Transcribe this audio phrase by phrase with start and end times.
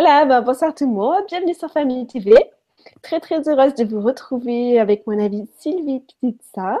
[0.00, 2.32] Voilà, ben, bonsoir tout le monde, bienvenue sur Famille TV.
[3.02, 6.78] Très très heureuse de vous retrouver avec mon amie Sylvie Pizza,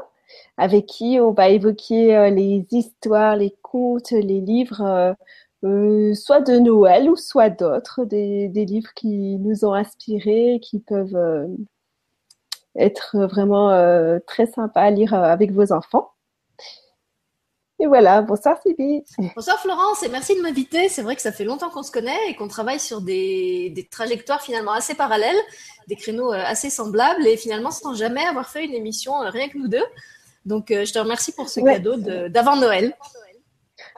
[0.56, 5.14] avec qui on va évoquer euh, les histoires, les contes, les livres, euh,
[5.64, 10.78] euh, soit de Noël ou soit d'autres, des, des, livres qui nous ont inspirés, qui
[10.78, 11.48] peuvent
[12.76, 13.70] être vraiment
[14.28, 16.12] très sympas à lire avec vos enfants.
[17.80, 19.04] Et voilà, bonsoir Sylvie.
[19.36, 20.88] Bonsoir Florence et merci de m'inviter.
[20.88, 23.86] C'est vrai que ça fait longtemps qu'on se connaît et qu'on travaille sur des, des,
[23.86, 25.36] trajectoires finalement assez parallèles,
[25.86, 29.48] des créneaux euh, assez semblables et finalement sans jamais avoir fait une émission euh, rien
[29.48, 29.84] que nous deux.
[30.44, 31.96] Donc euh, je te remercie pour ce cadeau
[32.28, 32.96] d'avant Noël.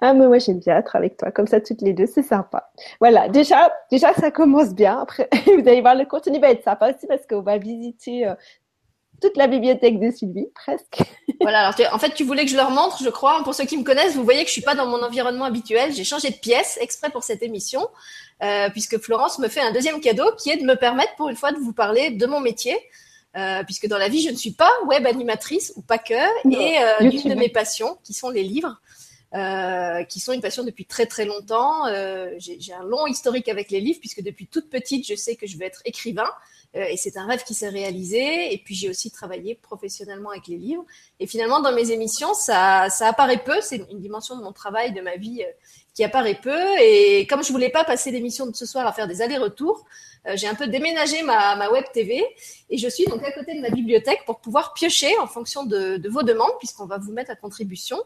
[0.02, 2.71] Ah mais moi j'aime bien être avec toi comme ça toutes les deux, c'est sympa.
[3.01, 5.01] Voilà, déjà déjà ça commence bien.
[5.01, 8.30] Après vous allez voir le contenu va être sympa aussi parce qu'on va visiter
[9.20, 11.02] toute la bibliothèque de Sylvie, presque.
[11.41, 13.43] voilà, alors en fait, tu voulais que je leur montre, je crois.
[13.45, 15.93] Pour ceux qui me connaissent, vous voyez que je suis pas dans mon environnement habituel.
[15.93, 17.87] J'ai changé de pièce exprès pour cette émission,
[18.43, 21.37] euh, puisque Florence me fait un deuxième cadeau qui est de me permettre pour une
[21.37, 22.77] fois de vous parler de mon métier.
[23.37, 26.15] Euh, puisque dans la vie, je ne suis pas web animatrice ou pas que,
[26.51, 28.80] et euh, l'une de mes passions, qui sont les livres,
[29.34, 31.84] euh, qui sont une passion depuis très très longtemps.
[32.38, 35.57] J'ai un long historique avec les livres, puisque depuis toute petite, je sais que je
[35.59, 36.29] vais être écrivain.
[36.76, 38.52] Euh, et c'est un rêve qui s'est réalisé.
[38.52, 40.85] Et puis j'ai aussi travaillé professionnellement avec les livres.
[41.18, 43.60] Et finalement, dans mes émissions, ça, ça apparaît peu.
[43.60, 45.51] C'est une dimension de mon travail, de ma vie euh,
[45.95, 46.59] qui apparaît peu.
[46.80, 49.85] Et comme je voulais pas passer l'émission de ce soir à faire des allers-retours,
[50.27, 52.23] euh, j'ai un peu déménagé ma, ma, web TV
[52.69, 55.96] et je suis donc à côté de ma bibliothèque pour pouvoir piocher en fonction de,
[55.96, 57.96] de vos demandes, puisqu'on va vous mettre à contribution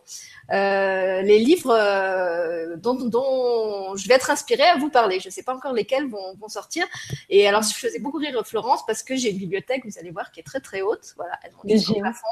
[0.52, 5.18] euh, les livres euh, dont, dont, je vais être inspirée à vous parler.
[5.18, 6.86] Je ne sais pas encore lesquels vont, vont, sortir.
[7.28, 10.30] Et alors, je faisais beaucoup rire Florence parce que j'ai une bibliothèque, vous allez voir,
[10.30, 11.14] qui est très très haute.
[11.16, 12.27] Voilà, elle monte jusqu'au plafond.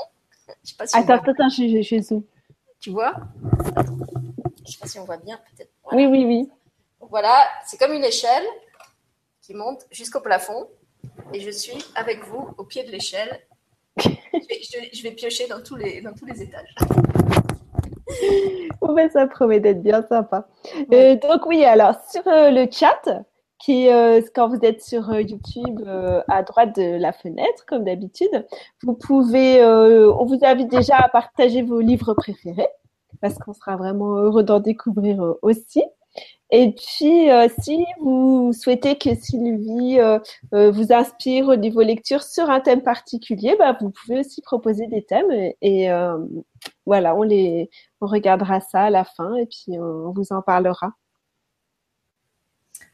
[0.63, 2.21] Je sais pas si attends, attends, je, je, je
[2.79, 3.15] Tu vois?
[4.67, 5.71] Je sais pas si on voit bien, peut-être.
[5.93, 6.51] Oui, oui, oui.
[7.01, 7.37] voilà,
[7.67, 8.45] c'est comme une échelle
[9.41, 10.69] qui monte jusqu'au plafond.
[11.33, 13.41] Et je suis avec vous au pied de l'échelle.
[13.99, 16.75] je, vais piocher dans tous les, dans tous les étages.
[18.95, 20.49] ben, ça promet d'être bien sympa.
[20.93, 23.25] Euh, donc oui, alors sur euh, le chat,
[23.59, 25.81] qui euh, quand vous êtes sur YouTube
[26.29, 28.47] à droite de la fenêtre, comme d'habitude,
[28.83, 32.69] vous pouvez, on vous invite déjà à partager vos livres préférés,
[33.23, 35.83] parce qu'on sera vraiment heureux d'en découvrir aussi.
[36.51, 40.19] Et puis, euh, si vous souhaitez que Sylvie euh,
[40.53, 44.87] euh, vous inspire au niveau lecture sur un thème particulier, bah, vous pouvez aussi proposer
[44.87, 45.31] des thèmes
[45.63, 45.89] et,
[46.87, 50.93] voilà, on les, on regardera ça à la fin et puis on vous en parlera.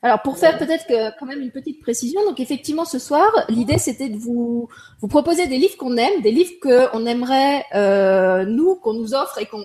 [0.00, 3.78] Alors pour faire peut-être que, quand même une petite précision, donc effectivement ce soir, l'idée
[3.78, 4.68] c'était de vous,
[5.00, 9.38] vous proposer des livres qu'on aime, des livres qu'on aimerait euh, nous, qu'on nous offre
[9.38, 9.64] et qu'on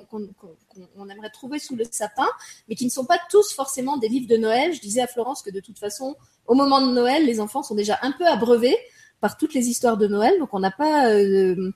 [1.08, 2.28] aimerait trouver sous le sapin,
[2.68, 4.74] mais qui ne sont pas tous forcément des livres de Noël.
[4.74, 6.16] Je disais à Florence que de toute façon,
[6.48, 8.78] au moment de Noël, les enfants sont déjà un peu abreuvés
[9.22, 11.72] par toutes les histoires de Noël, donc on n'a pas euh,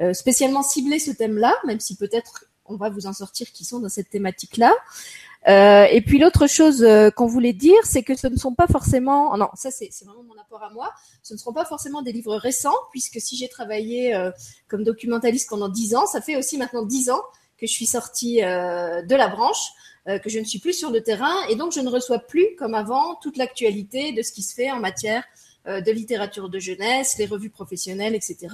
[0.00, 3.80] euh, spécialement ciblé ce thème-là, même si peut-être on va vous en sortir qui sont
[3.80, 4.72] dans cette thématique-là.
[5.48, 8.68] Euh, et puis l'autre chose euh, qu'on voulait dire, c'est que ce ne sont pas
[8.68, 10.92] forcément, oh non, ça c'est vraiment mon apport à moi,
[11.22, 14.30] ce ne seront pas forcément des livres récents, puisque si j'ai travaillé euh,
[14.68, 17.22] comme documentaliste pendant dix ans, ça fait aussi maintenant dix ans
[17.58, 19.70] que je suis sortie de la branche,
[20.06, 22.74] que je ne suis plus sur le terrain, et donc je ne reçois plus, comme
[22.74, 25.22] avant, toute l'actualité de ce qui se fait en matière
[25.66, 28.48] de littérature de jeunesse, les revues professionnelles, etc.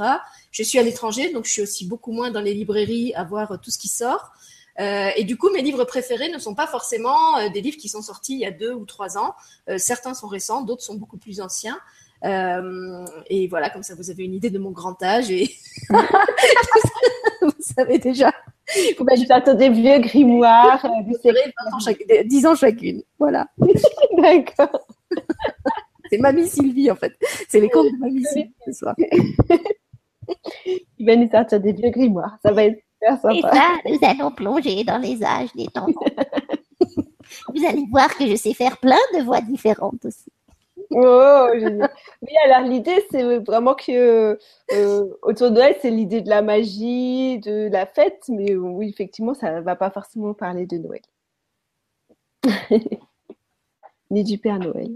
[0.51, 3.59] Je suis à l'étranger, donc je suis aussi beaucoup moins dans les librairies à voir
[3.63, 4.31] tout ce qui sort.
[4.81, 7.89] Euh, et du coup, mes livres préférés ne sont pas forcément euh, des livres qui
[7.89, 9.35] sont sortis il y a deux ou trois ans.
[9.69, 11.79] Euh, certains sont récents, d'autres sont beaucoup plus anciens.
[12.23, 15.51] et voilà, comme ça, vous avez une idée de mon grand âge et
[17.41, 18.33] vous savez déjà.
[18.99, 19.07] Vous
[19.55, 20.87] des vieux grimoires.
[21.07, 21.55] vous serez
[22.25, 23.03] 10 ans chacune.
[23.19, 23.47] Voilà.
[24.19, 24.87] D'accord.
[26.11, 27.15] C'est Mamie Sylvie, en fait.
[27.49, 28.95] C'est les contes de Mamie Sylvie ce soir.
[30.99, 32.37] Il va nous sortir des vieux grimoires.
[32.43, 35.87] Ça va être et ça, nous allons plonger dans les âges des temps.
[37.55, 40.33] Vous allez voir que je sais faire plein de voix différentes aussi.
[40.91, 44.39] Oh, Oui, alors l'idée, c'est vraiment que
[44.73, 49.35] euh, autour de Noël, c'est l'idée de la magie, de la fête, mais oui, effectivement,
[49.35, 51.03] ça ne va pas forcément parler de Noël.
[54.11, 54.91] Ni du Père Noël.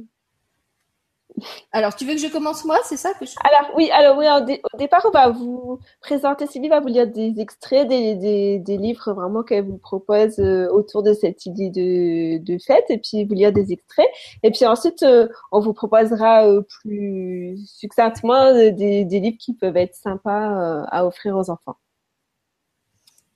[1.72, 3.32] Alors, tu veux que je commence moi, c'est ça que je...
[3.42, 4.26] Alors oui, alors oui,
[4.72, 9.12] au départ, on va vous présenter, Sylvie va vous lire des extraits des, des, livres
[9.12, 13.34] vraiment qu'elle vous propose euh, autour de cette idée de, de fête, et puis vous
[13.34, 14.08] lire des extraits,
[14.42, 19.76] et puis ensuite, euh, on vous proposera euh, plus succinctement des, des, livres qui peuvent
[19.76, 21.76] être sympas à offrir aux enfants.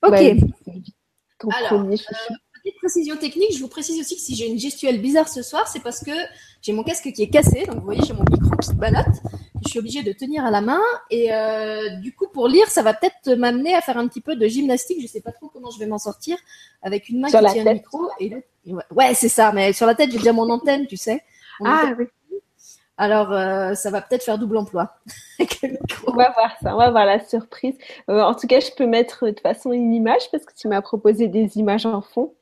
[0.03, 0.13] Ok.
[0.13, 1.85] alors,
[2.67, 5.67] petite précision technique, je vous précise aussi que si j'ai une gestuelle bizarre ce soir,
[5.67, 6.11] c'est parce que
[6.61, 9.05] j'ai mon casque qui est cassé, donc vous voyez, j'ai mon micro qui se balade,
[9.63, 10.81] je suis obligée de tenir à la main.
[11.09, 14.35] Et euh, du coup, pour lire, ça va peut-être m'amener à faire un petit peu
[14.35, 15.01] de gymnastique.
[15.01, 16.37] Je sais pas trop comment je vais m'en sortir
[16.81, 18.09] avec une main Sur qui tient le micro.
[18.19, 18.33] Et
[18.65, 19.51] ouais, ouais, c'est ça.
[19.53, 21.23] Mais sur la tête, j'ai déjà mon antenne, tu sais.
[21.59, 21.95] Mon Ah antenne.
[21.99, 22.37] oui,
[22.97, 24.95] Alors, euh, ça va peut-être faire double emploi
[25.39, 26.11] avec le micro.
[26.11, 27.75] on va voir ça, on va voir la surprise.
[28.09, 30.67] Euh, en tout cas, je peux mettre de toute façon une image parce que tu
[30.67, 32.33] m'as proposé des images en fond.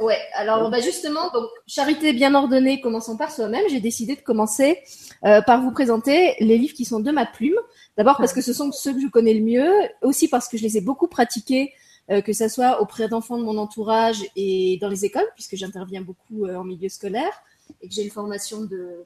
[0.00, 3.64] Ouais, alors bah justement, donc charité bien ordonnée, commençons par soi-même.
[3.68, 4.78] J'ai décidé de commencer
[5.26, 7.58] euh, par vous présenter les livres qui sont de ma plume.
[7.98, 9.70] D'abord parce que ce sont ceux que je connais le mieux,
[10.00, 11.74] aussi parce que je les ai beaucoup pratiqués,
[12.10, 16.00] euh, que ce soit auprès d'enfants de mon entourage et dans les écoles, puisque j'interviens
[16.00, 17.42] beaucoup euh, en milieu scolaire
[17.82, 19.04] et que j'ai une formation de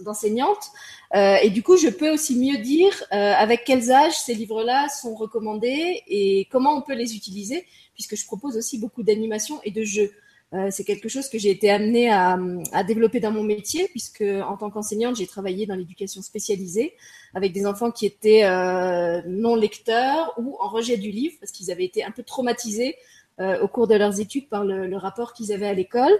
[0.00, 0.70] d'enseignante.
[1.14, 6.02] Et du coup, je peux aussi mieux dire avec quels âges ces livres-là sont recommandés
[6.08, 10.10] et comment on peut les utiliser, puisque je propose aussi beaucoup d'animations et de jeux.
[10.54, 12.38] Euh, c'est quelque chose que j'ai été amenée à,
[12.86, 16.94] développer dans mon métier, puisque en tant qu'enseignante, j'ai travaillé dans l'éducation spécialisée
[17.34, 21.72] avec des enfants qui étaient euh, non lecteurs ou en rejet du livre, parce qu'ils
[21.72, 22.96] avaient été un peu traumatisés
[23.40, 26.12] euh, au cours de leurs études par le, rapport qu'ils avaient à l'école.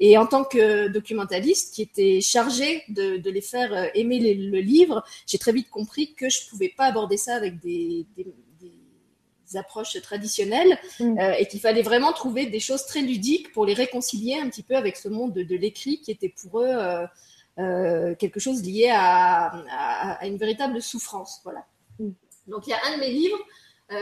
[0.00, 5.38] Et en tant que documentaliste qui était chargée de, les faire aimer le livre, j'ai
[5.38, 8.04] très vite compris que je pouvais pas aborder ça avec des
[9.54, 11.18] approches traditionnelles Mm.
[11.18, 14.62] euh, et qu'il fallait vraiment trouver des choses très ludiques pour les réconcilier un petit
[14.62, 17.06] peu avec ce monde de, de l'écrit qui était pour eux euh,
[17.58, 21.40] euh, quelque chose lié à, à- à une véritable souffrance.
[21.44, 21.64] Voilà.
[21.98, 22.10] Mm.
[22.48, 23.38] Donc il y a un de mes livres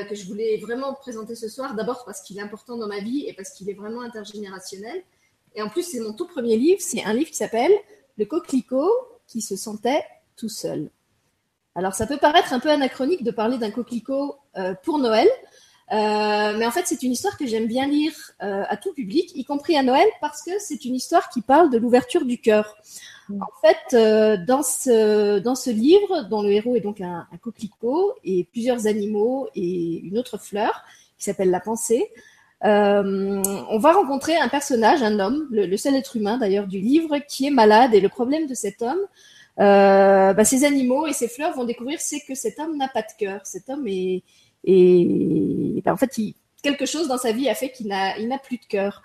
[0.09, 3.27] que je voulais vraiment présenter ce soir, d'abord parce qu'il est important dans ma vie
[3.29, 5.03] et parce qu'il est vraiment intergénérationnel.
[5.55, 6.81] Et en plus, c'est mon tout premier livre.
[6.81, 7.71] C'est un livre qui s'appelle
[8.17, 8.91] Le coquelicot
[9.27, 10.03] qui se sentait
[10.37, 10.89] tout seul.
[11.75, 14.37] Alors, ça peut paraître un peu anachronique de parler d'un coquelicot
[14.83, 15.29] pour Noël,
[15.93, 18.13] euh, mais en fait, c'est une histoire que j'aime bien lire
[18.43, 21.71] euh, à tout public, y compris à Noël, parce que c'est une histoire qui parle
[21.71, 22.77] de l'ouverture du cœur.
[23.29, 23.43] Mm.
[23.43, 27.37] En fait, euh, dans, ce, dans ce livre, dont le héros est donc un, un
[27.37, 30.85] coquelicot et plusieurs animaux et une autre fleur
[31.19, 32.11] qui s'appelle la pensée,
[32.65, 36.81] euh, on va rencontrer un personnage, un homme, le, le seul être humain d'ailleurs du
[36.81, 37.93] livre, qui est malade.
[37.93, 39.01] Et le problème de cet homme,
[39.61, 43.03] euh, bah, ces animaux et ces fleurs vont découvrir, c'est que cet homme n'a pas
[43.03, 43.41] de cœur.
[43.45, 44.23] Cet homme est,
[44.65, 46.19] est bah, en fait,
[46.65, 49.03] quelque chose dans sa vie a fait qu'il n'a, il n'a plus de cœur.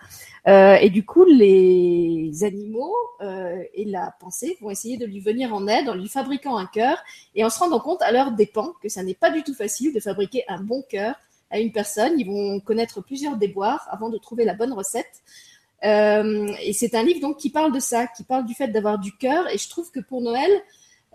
[0.47, 5.53] Euh, et du coup, les animaux euh, et la pensée vont essayer de lui venir
[5.53, 6.97] en aide en lui fabriquant un cœur
[7.35, 9.93] et en se rendant compte à leur dépens que ça n'est pas du tout facile
[9.93, 11.15] de fabriquer un bon cœur
[11.51, 12.17] à une personne.
[12.17, 15.21] Ils vont connaître plusieurs déboires avant de trouver la bonne recette.
[15.83, 18.99] Euh, et c'est un livre donc qui parle de ça, qui parle du fait d'avoir
[18.99, 19.47] du cœur.
[19.49, 20.51] Et je trouve que pour Noël,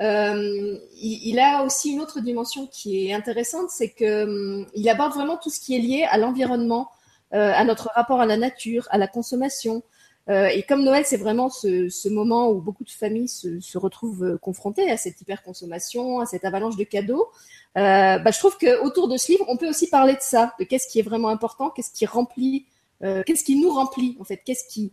[0.00, 5.37] euh, il, a aussi une autre dimension qui est intéressante, c'est que hum, aborde vraiment
[5.37, 6.91] tout ce qui est lié à l'environnement,
[7.32, 9.82] euh, à notre rapport à la nature, à la consommation.
[10.31, 14.91] Euh, et comme Noël, c'est vraiment ce, moment où beaucoup de familles se, retrouvent confrontées
[14.91, 17.29] à cette hyperconsommation, à cette avalanche de cadeaux,
[17.75, 20.64] bah, je trouve que autour de ce livre, on peut aussi parler de ça, de
[20.64, 22.67] qu'est-ce qui est vraiment important, qu'est-ce qui remplit,
[23.00, 24.93] qu'est-ce qui nous remplit en fait, qu'est-ce qui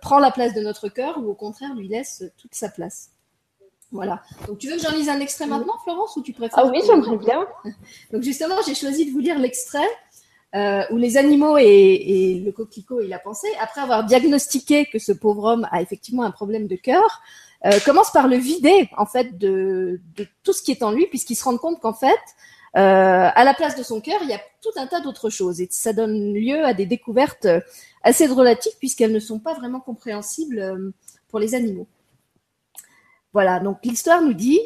[0.00, 3.10] prend la place de notre cœur ou au contraire lui laisse toute sa place.
[3.94, 4.22] Voilà.
[4.48, 6.80] Donc tu veux que j'en lise un extrait maintenant, Florence, ou tu préfères Ah oui,
[6.84, 7.46] j'aimerais bien.
[8.12, 9.88] donc justement, j'ai choisi de vous lire l'extrait
[10.56, 14.98] euh, où les animaux et, et le coquelicot et la pensée, après avoir diagnostiqué que
[14.98, 17.22] ce pauvre homme a effectivement un problème de cœur,
[17.66, 21.06] euh, commencent par le vider en fait de, de tout ce qui est en lui,
[21.06, 22.18] puisqu'ils se rendent compte qu'en fait,
[22.76, 25.60] euh, à la place de son cœur, il y a tout un tas d'autres choses,
[25.60, 27.46] et ça donne lieu à des découvertes
[28.02, 30.92] assez drôlatiques puisqu'elles ne sont pas vraiment compréhensibles
[31.28, 31.86] pour les animaux.
[33.34, 34.60] Voilà, donc l'histoire nous dit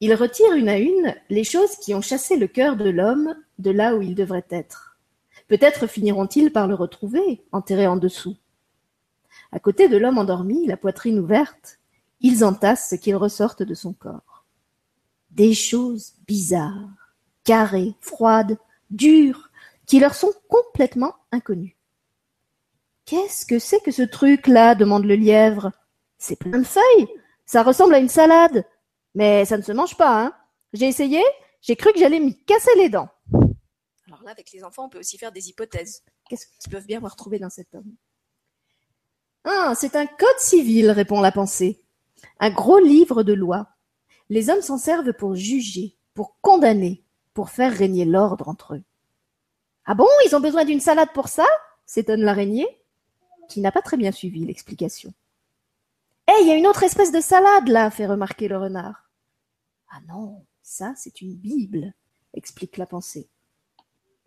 [0.00, 3.70] il retire une à une les choses qui ont chassé le cœur de l'homme de
[3.70, 4.98] là où il devrait être.
[5.46, 8.36] Peut-être finiront-ils par le retrouver, enterré en dessous.
[9.52, 11.78] À côté de l'homme endormi, la poitrine ouverte,
[12.20, 14.44] ils entassent ce qu'ils ressortent de son corps.
[15.30, 17.14] Des choses bizarres,
[17.44, 18.58] carrées, froides,
[18.90, 19.50] dures,
[19.86, 21.76] qui leur sont complètement inconnues.
[23.04, 24.74] Qu'est-ce que c'est que ce truc-là?
[24.74, 25.70] demande le lièvre.
[26.18, 27.21] C'est plein de feuilles.
[27.52, 28.64] Ça ressemble à une salade.
[29.14, 30.34] Mais ça ne se mange pas, hein.
[30.72, 31.22] J'ai essayé,
[31.60, 33.10] j'ai cru que j'allais m'y casser les dents.
[34.06, 36.02] Alors là, avec les enfants, on peut aussi faire des hypothèses.
[36.30, 37.94] Qu'est-ce qu'ils peuvent bien avoir trouvé dans cet homme?
[39.44, 41.84] Ah, c'est un code civil, répond la pensée.
[42.40, 43.68] Un gros livre de loi.
[44.30, 47.04] Les hommes s'en servent pour juger, pour condamner,
[47.34, 48.82] pour faire régner l'ordre entre eux.
[49.84, 51.46] Ah bon, ils ont besoin d'une salade pour ça?
[51.84, 52.80] s'étonne l'araignée,
[53.50, 55.12] qui n'a pas très bien suivi l'explication.
[56.40, 59.10] Il y a une autre espèce de salade là, fait remarquer le renard.
[59.90, 61.94] Ah non, ça c'est une Bible,
[62.34, 63.28] explique la pensée.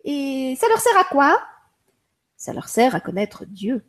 [0.04, 1.40] Et ça leur sert à quoi?
[2.36, 3.84] Ça leur sert à connaître Dieu.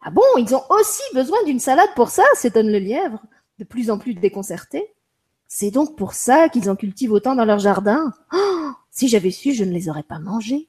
[0.00, 3.22] Ah bon, ils ont aussi besoin d'une salade pour ça, s'étonne le lièvre,
[3.58, 4.92] de plus en plus déconcerté.
[5.48, 8.12] C'est donc pour ça qu'ils en cultivent autant dans leur jardin.
[8.32, 10.68] Oh, si j'avais su, je ne les aurais pas mangés.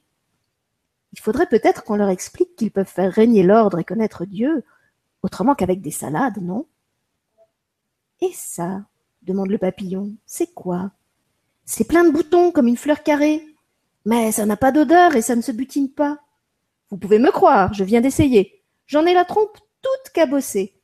[1.12, 4.64] Il faudrait peut-être qu'on leur explique qu'ils peuvent faire régner l'ordre et connaître Dieu,
[5.22, 6.66] autrement qu'avec des salades, non?
[8.20, 8.84] Et ça,
[9.22, 10.90] demande le papillon, c'est quoi?
[11.64, 13.44] C'est plein de boutons comme une fleur carrée.
[14.04, 16.18] Mais ça n'a pas d'odeur et ça ne se butine pas.
[16.90, 18.64] Vous pouvez me croire, je viens d'essayer.
[18.86, 20.80] J'en ai la trompe toute cabossée.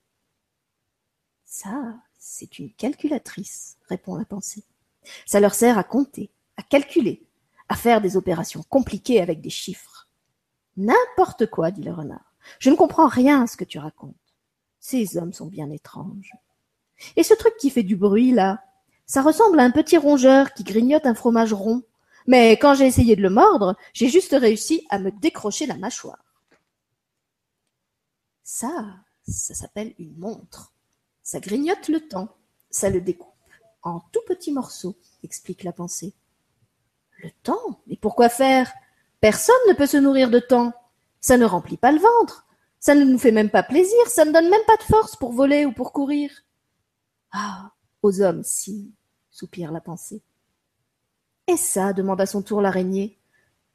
[1.44, 4.64] Ça, c'est une calculatrice, répond la pensée.
[5.24, 7.26] Ça leur sert à compter, à calculer,
[7.68, 10.08] à faire des opérations compliquées avec des chiffres.
[10.76, 12.34] N'importe quoi, dit le renard.
[12.58, 14.14] Je ne comprends rien à ce que tu racontes.
[14.84, 16.32] Ces hommes sont bien étranges.
[17.16, 18.62] Et ce truc qui fait du bruit, là,
[19.06, 21.84] ça ressemble à un petit rongeur qui grignote un fromage rond.
[22.26, 26.22] Mais quand j'ai essayé de le mordre, j'ai juste réussi à me décrocher la mâchoire.
[28.42, 28.68] Ça,
[29.26, 30.74] ça s'appelle une montre.
[31.22, 32.28] Ça grignote le temps,
[32.68, 33.30] ça le découpe
[33.84, 36.12] en tout petits morceaux, explique la pensée.
[37.22, 37.80] Le temps?
[37.86, 38.70] Mais pourquoi faire?
[39.20, 40.74] Personne ne peut se nourrir de temps.
[41.22, 42.43] Ça ne remplit pas le ventre.
[42.84, 43.98] Ça ne nous fait même pas plaisir.
[44.08, 46.30] Ça ne donne même pas de force pour voler ou pour courir.
[47.32, 47.72] Ah,
[48.02, 48.92] aux hommes, si,
[49.30, 50.22] soupire la pensée.
[51.46, 53.18] Et ça demande à son tour l'araignée,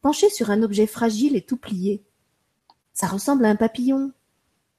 [0.03, 2.05] penchée sur un objet fragile et tout plié.
[2.93, 4.11] Ça ressemble à un papillon.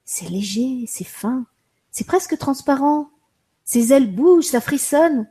[0.05, 1.45] C'est léger, c'est fin,
[1.91, 3.11] c'est presque transparent.
[3.65, 5.29] Ses ailes bougent, ça frissonne.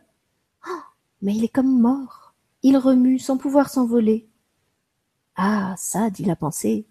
[0.68, 0.82] Oh,
[1.22, 2.34] mais il est comme mort.
[2.64, 4.28] Il remue sans pouvoir s'envoler.
[5.38, 6.86] Ah, ça, dit la pensée,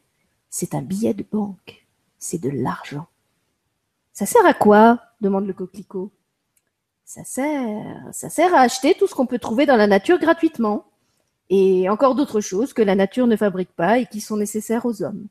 [0.48, 1.84] c'est un billet de banque.
[2.18, 3.06] C'est de l'argent.
[4.12, 5.00] Ça sert à quoi?
[5.20, 6.10] demande le coquelicot.
[7.04, 10.84] Ça sert, ça sert à acheter tout ce qu'on peut trouver dans la nature gratuitement.
[11.50, 15.02] Et encore d'autres choses que la nature ne fabrique pas et qui sont nécessaires aux
[15.02, 15.28] hommes.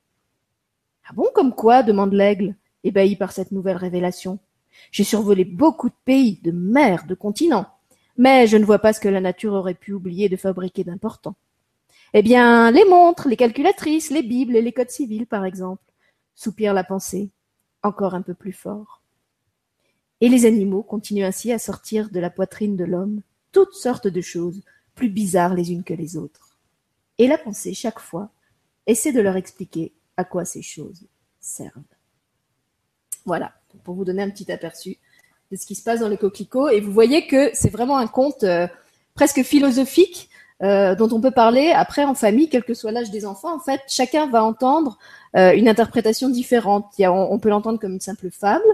[1.07, 1.83] Ah bon, comme quoi?
[1.83, 4.39] demande l'aigle, ébahi par cette nouvelle révélation.
[4.91, 7.67] J'ai survolé beaucoup de pays, de mers, de continents,
[8.17, 11.35] mais je ne vois pas ce que la nature aurait pu oublier de fabriquer d'important.
[12.13, 15.81] Eh bien, les montres, les calculatrices, les bibles et les codes civils, par exemple,
[16.37, 17.31] soupire la pensée,
[17.83, 19.01] encore un peu plus fort.
[20.21, 24.21] Et les animaux continuent ainsi à sortir de la poitrine de l'homme toutes sortes de
[24.21, 24.61] choses,
[24.93, 26.57] plus bizarres les unes que les autres.
[27.17, 28.29] Et la pensée, chaque fois,
[28.85, 31.07] essaie de leur expliquer à quoi ces choses
[31.39, 31.81] servent.
[33.25, 33.53] Voilà,
[33.83, 34.97] pour vous donner un petit aperçu
[35.51, 36.69] de ce qui se passe dans le coquelicot.
[36.69, 38.67] Et vous voyez que c'est vraiment un conte euh,
[39.15, 40.29] presque philosophique
[40.63, 43.55] euh, dont on peut parler après en famille, quel que soit l'âge des enfants.
[43.55, 44.97] En fait, chacun va entendre
[45.35, 46.87] euh, une interprétation différente.
[46.97, 48.65] Il y a, on peut l'entendre comme une simple fable,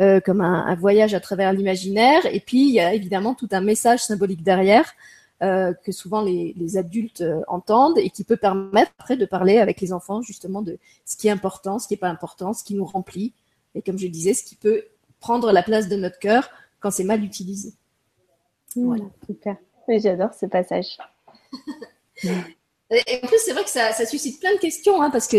[0.00, 2.24] euh, comme un, un, voyage à travers l'imaginaire.
[2.26, 4.94] Et puis, il y a évidemment tout un message symbolique derrière
[5.40, 9.92] que souvent les, les adultes entendent et qui peut permettre après de parler avec les
[9.92, 12.84] enfants justement de ce qui est important, ce qui n'est pas important, ce qui nous
[12.84, 13.32] remplit.
[13.74, 14.84] Et comme je disais, ce qui peut
[15.18, 17.72] prendre la place de notre cœur quand c'est mal utilisé.
[18.76, 19.04] Mmh, voilà.
[19.26, 19.56] Super.
[19.88, 20.96] J'adore ce passage.
[22.92, 25.38] Et en plus, c'est vrai que ça, suscite plein de questions, hein, parce que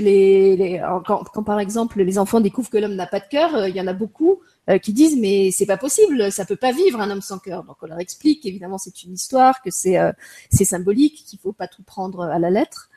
[1.06, 3.82] quand, par exemple les enfants découvrent que l'homme n'a pas de cœur, euh, il y
[3.82, 4.40] en a beaucoup
[4.72, 7.64] euh, qui disent mais c'est pas possible, ça peut pas vivre un homme sans cœur.
[7.64, 10.12] Donc on leur explique, évidemment, c'est une histoire, que c'est euh,
[10.52, 12.90] symbolique, qu'il faut pas tout prendre à la lettre.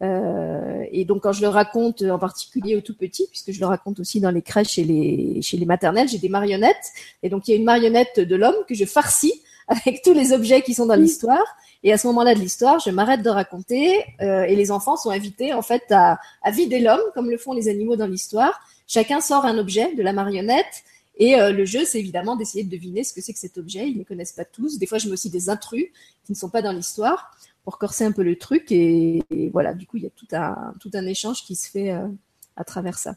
[0.00, 4.00] Et donc quand je le raconte, en particulier aux tout petits, puisque je le raconte
[4.00, 7.54] aussi dans les crèches et chez les maternelles, j'ai des marionnettes, et donc il y
[7.54, 9.32] a une marionnette de l'homme que je farcis
[9.68, 11.44] avec tous les objets qui sont dans l'histoire.
[11.82, 15.10] Et à ce moment-là de l'histoire, je m'arrête de raconter euh, et les enfants sont
[15.10, 18.60] invités en fait à, à vider l'homme comme le font les animaux dans l'histoire.
[18.86, 20.84] Chacun sort un objet de la marionnette
[21.16, 23.88] et euh, le jeu, c'est évidemment d'essayer de deviner ce que c'est que cet objet.
[23.88, 24.78] Ils ne connaissent pas tous.
[24.78, 25.86] Des fois, je mets aussi des intrus
[26.24, 28.72] qui ne sont pas dans l'histoire pour corser un peu le truc.
[28.72, 31.70] Et, et, voilà, du coup, il y a tout un, tout un échange qui se
[31.70, 32.08] fait euh,
[32.56, 33.14] à travers ça.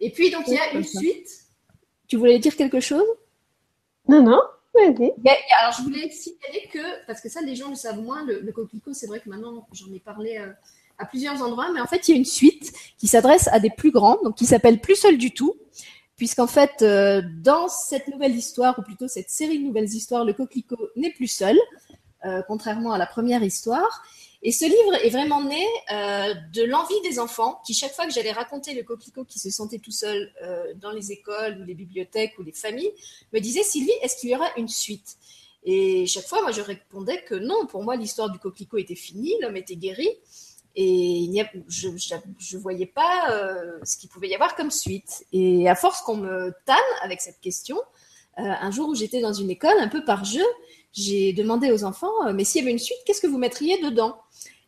[0.00, 1.28] Et puis, donc, il y a une suite.
[2.08, 3.06] Tu voulais dire quelque chose?
[4.08, 4.40] Non, non.
[4.74, 5.12] Okay.
[5.60, 8.52] Alors, je voulais signaler que, parce que ça, les gens le savent moins, le, le
[8.52, 10.52] coquelicot, c'est vrai que maintenant, j'en ai parlé euh,
[10.98, 13.70] à plusieurs endroits, mais en fait, il y a une suite qui s'adresse à des
[13.70, 15.56] plus grands, donc qui s'appelle Plus seul du tout,
[16.16, 20.34] puisqu'en fait, euh, dans cette nouvelle histoire, ou plutôt cette série de nouvelles histoires, le
[20.34, 21.58] coquelicot n'est plus seul,
[22.24, 24.02] euh, contrairement à la première histoire.
[24.42, 28.12] Et ce livre est vraiment né euh, de l'envie des enfants qui, chaque fois que
[28.12, 31.74] j'allais raconter le coquelicot qui se sentait tout seul euh, dans les écoles ou les
[31.74, 32.90] bibliothèques ou les familles,
[33.34, 35.18] me disaient Sylvie, est-ce qu'il y aura une suite?
[35.62, 37.66] Et chaque fois, moi, je répondais que non.
[37.66, 40.08] Pour moi, l'histoire du coquelicot était finie, l'homme était guéri,
[40.74, 45.26] et il a, je ne voyais pas euh, ce qu'il pouvait y avoir comme suite.
[45.34, 47.76] Et à force qu'on me tanne avec cette question,
[48.36, 50.44] un jour où j'étais dans une école, un peu par jeu,
[50.92, 53.80] j'ai demandé aux enfants, euh, mais s'il y avait une suite, qu'est-ce que vous mettriez
[53.80, 54.16] dedans?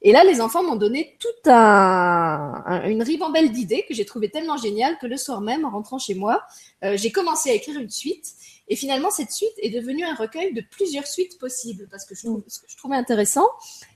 [0.04, 4.30] Et là, les enfants m'ont donné toute un, un, une ribambelle d'idées que j'ai trouvé
[4.30, 6.42] tellement géniale que le soir même, en rentrant chez moi,
[6.82, 8.32] euh, j'ai commencé à écrire une suite.
[8.66, 11.86] Et finalement, cette suite est devenue un recueil de plusieurs suites possibles.
[11.88, 13.46] Parce que je trouve, ce que je trouvais intéressant,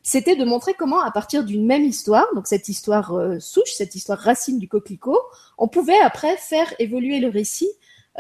[0.04, 3.96] c'était de montrer comment, à partir d'une même histoire, donc cette histoire euh, souche, cette
[3.96, 5.20] histoire racine du coquelicot,
[5.58, 7.70] on pouvait après faire évoluer le récit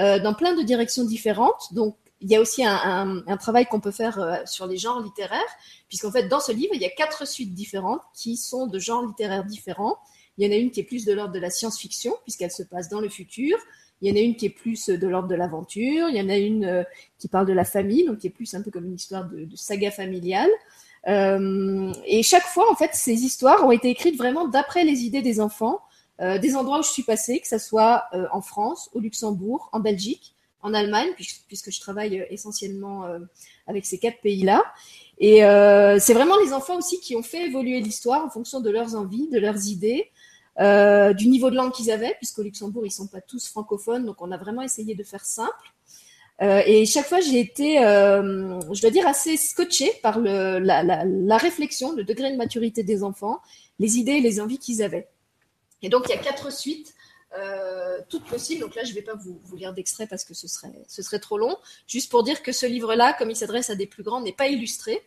[0.00, 1.72] euh, dans plein de directions différentes.
[1.72, 4.76] Donc, il y a aussi un, un, un travail qu'on peut faire euh, sur les
[4.76, 5.40] genres littéraires,
[5.88, 9.04] puisqu'en fait, dans ce livre, il y a quatre suites différentes qui sont de genres
[9.04, 9.98] littéraires différents.
[10.38, 12.62] Il y en a une qui est plus de l'ordre de la science-fiction, puisqu'elle se
[12.62, 13.56] passe dans le futur.
[14.02, 16.08] Il y en a une qui est plus de l'ordre de l'aventure.
[16.08, 16.84] Il y en a une euh,
[17.18, 19.44] qui parle de la famille, donc qui est plus un peu comme une histoire de,
[19.44, 20.50] de saga familiale.
[21.08, 25.22] Euh, et chaque fois, en fait, ces histoires ont été écrites vraiment d'après les idées
[25.22, 25.80] des enfants,
[26.20, 29.68] euh, des endroits où je suis passée, que ce soit euh, en France, au Luxembourg,
[29.72, 31.10] en Belgique, en Allemagne,
[31.46, 33.18] puisque, je travaille euh, essentiellement euh,
[33.66, 34.64] avec ces quatre pays-là.
[35.18, 35.38] Et
[35.98, 39.28] c'est vraiment les enfants aussi qui ont fait évoluer l'histoire en fonction de leurs envies,
[39.30, 40.10] de leurs idées.
[40.58, 44.22] Euh, du niveau de langue qu'ils avaient, puisqu'au Luxembourg, ils sont pas tous francophones, donc
[44.22, 45.74] on a vraiment essayé de faire simple.
[46.42, 51.36] Euh, et chaque fois, j'ai été, euh, je dois dire, assez scotché par la, la,
[51.36, 53.40] réflexion, le degré de maturité des enfants,
[53.78, 55.08] les idées et les envies qu'ils avaient.
[55.82, 56.94] Et donc, il y a quatre suites,
[57.36, 58.60] euh, toutes possibles.
[58.60, 61.18] Donc là, je ne vais pas vous, lire d'extrait parce que ce serait, ce serait
[61.18, 61.56] trop long.
[61.86, 64.48] Juste pour dire que ce livre-là, comme il s'adresse à des plus grands, n'est pas
[64.48, 65.02] illustré,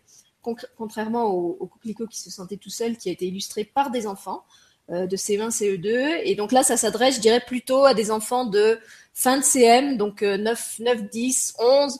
[0.77, 4.05] contrairement au, au coquelicot qui se sentait tout seul, qui a été illustré par des
[4.05, 4.43] enfants
[4.89, 6.21] euh, de CE1, CE2.
[6.23, 8.79] Et donc là, ça s'adresse, je dirais, plutôt à des enfants de
[9.13, 11.99] fin de CM, donc 9, 9 10, 11,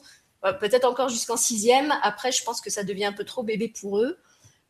[0.59, 1.93] peut-être encore jusqu'en sixième.
[2.01, 4.17] Après, je pense que ça devient un peu trop bébé pour eux.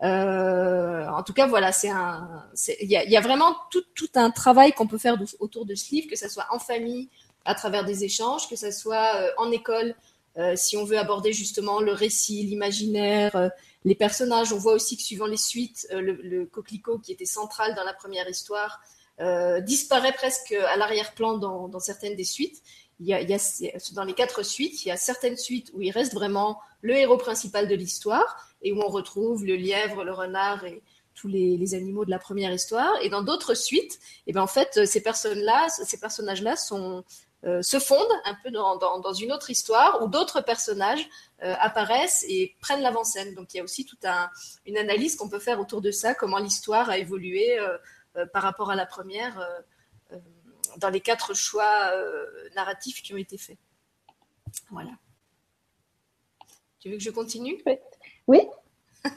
[0.01, 2.45] Euh, en tout cas, voilà, c'est un,
[2.81, 3.83] il y a, vraiment tout,
[4.15, 7.09] un travail qu'on peut faire autour de ce livre, que ça soit en famille,
[7.45, 9.95] à travers des échanges, que ça soit euh, en école,
[10.37, 13.51] euh, si on veut aborder justement le récit, l'imaginaire,
[13.83, 14.53] les personnages.
[14.53, 18.29] On voit aussi que suivant les suites, le, coquelicot qui était central dans la première
[18.29, 18.81] histoire
[19.63, 22.61] disparaît presque à l'arrière-plan dans, certaines des suites.
[22.99, 27.17] Dans les quatre suites, il y a certaines suites où il reste vraiment le héros
[27.17, 30.81] principal de l'histoire et où on retrouve le lièvre, le renard et
[31.15, 32.93] tous les, animaux de la première histoire.
[33.01, 36.55] Et dans d'autres suites, eh ben en fait, ces personnes-là, ces personnages-là
[37.45, 41.07] euh, se fondent un peu dans, une autre histoire où d'autres personnages
[41.43, 43.33] euh, apparaissent et prennent l'avant-scène.
[43.33, 44.29] Donc il y a aussi toute un,
[44.65, 47.77] une analyse qu'on peut faire autour de ça, comment l'histoire a évolué euh,
[48.17, 49.59] euh par rapport à la première euh,
[50.77, 51.91] dans les quatre choix
[52.55, 53.57] narratifs qui ont été faits.
[54.71, 54.91] Voilà.
[56.79, 57.61] Tu veux que je continue?
[58.27, 58.39] Oui.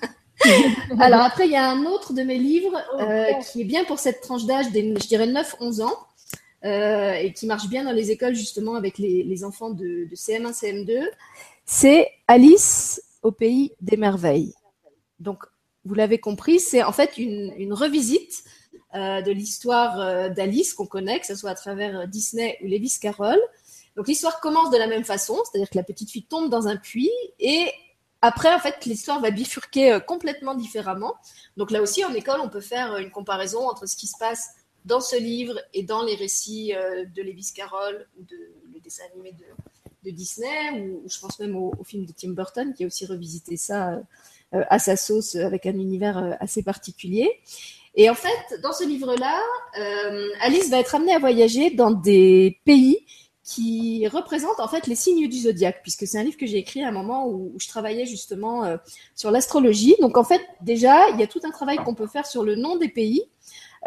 [0.99, 3.99] Alors après, il y a un autre de mes livres oh, qui est bien pour
[3.99, 5.97] cette tranche d'âge des, je dirais, 9-11 ans
[6.65, 10.17] euh, et qui marche bien dans les écoles justement avec les, les enfants de, de,
[10.17, 11.09] CM1, CM2,
[11.65, 14.55] c'est Alice au pays des merveilles.
[15.21, 15.45] Donc,
[15.85, 18.62] vous l'avez compris, c'est en fait une, une revisite euh,
[18.95, 23.41] de l'histoire euh, d'Alice qu'on connaît, que ce soit à travers Disney ou Lewis Carroll.
[23.97, 26.77] Donc, l'histoire commence de la même façon, c'est-à-dire que la petite fille tombe dans un
[26.77, 27.71] puits et
[28.25, 31.15] après, en fait, l'histoire va bifurquer euh, complètement différemment.
[31.57, 34.51] Donc là aussi, en école, on peut faire une comparaison entre ce qui se passe
[34.85, 38.37] dans ce livre et dans les récits euh, de Lewis Carroll ou de
[38.73, 42.75] le dessin animé de, Disney, ou, je pense même au, au, film de Tim Burton
[42.75, 44.03] qui a aussi revisité ça
[44.55, 47.41] euh, à sa sauce avec un univers euh, assez particulier.
[47.95, 49.39] Et en fait, dans ce livre-là,
[49.79, 53.05] euh, Alice va être amenée à voyager dans des pays
[53.45, 56.83] qui représentent en fait les signes du zodiaque, puisque c'est un livre que j'ai écrit
[56.85, 58.77] à un moment où, je travaillais justement euh,
[59.15, 59.97] sur l'astrologie.
[60.01, 62.55] Donc en fait, déjà, il y a tout un travail qu'on peut faire sur le
[62.55, 63.23] nom des pays,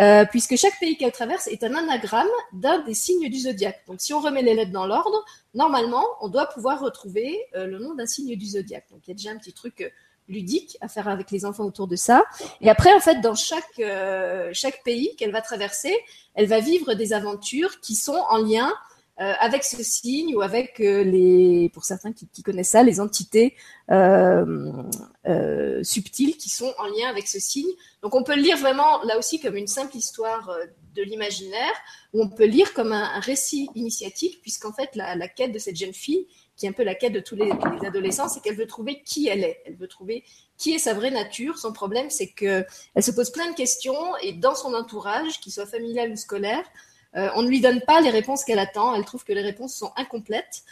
[0.02, 3.82] euh, puisque chaque pays qu'elle traverse est un anagramme d'un des signes du zodiaque.
[3.88, 7.96] Donc, si on remet les lettres dans l'ordre, normalement, on doit pouvoir retrouver le nom
[7.96, 8.88] d'un signe du zodiaque.
[8.92, 9.90] Donc, il y a déjà un petit truc
[10.28, 12.26] ludique à faire avec les enfants autour de ça.
[12.62, 15.96] Et après, en fait, dans chaque, euh, chaque pays qu'elle va traverser,
[16.34, 18.74] elle va vivre des aventures qui sont en lien
[19.22, 23.56] euh, avec ce signe ou avec euh, les, pour certains qui, connaissent ça, les entités
[25.84, 27.72] subtiles qui sont en lien avec ce signe.
[28.02, 30.50] Donc on peut le lire vraiment là aussi comme une simple histoire
[30.96, 31.74] de l'imaginaire,
[32.14, 35.94] ou on peut lire comme un, récit initiatique, puisqu'en fait la, quête de cette jeune
[35.94, 38.68] fille, qui est un peu la quête de tous les, les adolescents, c'est qu'elle veut
[38.68, 39.62] trouver qui elle est.
[39.66, 40.24] Elle veut trouver
[40.58, 41.58] qui est sa vraie nature.
[41.58, 45.52] Son problème, c'est que elle se pose plein de questions et dans son entourage, qu'il
[45.52, 46.64] soit familial ou scolaire,
[47.16, 48.94] euh, on ne lui donne pas les réponses qu'elle attend.
[48.94, 50.64] Elle trouve que les réponses sont incomplètes,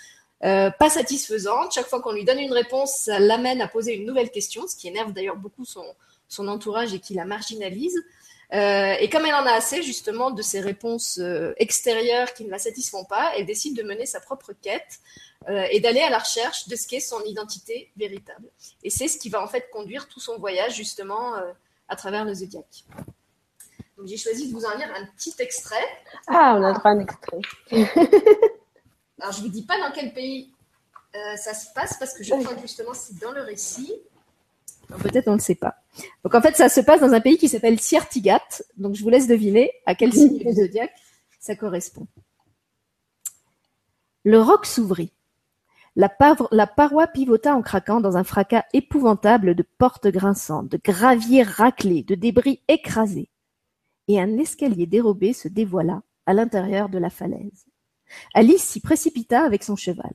[0.43, 1.73] euh, pas satisfaisantes.
[1.73, 4.75] Chaque fois qu'on lui donne une réponse, ça l'amène à poser une nouvelle question, ce
[4.75, 5.85] qui énerve d'ailleurs beaucoup son,
[6.47, 7.97] entourage et qui la marginalise.
[8.53, 11.19] Euh, et comme elle en a assez justement de ces réponses
[11.57, 14.99] extérieures qui ne la satisfont pas, elle décide de mener sa propre quête
[15.49, 18.47] euh, et d'aller à la recherche de ce qu'est son identité véritable.
[18.83, 21.33] Et c'est ce qui va en fait conduire tout son voyage justement
[21.87, 22.85] à travers le zodiaque.
[23.97, 25.85] Donc j'ai choisi de vous en lire un petit extrait.
[26.27, 27.41] Ah, on a droit à un extrait.
[29.19, 30.51] Alors je ne vous dis pas dans quel pays
[31.15, 33.93] euh, ça se passe parce que je crois que justement c'est dans le récit.
[34.99, 35.75] Peut-être on ne le sait pas.
[36.23, 38.41] Donc en fait ça se passe dans un pays qui s'appelle Siertigat.
[38.77, 40.93] Donc je vous laisse deviner à quel signe du zodiaque
[41.39, 42.07] ça correspond.
[44.23, 45.11] Le roc s'ouvrit.
[45.95, 52.01] La, paroi pivota en craquant dans un fracas épouvantable de portes grinçantes, de graviers raclés,
[52.03, 53.29] de débris écrasés.
[54.07, 57.65] Et un escalier dérobé se dévoila à l'intérieur de la falaise.
[58.33, 60.13] Alice s'y précipita avec son cheval.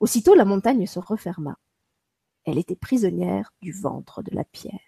[0.00, 1.58] Aussitôt la montagne se referma.
[2.44, 4.80] Elle était prisonnière du ventre de la pierre.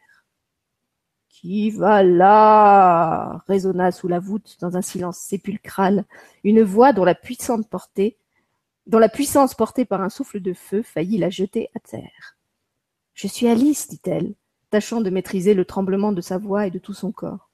[1.29, 3.45] Qui va là?
[3.47, 6.05] résonna sous la voûte, dans un silence sépulcral,
[6.45, 8.17] une voix dont la puissante portée,
[8.87, 12.37] dont la puissance portée par un souffle de feu faillit la jeter à terre.
[13.15, 14.35] Je suis Alice, dit-elle,
[14.71, 17.51] tâchant de maîtriser le tremblement de sa voix et de tout son corps.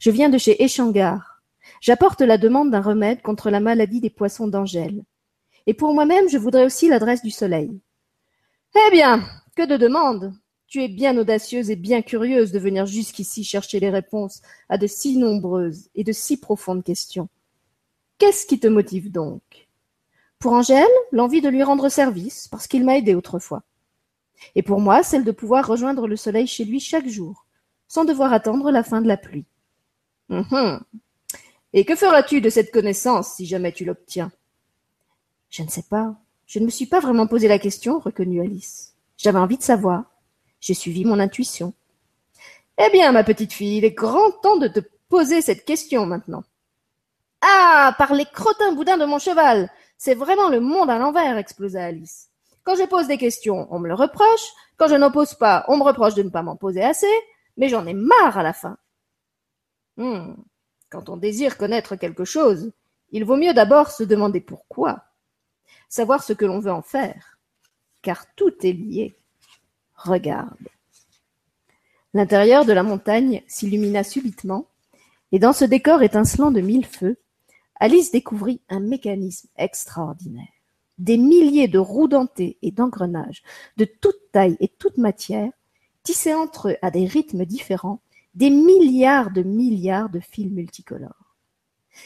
[0.00, 1.42] Je viens de chez Échangar.
[1.80, 5.04] J'apporte la demande d'un remède contre la maladie des poissons d'Angèle.
[5.66, 7.80] Et pour moi-même, je voudrais aussi l'adresse du soleil.
[8.74, 9.24] Eh bien,
[9.56, 10.34] que de demandes.
[10.68, 14.86] Tu es bien audacieuse et bien curieuse de venir jusqu'ici chercher les réponses à de
[14.86, 17.28] si nombreuses et de si profondes questions.
[18.18, 19.65] Qu'est-ce qui te motive donc?
[20.38, 23.62] Pour Angèle, l'envie de lui rendre service, parce qu'il m'a aidé autrefois.
[24.54, 27.46] Et pour moi, celle de pouvoir rejoindre le soleil chez lui chaque jour,
[27.88, 29.46] sans devoir attendre la fin de la pluie.
[30.28, 30.80] Hum
[31.72, 34.30] Et que feras-tu de cette connaissance si jamais tu l'obtiens?
[35.48, 36.16] Je ne sais pas.
[36.46, 38.94] Je ne me suis pas vraiment posé la question, reconnut Alice.
[39.16, 40.04] J'avais envie de savoir.
[40.60, 41.72] J'ai suivi mon intuition.
[42.78, 46.44] Eh bien, ma petite fille, il est grand temps de te poser cette question maintenant.
[47.40, 51.84] Ah, par les crottins boudins de mon cheval C'est vraiment le monde à l'envers, explosa
[51.84, 52.30] Alice.
[52.64, 54.52] Quand je pose des questions, on me le reproche.
[54.76, 57.06] Quand je n'en pose pas, on me reproche de ne pas m'en poser assez.
[57.56, 58.76] Mais j'en ai marre à la fin.
[59.96, 60.34] Hmm.
[60.90, 62.72] Quand on désire connaître quelque chose,
[63.10, 65.04] il vaut mieux d'abord se demander pourquoi,
[65.88, 67.38] savoir ce que l'on veut en faire,
[68.02, 69.16] car tout est lié.
[69.94, 70.68] Regarde.
[72.14, 74.68] L'intérieur de la montagne s'illumina subitement,
[75.32, 77.18] et dans ce décor étincelant de mille feux,
[77.78, 80.48] Alice découvrit un mécanisme extraordinaire.
[80.98, 83.42] Des milliers de roues dentées et d'engrenages,
[83.76, 85.52] de toute taille et toute matière,
[86.02, 88.00] tissés entre eux à des rythmes différents,
[88.34, 91.34] des milliards de milliards de fils multicolores.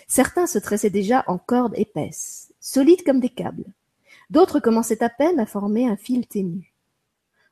[0.09, 3.73] Certains se tressaient déjà en cordes épaisses, solides comme des câbles.
[4.31, 6.73] D'autres commençaient à peine à former un fil ténu.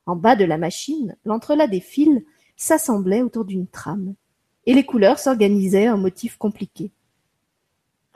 [0.07, 2.25] En bas de la machine, l'entrelac des fils
[2.57, 4.15] s'assemblait autour d'une trame,
[4.67, 6.93] et les couleurs s'organisaient en motifs compliqués.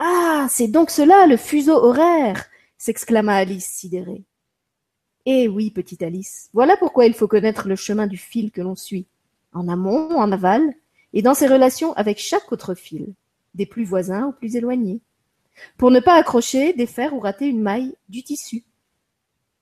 [0.05, 0.47] Ah.
[0.49, 2.45] C'est donc cela, le fuseau horaire.
[2.77, 4.23] s'exclama Alice sidérée.
[5.25, 8.75] Eh oui, petite Alice, voilà pourquoi il faut connaître le chemin du fil que l'on
[8.75, 9.07] suit
[9.53, 10.73] en amont, en aval,
[11.13, 13.13] et dans ses relations avec chaque autre fil,
[13.53, 14.99] des plus voisins aux plus éloignés,
[15.77, 18.63] pour ne pas accrocher, défaire ou rater une maille du tissu.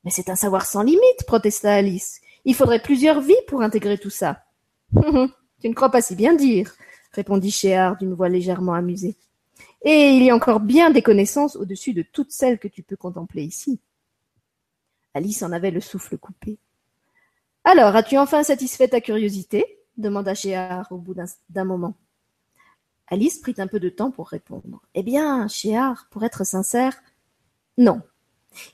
[0.02, 2.20] Mais c'est un savoir sans limite, protesta Alice.
[2.44, 4.42] Il faudrait plusieurs vies pour intégrer tout ça.
[5.60, 6.74] tu ne crois pas si bien dire,
[7.12, 9.16] répondit Chéard d'une voix légèrement amusée.
[9.84, 12.96] Et il y a encore bien des connaissances au-dessus de toutes celles que tu peux
[12.96, 13.80] contempler ici.
[15.14, 16.58] Alice en avait le souffle coupé.
[17.64, 19.78] Alors, as-tu enfin satisfait ta curiosité?
[19.96, 21.14] demanda Chéard au bout
[21.50, 21.94] d'un moment.
[23.08, 24.82] Alice prit un peu de temps pour répondre.
[24.94, 27.02] Eh bien, Chéard, pour être sincère,
[27.76, 28.00] non.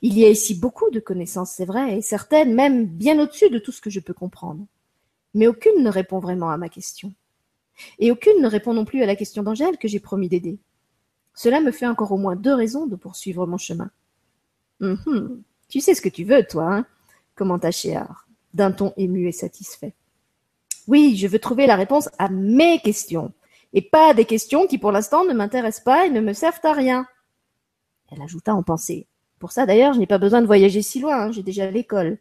[0.01, 3.59] Il y a ici beaucoup de connaissances, c'est vrai, et certaines même bien au-dessus de
[3.59, 4.65] tout ce que je peux comprendre.
[5.33, 7.13] Mais aucune ne répond vraiment à ma question.
[7.97, 10.59] Et aucune ne répond non plus à la question d'Angèle que j'ai promis d'aider.
[11.33, 13.89] Cela me fait encore au moins deux raisons de poursuivre mon chemin.
[15.69, 16.85] Tu sais ce que tu veux, toi, hein
[17.39, 19.93] commenta Chéard, d'un ton ému et satisfait.
[20.87, 23.31] Oui, je veux trouver la réponse à mes questions,
[23.73, 26.59] et pas à des questions qui pour l'instant ne m'intéressent pas et ne me servent
[26.63, 27.07] à rien.
[28.11, 29.07] Elle ajouta en pensée.
[29.39, 32.17] Pour ça d'ailleurs, je n'ai pas besoin de voyager si loin, hein, j'ai déjà l'école.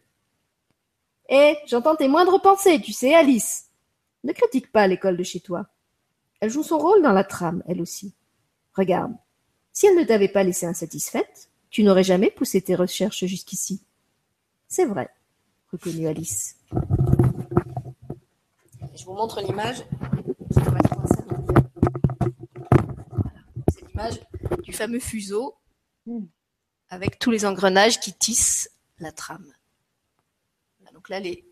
[1.28, 3.70] Eh, j'entends tes moindres pensées, tu sais, Alice.
[4.24, 5.66] Ne critique pas l'école de chez toi.
[6.40, 8.14] Elle joue son rôle dans la trame, elle aussi.
[8.78, 9.12] Regarde,
[9.72, 13.82] si elle ne t'avait pas laissé insatisfaite, tu n'aurais jamais poussé tes recherches jusqu'ici.
[14.68, 15.08] C'est vrai,
[15.72, 16.56] reconnut Alice.
[18.94, 19.84] Je vous montre l'image
[23.72, 24.20] C'est l'image
[24.62, 25.56] du fameux fuseau
[26.88, 29.52] avec tous les engrenages qui tissent la trame.
[30.94, 31.44] Donc là, les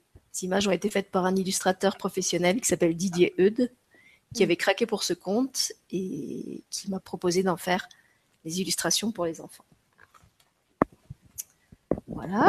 [0.43, 3.73] images ont été faites par un illustrateur professionnel qui s'appelle Didier Eudes,
[4.35, 7.89] qui avait craqué pour ce compte et qui m'a proposé d'en faire
[8.45, 9.65] les illustrations pour les enfants.
[12.09, 12.49] Voilà.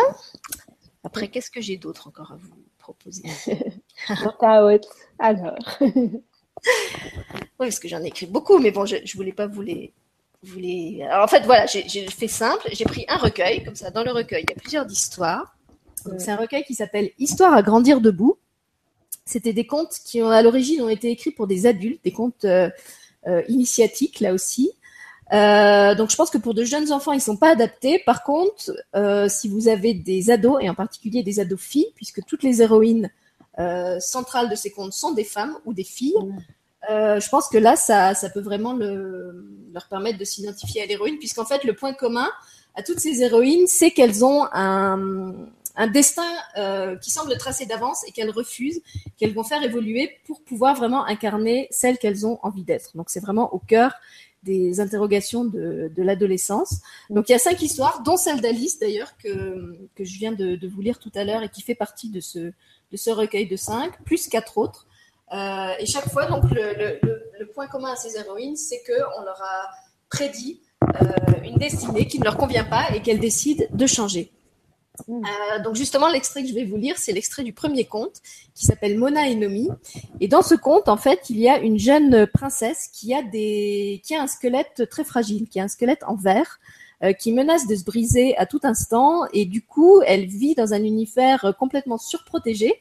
[1.04, 3.24] Après, qu'est-ce que j'ai d'autre encore à vous proposer?
[5.20, 5.58] Alors.
[5.82, 6.22] Oui,
[7.60, 9.94] parce que j'en ai écrit beaucoup, mais bon, je, je voulais pas vous les.
[10.44, 12.68] vous les- Alors, en fait, voilà, j'ai fait simple.
[12.72, 13.92] J'ai pris un recueil, comme ça.
[13.92, 15.56] Dans le recueil, il y a plusieurs histoires.
[16.20, 18.38] C'est un recueil qui s'appelle Histoire à grandir debout.
[19.28, 22.46] C'était des contes qui, ont, à l'origine, ont été écrits pour des adultes, des contes
[22.46, 22.70] euh,
[23.28, 24.72] euh, initiatiques, là aussi.
[25.34, 28.02] Euh, donc, je pense que pour de jeunes enfants, ils sont pas adaptés.
[28.06, 28.72] Par contre,
[29.30, 33.12] si vous avez des ados, et en particulier des ados filles, puisque toutes les héroïnes
[34.00, 36.16] centrales de ces contes sont des femmes ou des filles,
[36.90, 40.86] euh, je pense que là, ça, ça peut vraiment le- leur permettre de s'identifier à
[40.86, 42.30] l'héroïne, puisqu'en fait, le point commun
[42.76, 45.34] à toutes ces héroïnes, c'est qu'elles ont un,
[45.78, 48.82] un destin euh, qui semble tracé d'avance et qu'elles refusent,
[49.18, 52.98] qu'elles vont faire évoluer pour pouvoir vraiment incarner celles qu'elles ont envie d'être.
[52.98, 53.94] Donc, c'est vraiment au cœur
[54.44, 56.82] des interrogations de, l'adolescence.
[57.10, 60.68] Donc, il y a cinq histoires, dont celle d'Alice d'ailleurs, que, que je viens de,
[60.68, 63.56] vous lire tout à l'heure et qui fait partie de ce, de ce recueil de
[63.56, 64.88] cinq, plus quatre autres.
[65.34, 69.70] Euh, et chaque fois, donc, le point commun à ces héroïnes, c'est qu'on leur a
[70.10, 74.32] prédit euh, une destinée qui ne leur convient pas et qu'elles décident de changer.
[75.08, 75.22] Mm.
[75.24, 78.22] Euh, donc justement, l'extrait que je vais vous lire, c'est l'extrait du premier conte
[78.56, 79.70] qui s'appelle Mona et Nomi.
[80.20, 84.02] Et dans ce conte, en fait, il y a une jeune princesse qui a des,
[84.04, 86.60] qui a un squelette très fragile, qui a un squelette en verre,
[87.04, 89.22] euh, qui menace de se briser à tout instant.
[89.32, 92.74] Et du coup, elle vit dans un univers complètement surprotégé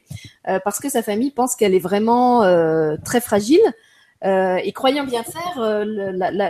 [0.47, 3.61] euh, parce que sa famille pense qu'elle est vraiment euh, très fragile.
[4.25, 5.85] Euh, et croyant bien faire, euh,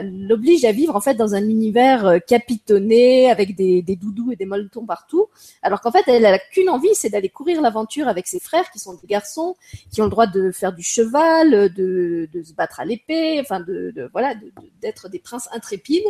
[0.03, 4.45] l'oblige à vivre en fait dans un univers euh, capitonné avec des, doudous et des
[4.45, 5.27] molletons partout,
[5.62, 8.80] alors qu'en fait elle a qu'une envie, c'est d'aller courir l'aventure avec ses frères qui
[8.80, 9.58] sont des garçons,
[9.91, 14.10] qui ont le droit de faire du cheval, de, se battre à l'épée, enfin de,
[14.13, 14.34] voilà,
[14.82, 16.06] d'être des princes intrépides.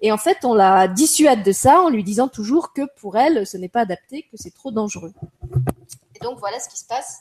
[0.00, 3.46] Et en fait, on la dissuade de ça en lui disant toujours que pour elle,
[3.46, 5.12] ce n'est pas adapté, que c'est trop dangereux.
[6.16, 7.20] Et donc voilà ce qui se passe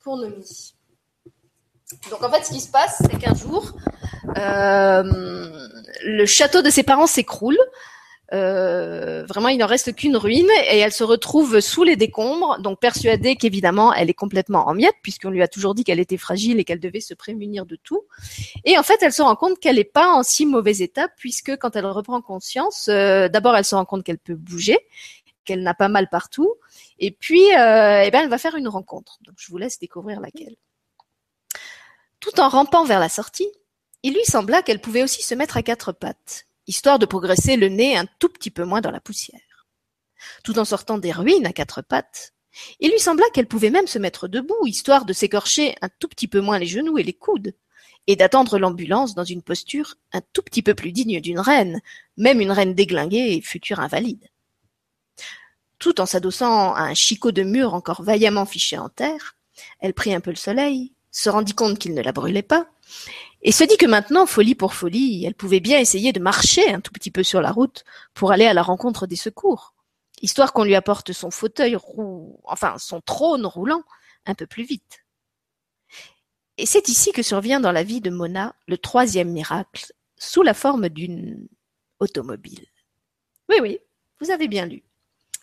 [0.00, 0.74] pour Nomi.
[2.10, 3.72] Donc en fait, ce qui se passe, c'est qu'un jour,
[4.36, 5.02] euh,
[6.04, 7.58] le château de ses parents s'écroule.
[8.32, 12.80] Euh, vraiment, il n'en reste qu'une ruine et elle se retrouve sous les décombres, donc
[12.80, 16.58] persuadée qu'évidemment elle est complètement en miettes puisqu'on lui a toujours dit qu'elle était fragile
[16.58, 18.04] et qu'elle devait se prémunir de tout.
[18.64, 21.58] Et en fait, elle se rend compte qu'elle n'est pas en si mauvais état puisque
[21.58, 24.78] quand elle reprend conscience, euh, d'abord elle se rend compte qu'elle peut bouger,
[25.44, 26.54] qu'elle n'a pas mal partout,
[26.98, 29.18] et puis eh ben, elle va faire une rencontre.
[29.26, 30.56] Donc je vous laisse découvrir laquelle.
[32.22, 33.48] Tout en rampant vers la sortie,
[34.04, 37.68] il lui sembla qu'elle pouvait aussi se mettre à quatre pattes, histoire de progresser le
[37.68, 39.66] nez un tout petit peu moins dans la poussière.
[40.44, 42.32] Tout en sortant des ruines à quatre pattes,
[42.78, 46.28] il lui sembla qu'elle pouvait même se mettre debout, histoire de s'écorcher un tout petit
[46.28, 47.56] peu moins les genoux et les coudes,
[48.06, 51.80] et d'attendre l'ambulance dans une posture un tout petit peu plus digne d'une reine,
[52.16, 54.28] même une reine déglinguée et future invalide.
[55.80, 59.36] Tout en s'adossant à un chicot de mur encore vaillamment fiché en terre,
[59.80, 62.66] elle prit un peu le soleil, se rendit compte qu'il ne la brûlait pas,
[63.42, 66.80] et se dit que maintenant, folie pour folie, elle pouvait bien essayer de marcher un
[66.80, 69.74] tout petit peu sur la route pour aller à la rencontre des secours,
[70.22, 72.40] histoire qu'on lui apporte son fauteuil rou...
[72.44, 73.82] enfin son trône roulant
[74.26, 75.04] un peu plus vite.
[76.58, 80.54] Et c'est ici que survient dans la vie de Mona le troisième miracle, sous la
[80.54, 81.48] forme d'une
[81.98, 82.66] automobile.
[83.48, 83.78] Oui, oui,
[84.20, 84.84] vous avez bien lu.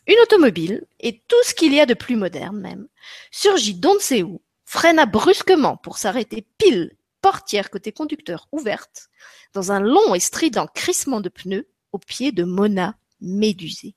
[0.08, 2.88] Une automobile, et tout ce qu'il y a de plus moderne même,
[3.30, 9.10] surgit d'on ne sait où, freina brusquement pour s'arrêter pile, portière côté conducteur ouverte,
[9.56, 13.96] dans un long et strident crissement de pneus au pied de Mona médusée.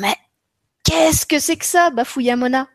[0.00, 0.16] Mais
[0.82, 2.68] qu'est-ce que c'est que ça bafouilla Mona,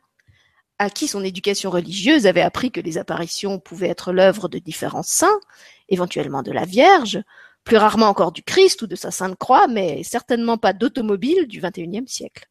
[0.78, 5.04] à qui son éducation religieuse avait appris que les apparitions pouvaient être l'œuvre de différents
[5.04, 5.42] saints,
[5.90, 7.22] éventuellement de la Vierge,
[7.66, 11.60] plus rarement encore du Christ ou de sa Sainte Croix, mais certainement pas d'automobile du
[11.60, 12.50] XXIe siècle.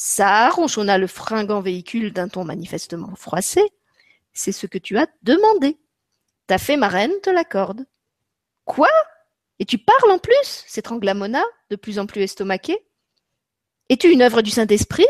[0.00, 3.68] Ça, ronchonna le fringant véhicule d'un ton manifestement froissé,
[4.32, 5.76] c'est ce que tu as demandé.
[6.46, 7.84] Ta fée marraine te l'accorde.
[8.64, 8.90] Quoi?
[9.58, 10.62] Et tu parles en plus?
[10.68, 12.78] S'étrangla Mona, de plus en plus estomaquée.
[13.88, 15.08] Es-tu une œuvre du Saint-Esprit?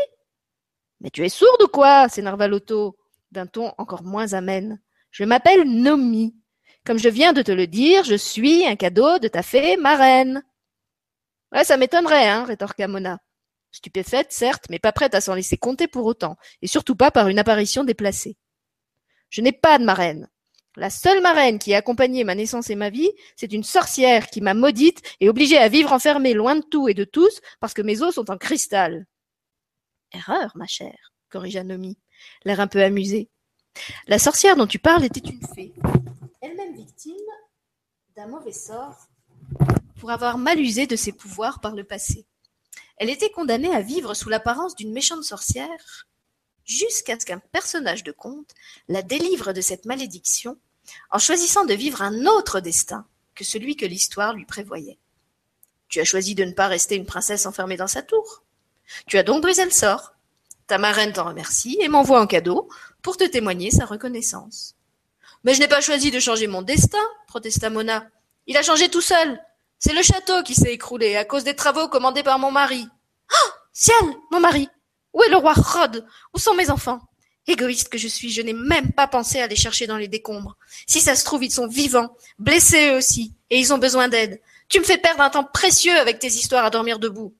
[1.01, 2.09] Mais tu es sourde ou quoi?
[2.09, 2.97] s'énerva l'auto,
[3.29, 4.81] d'un ton encore moins amène.
[5.11, 6.35] Je m'appelle Nomi.
[6.83, 10.43] Comme je viens de te le dire, je suis un cadeau de ta fée marraine.
[11.51, 13.19] Ouais, ça m'étonnerait, hein, rétorqua Mona.
[13.71, 17.27] Stupéfaite, certes, mais pas prête à s'en laisser compter pour autant, et surtout pas par
[17.27, 18.37] une apparition déplacée.
[19.29, 20.27] Je n'ai pas de marraine.
[20.75, 24.39] La seule marraine qui a accompagné ma naissance et ma vie, c'est une sorcière qui
[24.39, 27.81] m'a maudite et obligée à vivre enfermée loin de tout et de tous parce que
[27.81, 29.05] mes os sont en cristal.
[30.13, 31.97] Erreur, ma chère, corrigea Nomi,
[32.45, 33.29] l'air un peu amusé.
[34.07, 35.73] La sorcière dont tu parles était une fée,
[36.41, 37.15] elle-même victime
[38.15, 38.95] d'un mauvais sort
[39.99, 42.25] pour avoir mal usé de ses pouvoirs par le passé.
[42.99, 46.07] Elle était condamnée à vivre sous l'apparence d'une méchante sorcière
[46.65, 48.53] jusqu'à ce qu'un personnage de conte
[48.87, 50.57] la délivre de cette malédiction
[51.09, 54.99] en choisissant de vivre un autre destin que celui que l'histoire lui prévoyait.
[55.87, 58.43] Tu as choisi de ne pas rester une princesse enfermée dans sa tour.
[59.07, 60.13] Tu as donc brisé le sort.
[60.67, 62.69] Ta marraine t'en remercie et m'envoie en cadeau
[63.01, 64.75] pour te témoigner sa reconnaissance.
[65.43, 68.07] Mais je n'ai pas choisi de changer mon destin, protesta Mona.
[68.45, 69.41] Il a changé tout seul.
[69.79, 72.87] C'est le château qui s'est écroulé à cause des travaux commandés par mon mari.
[73.31, 73.95] Ah Ciel,
[74.31, 74.67] mon mari
[75.13, 76.99] Où est le roi Rod Où sont mes enfants?
[77.47, 80.57] Égoïste que je suis, je n'ai même pas pensé à les chercher dans les décombres.
[80.85, 84.39] Si ça se trouve, ils sont vivants, blessés eux aussi, et ils ont besoin d'aide.
[84.67, 87.33] Tu me fais perdre un temps précieux avec tes histoires à dormir debout.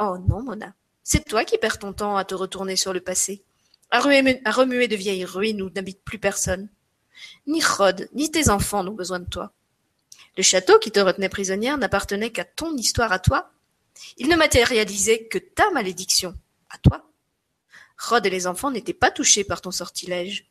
[0.00, 0.74] Oh non, Mona.
[1.04, 3.44] C'est toi qui perds ton temps à te retourner sur le passé,
[3.90, 6.68] à remuer, de vieilles ruines où n'habite plus personne.
[7.46, 9.52] Ni Rod, ni tes enfants n'ont besoin de toi.
[10.36, 13.50] Le château qui te retenait prisonnière n'appartenait qu'à ton histoire à toi.
[14.16, 16.34] Il ne matérialisait que ta malédiction,
[16.70, 17.08] à toi.
[17.98, 20.50] Rod et les enfants n'étaient pas touchés par ton sortilège.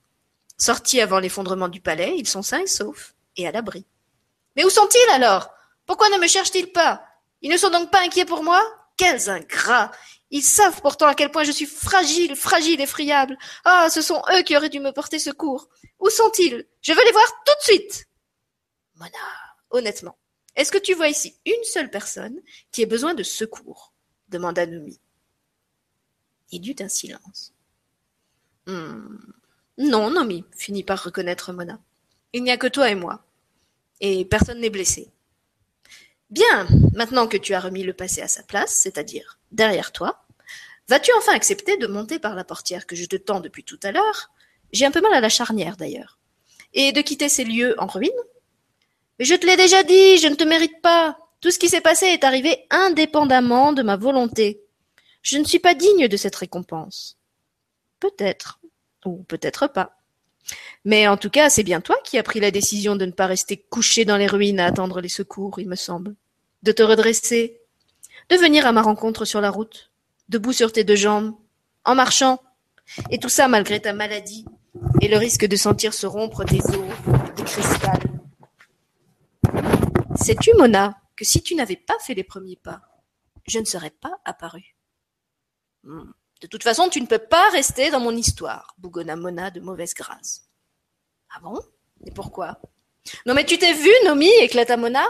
[0.57, 3.85] Sortis avant l'effondrement du palais, ils sont sains et saufs, et à l'abri.
[4.55, 5.49] Mais où sont-ils alors?
[5.85, 7.03] Pourquoi ne me cherchent-ils pas?
[7.41, 8.63] Ils ne sont donc pas inquiets pour moi?
[8.95, 9.91] Quels ingrats
[10.31, 13.37] Ils savent pourtant à quel point je suis fragile, fragile et friable.
[13.65, 15.67] Ah, ce sont eux qui auraient dû me porter secours.
[15.99, 16.65] Où sont-ils?
[16.81, 18.05] Je veux les voir tout de suite
[19.73, 20.17] honnêtement,
[20.55, 22.39] est-ce que tu vois ici une seule personne
[22.71, 23.93] qui ait besoin de secours
[24.29, 24.99] demanda Nomi.
[26.51, 27.53] Il y eut un silence.
[28.67, 29.17] Hmm.
[29.77, 31.79] Non, Nomi, finit par reconnaître Mona.
[32.33, 33.25] Il n'y a que toi et moi.
[34.01, 35.11] Et personne n'est blessé.
[36.29, 40.25] Bien, maintenant que tu as remis le passé à sa place, c'est-à-dire derrière toi,
[40.87, 43.91] vas-tu enfin accepter de monter par la portière que je te tends depuis tout à
[43.91, 44.31] l'heure?
[44.71, 46.19] J'ai un peu mal à la charnière d'ailleurs.
[46.73, 48.11] Et de quitter ces lieux en ruine?
[49.19, 51.17] Mais je te l'ai déjà dit, je ne te mérite pas.
[51.41, 54.61] Tout ce qui s'est passé est arrivé indépendamment de ma volonté.
[55.21, 57.17] Je ne suis pas digne de cette récompense.
[57.99, 58.59] Peut-être,
[59.05, 59.97] ou peut-être pas.
[60.85, 63.27] Mais en tout cas, c'est bien toi qui as pris la décision de ne pas
[63.27, 66.15] rester couché dans les ruines à attendre les secours, il me semble.
[66.63, 67.61] De te redresser,
[68.29, 69.91] de venir à ma rencontre sur la route,
[70.29, 71.35] debout sur tes deux jambes,
[71.85, 72.41] en marchant,
[73.09, 74.45] et tout ça malgré ta maladie
[75.01, 76.71] et le risque de sentir se rompre tes os
[77.37, 77.99] de cristal.
[80.23, 82.79] Sais-tu, Mona, que si tu n'avais pas fait les premiers pas,
[83.45, 84.77] je ne serais pas apparu.
[85.83, 86.11] Hmm.
[86.39, 89.93] De toute façon, tu ne peux pas rester dans mon histoire, bougonna Mona de mauvaise
[89.93, 90.47] grâce.
[91.35, 91.59] Ah bon?
[92.05, 92.57] Et pourquoi?
[93.25, 95.05] Non mais tu t'es vu, Nomi, éclata Mona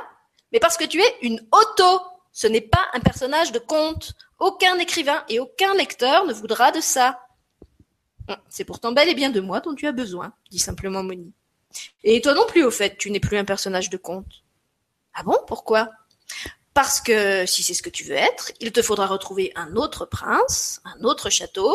[0.51, 4.13] Mais parce que tu es une auto Ce n'est pas un personnage de conte.
[4.39, 7.19] Aucun écrivain et aucun lecteur ne voudra de ça.
[8.27, 8.33] Hmm.
[8.49, 11.33] C'est pourtant bel et bien de moi dont tu as besoin, dit simplement Moni.
[12.03, 14.42] Et toi non plus, au fait, tu n'es plus un personnage de conte.
[15.13, 15.89] Ah bon Pourquoi?
[16.73, 20.05] Parce que si c'est ce que tu veux être, il te faudra retrouver un autre
[20.05, 21.71] prince, un autre château,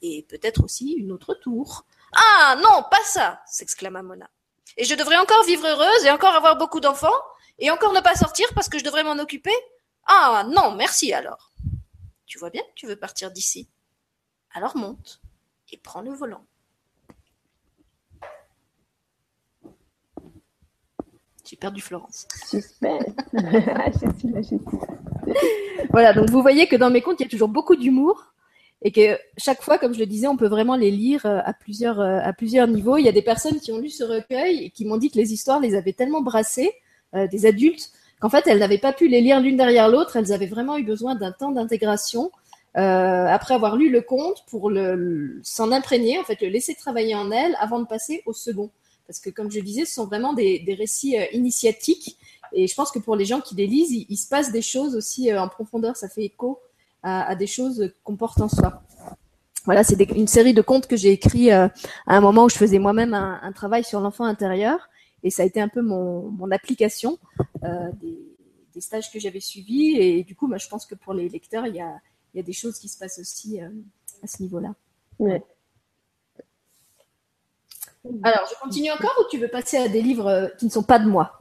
[0.00, 1.84] et peut-être aussi une autre tour.
[2.12, 4.28] Ah non, pas ça s'exclama Mona.
[4.76, 7.08] Et je devrais encore vivre heureuse et encore avoir beaucoup d'enfants,
[7.58, 9.54] et encore ne pas sortir parce que je devrais m'en occuper?
[10.06, 11.52] Ah non, merci alors.
[12.26, 13.68] Tu vois bien que tu veux partir d'ici.
[14.52, 15.20] Alors monte
[15.70, 16.44] et prends le volant.
[21.52, 22.26] J'ai perdu Florence.
[22.82, 22.88] Ah,
[25.90, 28.32] voilà, donc vous voyez que dans mes contes, il y a toujours beaucoup d'humour
[28.80, 31.52] et que chaque fois, comme je le disais, on peut vraiment les lire euh, à
[31.52, 32.96] plusieurs, euh, à plusieurs niveaux.
[32.96, 35.18] Il y a des personnes qui ont lu ce recueil et qui m'ont dit que
[35.18, 36.72] les histoires les avaient tellement brassées,
[37.14, 40.16] euh, des adultes, qu'en fait, elles n'avaient pas pu les lire l'une derrière l'autre.
[40.16, 42.30] Elles avaient vraiment eu besoin d'un temps d'intégration
[42.78, 47.14] euh, après avoir lu le conte pour le, s'en imprégner, en fait, le laisser travailler
[47.14, 48.70] en elles avant de passer au second
[49.06, 52.18] parce que comme je disais, ce sont vraiment des, récits euh, initiatiques.
[52.52, 54.94] Et je pense que pour les gens qui les lisent, il, se passe des choses
[54.94, 55.96] aussi euh, en profondeur.
[55.96, 56.60] Ça fait écho
[57.02, 58.82] à, des choses qu'on porte en soi.
[59.64, 61.68] Voilà, c'est une série de contes que j'ai écrits euh,
[62.06, 64.88] à un moment où je faisais moi-même un, travail sur l'enfant intérieur.
[65.24, 67.18] Et ça a été un peu mon, application
[67.62, 69.96] des, stages que j'avais suivis.
[69.98, 72.78] Et du coup, moi, je pense que pour les lecteurs, il y a, des choses
[72.78, 74.74] qui se passent aussi à ce niveau-là.
[75.18, 75.42] Ouais.
[78.24, 80.82] Alors, je continue encore ou tu veux passer à des livres euh, qui ne sont
[80.82, 81.38] pas de moi?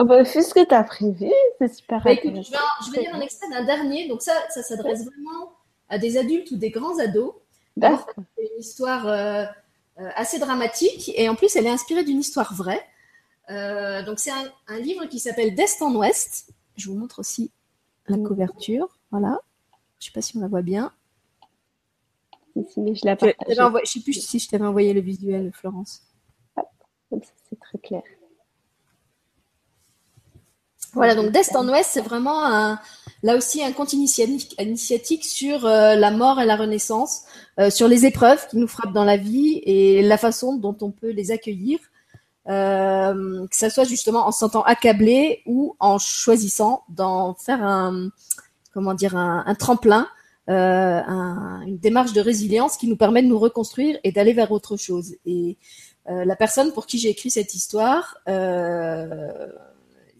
[0.00, 3.14] Oh bah, Fais ce que tu as prévu, c'est super bah, écoute, je, vais, lire
[3.14, 4.06] un extrait d'un dernier.
[4.08, 5.52] Donc, ça, ça s'adresse vraiment
[5.88, 7.34] à des adultes ou des grands ados.
[7.80, 7.88] C'est
[8.38, 9.44] une histoire euh,
[9.98, 12.86] euh, assez dramatique et en plus, elle est inspirée d'une histoire vraie.
[14.06, 16.50] donc, c'est un, livre qui s'appelle D'Est en Ouest.
[16.76, 17.50] Je vous montre aussi
[18.06, 18.22] la mm.
[18.22, 18.88] couverture.
[19.10, 19.40] Voilà.
[19.98, 20.92] Je ne sais pas si on la voit bien
[22.74, 26.02] je ne sais plus si je t'avais envoyé le visuel, Florence.
[27.10, 28.02] c'est très clair.
[30.94, 32.76] Voilà, donc d'est en ouest, c'est vraiment
[33.22, 37.24] là aussi un conte initiatique, initiatique sur euh, la mort et la renaissance,
[37.60, 40.90] euh, sur les épreuves qui nous frappent dans la vie et la façon dont on
[40.90, 41.78] peut les accueillir,
[42.48, 48.08] euh, que ça soit justement en se sentant accablé ou en choisissant d'en faire un
[48.72, 50.17] comment dire un, un tremplin, euh,
[50.52, 54.76] un- une démarche de résilience qui nous permet de nous reconstruire et d'aller vers autre
[54.76, 55.14] chose.
[55.26, 55.56] Et
[56.08, 59.48] euh, la personne pour qui j'ai écrit cette histoire, euh,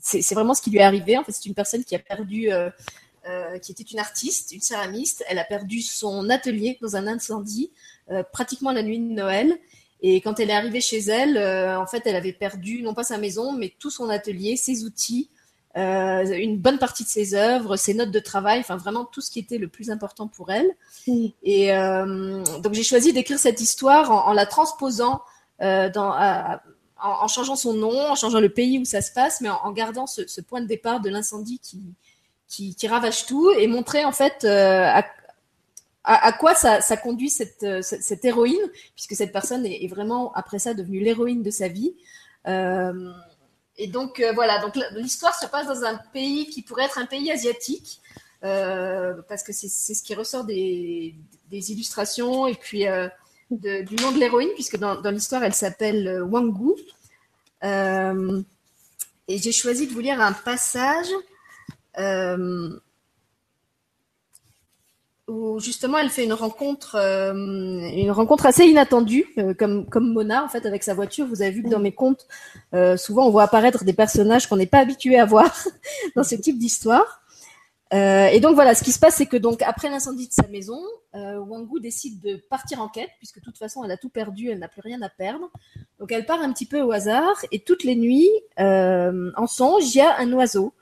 [0.01, 1.17] c'est vraiment ce qui lui est arrivé.
[1.19, 2.71] En fait, c'est une personne qui a perdu, euh,
[3.29, 5.25] euh, qui était une artiste, une céramiste.
[5.29, 7.71] Elle a perdu son atelier dans un incendie,
[8.11, 9.59] euh, pratiquement la nuit de Noël.
[10.01, 13.03] Et quand elle est arrivée chez elle, euh, en fait, elle avait perdu non pas
[13.03, 15.29] sa maison, mais tout son atelier, ses outils,
[15.79, 19.31] euh, une bonne partie de ses œuvres, ses notes de travail, enfin vraiment tout ce
[19.31, 20.71] qui était le plus important pour elle.
[21.43, 25.23] Et euh, donc j'ai choisi d'écrire cette histoire en, en la transposant
[25.63, 26.61] euh, dans, à-
[27.01, 29.61] en, en changeant son nom, en changeant le pays où ça se passe, mais en,
[29.63, 31.81] en gardant ce, ce point de départ de l'incendie qui,
[32.49, 38.03] qui, qui ravage tout et montrer en fait à, quoi ça, ça conduit cette, cette,
[38.03, 41.95] cette héroïne, puisque cette personne est, est vraiment après ça devenue l'héroïne de sa vie.
[42.47, 43.13] Euh,
[43.79, 47.07] et donc euh, voilà, donc l'histoire se passe dans un pays qui pourrait être un
[47.07, 48.01] pays asiatique,
[48.45, 51.15] euh, parce que c'est ce qui ressort des,
[51.51, 53.09] illustrations et puis euh,
[53.51, 56.73] du nom de l'héroïne, puisque dans, dans l'histoire elle s'appelle Wang Gu.
[57.65, 58.43] Euh,
[59.29, 61.09] et j'ai choisi de vous lire un passage
[65.29, 70.43] où justement elle fait une rencontre, euh, une rencontre assez inattendue, euh, comme, comme Mona
[70.45, 71.27] en fait avec sa voiture.
[71.27, 72.27] Vous avez vu que dans mes contes,
[72.75, 75.55] euh, souvent on voit apparaître des personnages qu'on n'est pas habitué à voir
[76.17, 77.23] dans ce type d'histoire.
[77.91, 80.79] Et donc voilà, ce qui se passe, c'est que donc après l'incendie de sa maison,
[81.15, 84.59] Wangu décide de partir en quête, puisque de toute façon elle a tout perdu, elle
[84.59, 85.51] n'a plus rien à perdre.
[85.99, 89.97] Donc elle part un petit peu au hasard, et toutes les nuits, en songe, il
[89.97, 90.75] y a un oiseau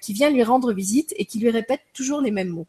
[0.00, 2.66] qui vient lui rendre visite et qui lui répète toujours les mêmes mots.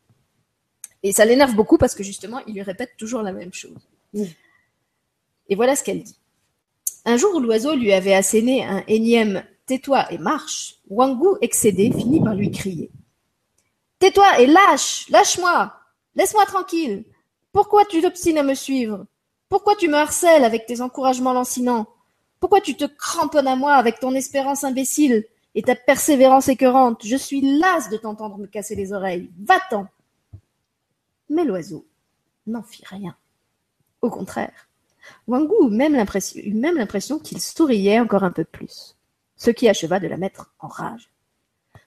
[1.04, 3.78] Et ça l'énerve beaucoup parce que justement, il lui répète toujours la même chose.
[5.47, 6.18] Et voilà ce qu'elle dit.
[7.06, 12.22] Un jour où l'oiseau lui avait asséné un énième Tais-toi et marche, Wangu, excédé, finit
[12.22, 12.89] par lui crier.
[14.00, 15.72] Tais-toi et lâche, lâche-moi,
[16.16, 17.04] laisse-moi tranquille.
[17.52, 19.06] Pourquoi tu t'obstines à me suivre?
[19.47, 21.88] Pourquoi tu me harcèles avec tes encouragements lancinants?
[22.39, 27.06] Pourquoi tu te cramponnes à moi avec ton espérance imbécile et ta persévérance écœurante?
[27.06, 29.30] Je suis lasse de t'entendre me casser les oreilles.
[29.39, 29.88] Va-t'en
[31.30, 31.86] Mais l'oiseau
[32.47, 33.15] n'en fit rien.
[34.01, 34.69] Au contraire,
[35.27, 35.95] Wangu eut même
[36.75, 38.97] l'impression, qu'il souriait encore un peu plus,
[39.36, 41.11] ce qui acheva de la mettre en rage.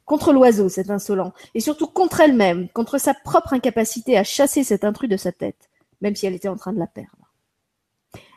[0.05, 4.84] Contre l'oiseau, cet insolent, et surtout contre elle-même, contre sa propre incapacité à chasser cet
[4.84, 5.70] intrus de sa tête,
[6.01, 7.32] même si elle était en train de la perdre.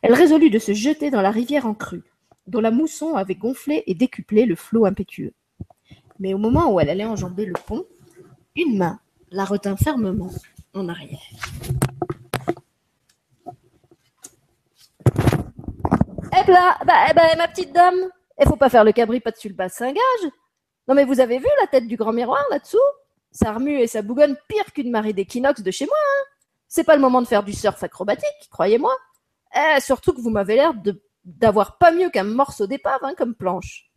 [0.02, 2.04] Elle résolut de se jeter dans la rivière en crue,
[2.48, 5.34] dont la mousson avait gonflé et décuplé le flot impétueux.
[6.20, 7.86] Mais au moment où elle allait enjamber le pont,
[8.56, 9.00] une main
[9.32, 10.30] la retint fermement
[10.76, 11.22] en arrière.
[16.38, 17.96] Eh ben, bah, eh ben, ma petite dame,
[18.40, 20.32] il faut pas faire le cabri pas dessus le bassin-gage.
[20.88, 22.78] Non mais vous avez vu la tête du grand miroir là-dessous?
[23.32, 25.96] Ça remue et ça bougonne pire qu'une marée d'équinoxe de chez moi.
[25.98, 26.26] Hein
[26.68, 28.96] C'est pas le moment de faire du surf acrobatique, croyez-moi.
[29.56, 30.74] Eh, surtout que vous m'avez l'air
[31.24, 33.90] d'avoir pas mieux qu'un morceau d'épave hein, comme planche.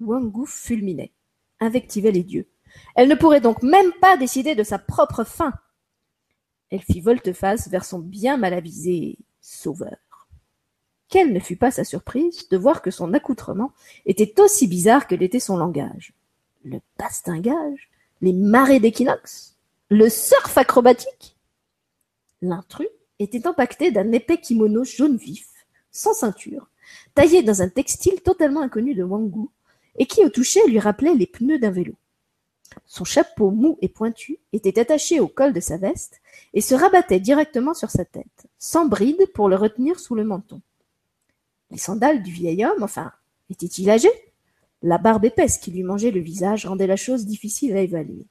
[0.00, 1.12] Wangu fulminait,
[1.60, 2.51] invectivait les dieux.
[2.94, 5.52] Elle ne pourrait donc même pas décider de sa propre fin.
[6.70, 9.96] Elle fit volte-face vers son bien mal avisé sauveur.
[11.08, 13.72] Quelle ne fut pas sa surprise de voir que son accoutrement
[14.06, 16.14] était aussi bizarre que l'était son langage.
[16.64, 17.90] Le bastingage,
[18.22, 19.56] les marées d'équinoxe,
[19.90, 21.36] le surf acrobatique.
[22.40, 25.48] L'intrus était empaqueté d'un épais kimono jaune vif,
[25.90, 26.70] sans ceinture,
[27.14, 29.48] taillé dans un textile totalement inconnu de Wangu,
[29.96, 31.92] et qui au toucher lui rappelait les pneus d'un vélo.
[32.86, 36.20] Son chapeau mou et pointu était attaché au col de sa veste
[36.54, 40.60] et se rabattait directement sur sa tête, sans bride pour le retenir sous le menton.
[41.70, 43.12] Les sandales du vieil homme, enfin,
[43.50, 44.10] était-il âgé?
[44.82, 48.26] La barbe épaisse qui lui mangeait le visage rendait la chose difficile à évaluer.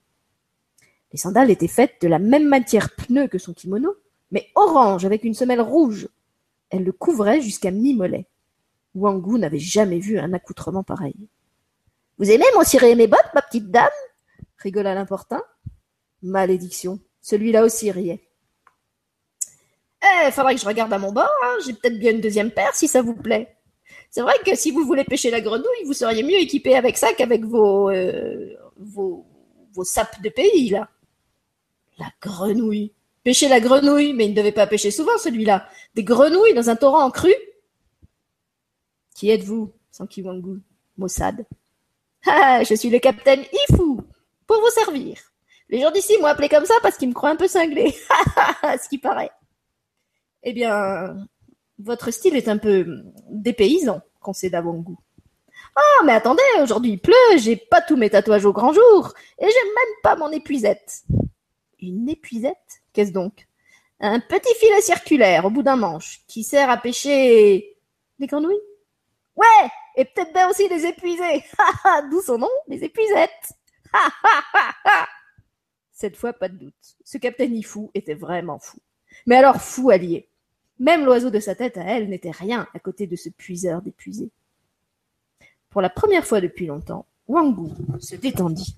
[1.12, 3.96] Les sandales étaient faites de la même matière pneu que son kimono,
[4.32, 6.08] mais orange avec une semelle rouge.
[6.70, 8.28] Elle le couvrait jusqu'à mi-mollet.
[8.96, 11.16] Wangu n'avait jamais vu un accoutrement pareil.
[12.18, 13.90] Vous aimez mon ciré et mes bottes, ma petite dame?
[14.62, 15.42] Rigola l'importun.
[16.22, 18.28] Malédiction, celui-là aussi riait.
[20.04, 21.58] Eh, faudrait que je regarde à mon bord, hein.
[21.66, 23.56] j'ai peut-être bien une deuxième paire si ça vous plaît.
[24.10, 27.14] C'est vrai que si vous voulez pêcher la grenouille, vous seriez mieux équipé avec ça
[27.14, 28.56] qu'avec vos, euh,
[29.84, 30.90] sapes de pays, là.
[31.98, 32.94] La grenouille.
[33.24, 35.68] Pêcher la grenouille, mais il ne devait pas pêcher souvent, celui-là.
[35.96, 37.36] Des grenouilles dans un torrent en crue
[39.16, 40.62] Qui êtes-vous Sanki Wangu.
[40.98, 41.46] Mossad?
[42.26, 44.02] Ah, je suis le capitaine Ifu.
[44.52, 45.18] Pour vous servir.
[45.70, 47.92] Les gens d'ici m'ont appelé comme ça parce qu'ils me croient un peu cinglé.
[48.64, 49.32] Ce qui paraît.
[50.44, 51.16] Eh bien,
[51.80, 52.86] votre style est un peu
[53.30, 54.96] dépaysant, concéda Wangu.
[55.74, 59.46] Ah, mais attendez, aujourd'hui il pleut, j'ai pas tous mes tatouages au grand jour, et
[59.46, 61.04] j'ai même pas mon épuisette.
[61.80, 62.82] Une épuisette?
[62.92, 63.48] Qu'est-ce donc?
[64.02, 67.78] Un petit filet circulaire au bout d'un manche, qui sert à pêcher
[68.20, 68.60] des grenouilles?
[69.38, 71.46] Ouais, et peut-être bien aussi des épuisés.
[72.12, 73.54] D'où son nom, les épuisettes.
[75.92, 76.74] Cette fois, pas de doute.
[77.04, 78.80] Ce capitaine Ifou était vraiment fou.
[79.26, 80.28] Mais alors fou allié.
[80.80, 84.32] Même l'oiseau de sa tête à elle n'était rien à côté de ce puiseur d'épuisés.
[85.70, 88.76] Pour la première fois depuis longtemps, Wangu se détendit.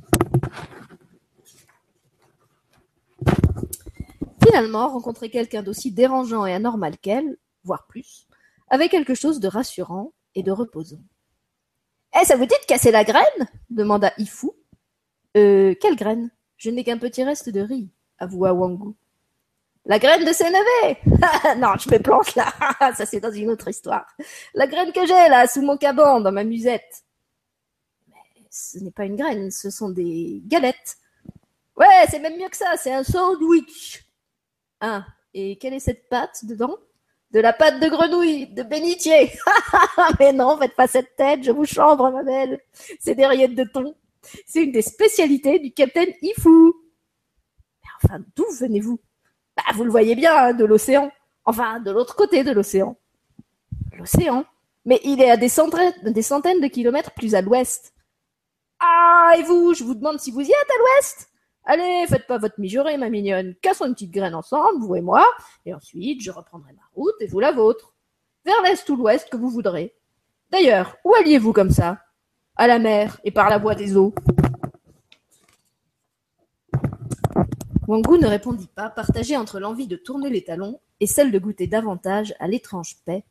[4.46, 8.28] Finalement, rencontrer quelqu'un d'aussi dérangeant et anormal qu'elle, voire plus,
[8.70, 11.02] avait quelque chose de rassurant et de reposant.
[12.20, 13.48] Eh, ça vous dit de casser la graine?
[13.70, 14.50] demanda Ifu.
[15.36, 16.30] Euh, quelle graine?
[16.58, 18.96] Je n'ai qu'un petit reste de riz, avoua Wangu.
[19.86, 20.98] La graine de Sénévé
[21.58, 22.54] Non, je me plante là.
[22.96, 24.06] Ça, c'est dans une autre histoire.
[24.54, 27.04] La graine que j'ai là, sous mon caban, dans ma musette.
[28.08, 28.16] Mais
[28.50, 30.98] ce n'est pas une graine, ce sont des galettes.
[31.76, 34.06] Ouais, c'est même mieux que ça, c'est un sandwich.
[34.80, 36.78] Ah, et quelle est cette pâte dedans?
[37.32, 39.34] De la pâte de grenouille, de bénitier.
[40.20, 42.62] Mais non, faites pas cette tête, je vous chambre, ma belle.
[43.00, 43.96] C'est des rillettes de thon.
[44.46, 46.74] C'est une des spécialités du capitaine Ifu.
[47.84, 49.00] Mais enfin, d'où venez-vous?
[49.56, 51.12] Bah, vous le voyez bien, hein, de l'océan.
[51.46, 52.98] Enfin, de l'autre côté de l'océan.
[53.98, 54.46] L'océan.
[54.86, 57.94] Mais il est à des centaines, des centaines de kilomètres plus à l'ouest.
[58.80, 61.30] Ah, et vous, je vous demande si vous y êtes à l'ouest?
[61.66, 63.56] Allez, faites pas votre mijaurée, ma mignonne.
[63.62, 65.26] Cassons une petite graine ensemble, vous et moi,
[65.66, 67.94] et ensuite je reprendrai ma route et vous la vôtre.
[68.44, 69.96] Vers l'est ou l'ouest que vous voudrez.
[70.50, 72.00] D'ailleurs, où alliez-vous comme ça?
[72.56, 74.14] À la mer et par la voie des eaux.
[77.88, 81.68] Wangu ne répondit pas, partagé entre l'envie de tourner les talons et celle de goûter
[81.68, 83.24] davantage à l'étrange paix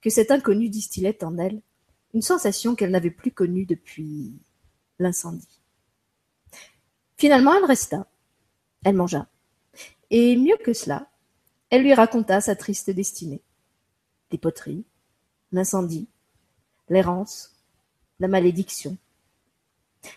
[0.00, 1.60] que cet inconnu distillait en elle,
[2.14, 4.32] une sensation qu'elle n'avait plus connue depuis
[4.98, 5.60] l'incendie.
[7.16, 8.06] Finalement, elle resta.
[8.84, 9.28] Elle mangea.
[10.10, 11.10] Et mieux que cela,
[11.68, 13.42] elle lui raconta sa triste destinée.
[14.32, 14.86] Les poteries,
[15.52, 16.08] l'incendie,
[16.88, 17.59] l'errance,
[18.20, 18.96] la malédiction.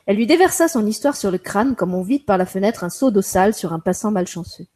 [0.05, 2.89] Elle lui déversa son histoire sur le crâne comme on vide par la fenêtre un
[2.89, 4.67] seau d'eau sale sur un passant malchanceux.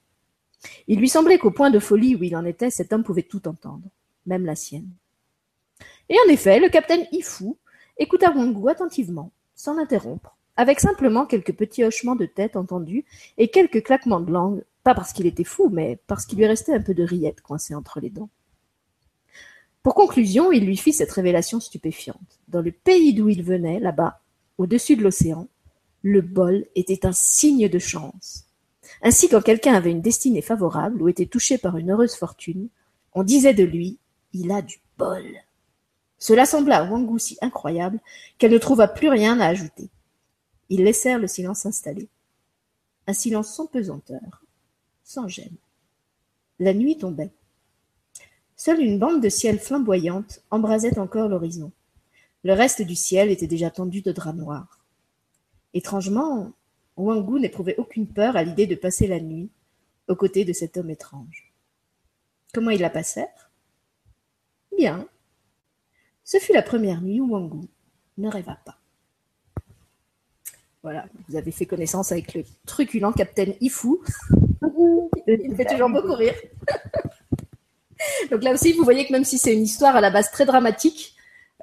[0.88, 3.48] Il lui semblait qu'au point de folie où il en était, cet homme pouvait tout
[3.48, 3.88] entendre,
[4.26, 4.90] même la sienne.
[6.10, 7.54] Et en effet, le capitaine Ifu
[7.98, 13.06] écouta Wangu attentivement, sans l'interrompre, avec simplement quelques petits hochements de tête entendus
[13.38, 16.74] et quelques claquements de langue, pas parce qu'il était fou, mais parce qu'il lui restait
[16.74, 18.30] un peu de rillettes coincée entre les dents.
[19.88, 22.42] Pour conclusion, il lui fit cette révélation stupéfiante.
[22.50, 24.20] Dans le pays d'où il venait, là-bas,
[24.58, 25.48] au-dessus de l'océan,
[26.02, 28.44] le bol était un signe de chance.
[29.02, 32.68] Ainsi, quand quelqu'un avait une destinée favorable ou était touché par une heureuse fortune,
[33.14, 33.98] on disait de lui
[34.34, 35.24] Il a du bol.
[36.18, 38.02] Cela sembla à Wangu si incroyable
[38.38, 39.88] qu'elle ne trouva plus rien à ajouter.
[40.68, 42.10] Ils laissèrent le silence s'installer.
[43.08, 44.44] Un silence sans pesanteur,
[45.06, 45.56] sans gêne.
[46.60, 47.32] La nuit tombait.
[48.60, 51.72] Seule une bande de ciel flamboyante embrasait encore l'horizon.
[52.44, 54.84] Le reste du ciel était déjà tendu de draps noirs.
[55.76, 56.52] Étrangement,
[56.98, 59.52] Wangu n'éprouvait aucune peur à l'idée de passer la nuit
[60.08, 61.54] aux côtés de cet homme étrange.
[62.52, 63.52] Comment ils la passèrent?
[64.76, 65.08] Bien.
[66.24, 67.68] Ce fut la première nuit où Wangu
[68.18, 68.80] ne rêva pas.
[70.82, 73.98] Voilà, vous avez fait connaissance avec le truculent capitaine Ifu.
[75.28, 76.34] Il fait toujours beaucoup rire.
[78.32, 80.46] Donc là aussi, vous voyez que même si c'est une histoire à la base très
[80.46, 81.16] dramatique,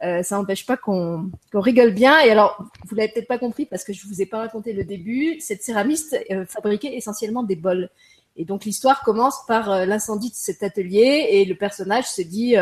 [0.03, 2.20] euh, ça n'empêche pas qu'on rigole bien.
[2.20, 4.85] Et alors, vous l'avez peut-être pas compris parce que je vous ai pas raconté le
[4.85, 5.41] début.
[5.41, 7.89] Cette céramiste euh, fabriquait essentiellement des bols.
[8.37, 12.57] Et donc l'histoire commence par euh, l'incendie de cet atelier et le personnage se dit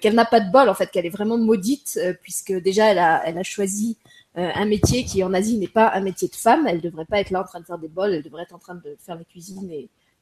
[0.00, 3.42] qu'elle n'a pas de bol en fait, qu'elle est vraiment maudite puisque déjà elle a,
[3.44, 3.96] choisi
[4.34, 6.66] un métier qui en Asie n'est pas un métier de femme.
[6.66, 8.12] Elle devrait pas être là en train de faire des bols.
[8.12, 9.70] Elle devrait être en train de faire la cuisine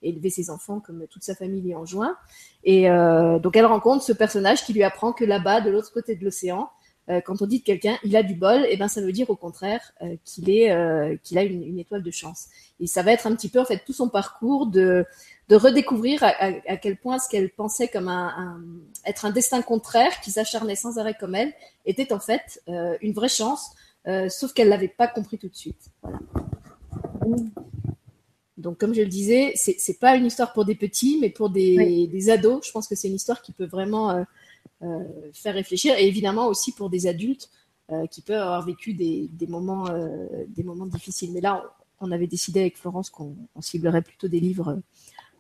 [0.08, 2.16] élever ses enfants comme toute sa famille lui enjoint.
[2.64, 6.16] Et euh, donc elle rencontre ce personnage qui lui apprend que là-bas, de l'autre côté
[6.16, 6.70] de l'océan,
[7.08, 9.12] euh, quand on dit de quelqu'un il a du bol, et eh ben ça veut
[9.12, 12.46] dire au contraire euh, qu'il est qu'il a une, étoile de chance.
[12.80, 15.04] Et ça va être un petit peu en fait tout son parcours de
[15.48, 18.60] de redécouvrir à, quel point ce qu'elle pensait comme un,
[19.04, 21.52] être un destin contraire qui s'acharnait sans arrêt comme elle
[21.84, 22.60] était en fait
[23.00, 23.70] une vraie chance,
[24.28, 25.92] sauf qu'elle l'avait pas compris tout de suite.
[28.58, 31.50] Donc, comme je le disais, c'est n'est pas une histoire pour des petits, mais pour
[31.50, 32.66] des, ados.
[32.66, 34.22] Je pense que c'est une histoire qui peut vraiment euh,
[34.82, 37.50] euh, faire réfléchir, et évidemment aussi pour des adultes.
[37.92, 39.84] euh, qui peuvent avoir vécu des, des moments,
[40.48, 41.32] des moments difficiles.
[41.32, 41.62] Mais là,
[42.00, 44.80] on, on avait décidé avec Florence qu'on on ciblerait plutôt des livres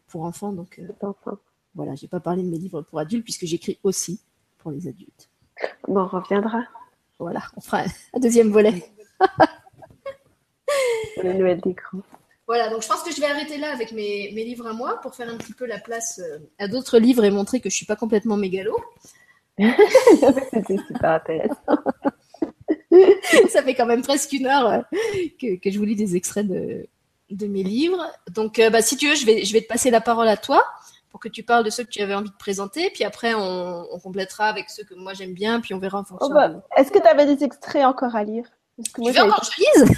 [0.06, 0.52] pour enfants.
[0.52, 1.38] Donc Enfin,
[1.74, 4.20] voilà, j'ai pas parlé de mes livres pour adultes puisque j'écris aussi
[4.58, 5.28] pour les adultes.
[5.88, 6.62] Bon, on reviendra
[7.18, 8.92] Voilà, on fera un, un deuxième volet.
[11.24, 12.02] Noël des grands.
[12.46, 15.00] Voilà, donc je pense que je vais arrêter là avec mes, mes livres à moi
[15.00, 17.74] pour faire un petit peu la place euh, à d'autres livres et montrer que je
[17.74, 18.76] suis pas complètement mégalo.
[19.58, 21.56] C'était super intéressant.
[23.50, 24.84] Ça fait quand même presque une heure
[25.40, 26.86] que, que je vous lis des extraits de,
[27.30, 28.04] de mes livres.
[28.30, 30.36] Donc, euh, bah, si tu veux, je vais, je vais te passer la parole à
[30.36, 30.64] toi
[31.10, 32.90] pour que tu parles de ceux que tu avais envie de présenter.
[32.90, 35.60] Puis après, on, on complétera avec ceux que moi j'aime bien.
[35.60, 36.28] Puis on verra en fonction.
[36.30, 38.44] Oh, bah, Est-ce que tu avais des extraits encore à lire?
[38.76, 39.96] Parce que Tu moi, veux encore que je lise?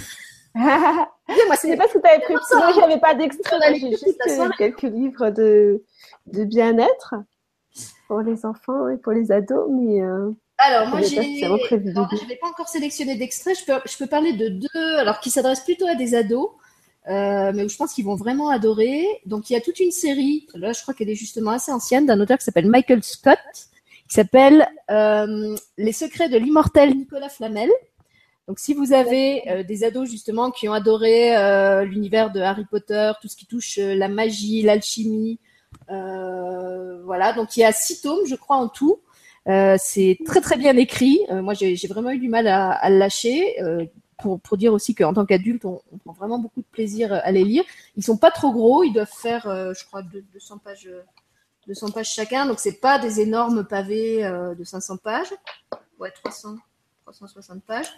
[0.55, 2.33] Moi, Je sais c'est pas ce que tu avais pris.
[2.33, 2.73] pour ça, Moi, hein.
[2.75, 3.57] j'avais pas d'extrait.
[3.75, 4.19] J'ai juste
[4.57, 5.83] quelques livres de,
[6.27, 7.15] de bien-être
[8.07, 11.39] pour les enfants et pour les ados, mais euh, Alors, moi, j'ai.
[11.39, 13.53] Je n'avais pas encore sélectionné d'extrait.
[13.55, 16.49] Je peux, je peux parler de deux, alors qui s'adressent plutôt à des ados,
[17.07, 19.05] euh, mais où je pense qu'ils vont vraiment adorer.
[19.25, 22.05] Donc, il y a toute une série, là, je crois qu'elle est justement assez ancienne,
[22.07, 23.37] d'un auteur qui s'appelle Michael Scott,
[24.07, 27.69] qui s'appelle euh, Les secrets de l'immortel Nicolas Flamel.
[28.49, 32.65] Donc, si vous avez euh, des ados justement qui ont adoré euh, l'univers de Harry
[32.65, 35.37] Potter, tout ce qui touche euh, la magie, l'alchimie,
[35.87, 37.33] voilà.
[37.33, 39.01] Donc, il y a six tomes, je crois, en tout.
[39.45, 41.19] C'est très très bien écrit.
[41.29, 43.55] Moi, j'ai vraiment eu du mal à, le lâcher.
[44.17, 47.31] pour, pour dire aussi qu'en tant qu'adulte, on, on prend vraiment beaucoup de plaisir à
[47.31, 47.63] les lire.
[47.97, 51.01] Ils sont pas trop gros, ils doivent faire, je crois, deux- 200 pages, euh,
[51.67, 52.47] 200 pages chacun.
[52.47, 54.23] Donc c'est pas des énormes pavés
[54.57, 55.33] de 500 pages.
[55.99, 56.55] Ouais, 300,
[57.05, 57.95] 360 pages.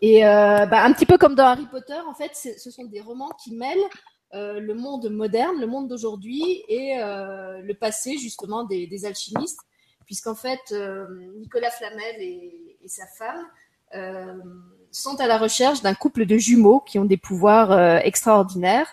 [0.00, 3.00] Et euh, bah, un petit peu comme dans Harry Potter, en fait, ce sont des
[3.00, 3.78] romans qui mêlent
[4.34, 9.60] euh, le monde moderne, le monde d'aujourd'hui et euh, le passé justement des, des alchimistes,
[10.04, 11.06] puisqu'en fait euh,
[11.38, 13.44] Nicolas Flamel et, sa femme
[13.94, 14.34] euh,
[14.92, 18.88] sont à la recherche d'un couple de jumeaux qui ont des pouvoirs euh, extraordinaires.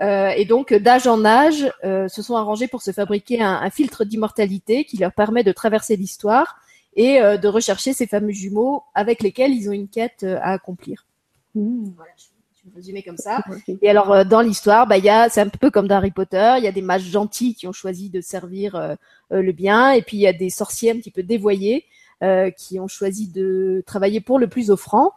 [0.00, 4.84] Et donc, d'âge en âge, se sont arrangés pour se fabriquer un, un filtre d'immortalité
[4.84, 6.56] qui leur permet de traverser l'histoire
[6.96, 10.52] et euh, de rechercher ces fameux jumeaux avec lesquels ils ont une quête euh, à
[10.52, 11.06] accomplir.
[11.54, 12.24] hmm, Voilà, je,
[12.64, 13.40] vais me résumer comme ça.
[13.82, 14.96] Et alors euh, dans l'histoire, bah
[15.30, 17.72] c'est un peu comme dans Harry Potter, il y a des mages gentils qui ont
[17.72, 21.10] choisi de servir euh, le bien, et puis il y a des sorciers un petit
[21.10, 21.84] peu dévoyés
[22.22, 25.12] euh, qui ont choisi de travailler pour le plus offrant.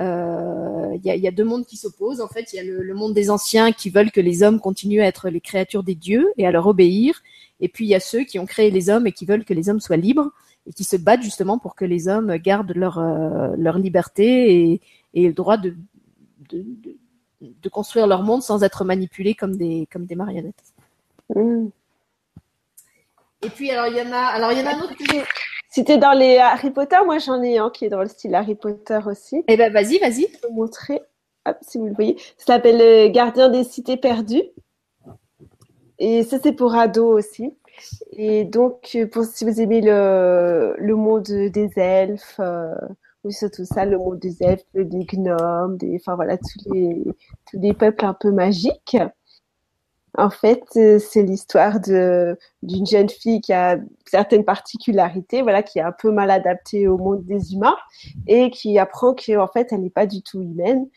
[0.00, 2.20] Euh, Il y, a, il y a deux mondes qui s'opposent.
[2.20, 4.60] En fait, il y a le, le monde des anciens qui veulent que les hommes
[4.60, 7.22] continuent à être les créatures des dieux et à leur obéir,
[7.60, 9.54] et puis il y a ceux qui ont créé les hommes et qui veulent que
[9.54, 10.30] les hommes soient libres
[10.68, 14.80] et qui se battent justement pour que les hommes gardent leur euh, leur liberté et,
[15.14, 15.74] et le droit de,
[16.50, 16.96] de, de
[17.40, 20.62] de construire leur monde sans être manipulés comme des comme des marionnettes.
[21.34, 21.68] Hmm.
[23.42, 25.04] Et puis alors il y en a alors il y en a un autre que
[25.10, 25.22] j'ai.
[25.70, 28.34] Si t'es dans les Harry Potter, moi j'en ai un qui est dans le style
[28.34, 29.44] Harry Potter aussi.
[29.46, 30.26] Eh ben vas-y vas-y.
[30.32, 31.00] Je peux vous montrer,
[31.46, 32.16] hop, si vous le voyez.
[32.38, 34.42] Ça s'appelle euh, Gardien des cités perdues.
[35.98, 37.54] Et ça, c'est pour ados aussi.
[38.12, 42.74] Et donc, euh, pour, si vous aimez le, le monde des elfes, euh,
[43.24, 47.04] oui, c'est tout ça, le monde des elfes, des gnomes, des, enfin voilà, tous les,
[47.50, 48.96] tous les peuples un peu magiques.
[50.16, 55.82] En fait, euh, c'est l'histoire d'une jeune fille qui a certaines particularités, voilà, qui est
[55.82, 57.76] un peu mal adaptée au monde des humains
[58.26, 60.88] et qui apprend qu'en fait, elle n'est pas du tout humaine.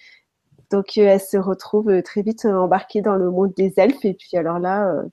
[0.71, 4.05] Donc, euh, elle se retrouve très vite embarquée dans le monde des elfes.
[4.05, 5.03] Et puis, alors là,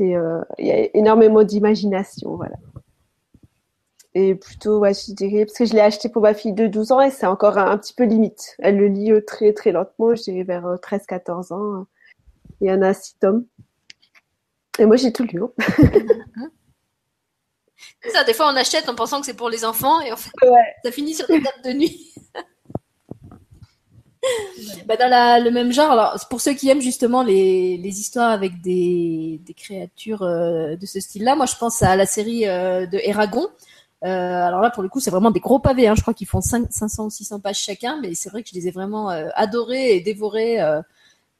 [0.00, 2.56] c'est, euh, il y a énormément d'imagination, voilà.
[4.14, 6.90] Et plutôt, ouais, je dirais, parce que je l'ai acheté pour ma fille de 12
[6.90, 8.56] ans et c'est encore un, un petit peu limite.
[8.58, 11.86] Elle le lit euh, très, très lentement, je dirais vers euh, 13-14 ans.
[12.60, 13.44] Il y en a 6 tomes.
[14.78, 15.42] Et moi, j'ai tout lu.
[15.42, 15.50] hein.
[18.12, 20.30] Ça, des fois on achète en pensant que c'est pour les enfants et en fait
[20.42, 20.74] Ouais.
[20.84, 22.14] ça finit sur des tables de nuit.
[24.86, 28.60] bah dans le même genre, alors pour ceux qui aiment justement les, les histoires avec
[28.60, 32.98] des, des créatures euh, de ce style-là, moi je pense à la série euh, de
[32.98, 33.46] Eragon.
[34.02, 35.94] Euh, alors là pour le coup c'est vraiment des gros pavés, hein.
[35.94, 38.54] je crois qu'ils font 5, 500 ou 600 pages chacun, mais c'est vrai que je
[38.54, 40.58] les ai vraiment adorés et dévorés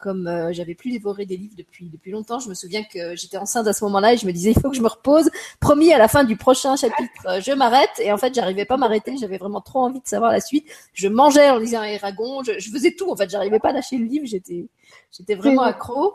[0.00, 2.40] comme euh, j'avais plus dévoré des livres depuis depuis longtemps.
[2.40, 4.70] Je me souviens que j'étais enceinte à ce moment-là et je me disais il faut
[4.70, 5.30] que je me repose.
[5.60, 8.74] Promis à la fin du prochain chapitre euh, je m'arrête et en fait j'arrivais pas
[8.74, 9.16] à m'arrêter.
[9.18, 10.66] J'avais vraiment trop envie de savoir la suite.
[10.94, 13.30] Je mangeais en lisant Eragon, je, je faisais tout en fait.
[13.30, 14.26] J'arrivais pas à lâcher le livre.
[14.26, 14.66] J'étais
[15.12, 16.14] j'étais vraiment accro.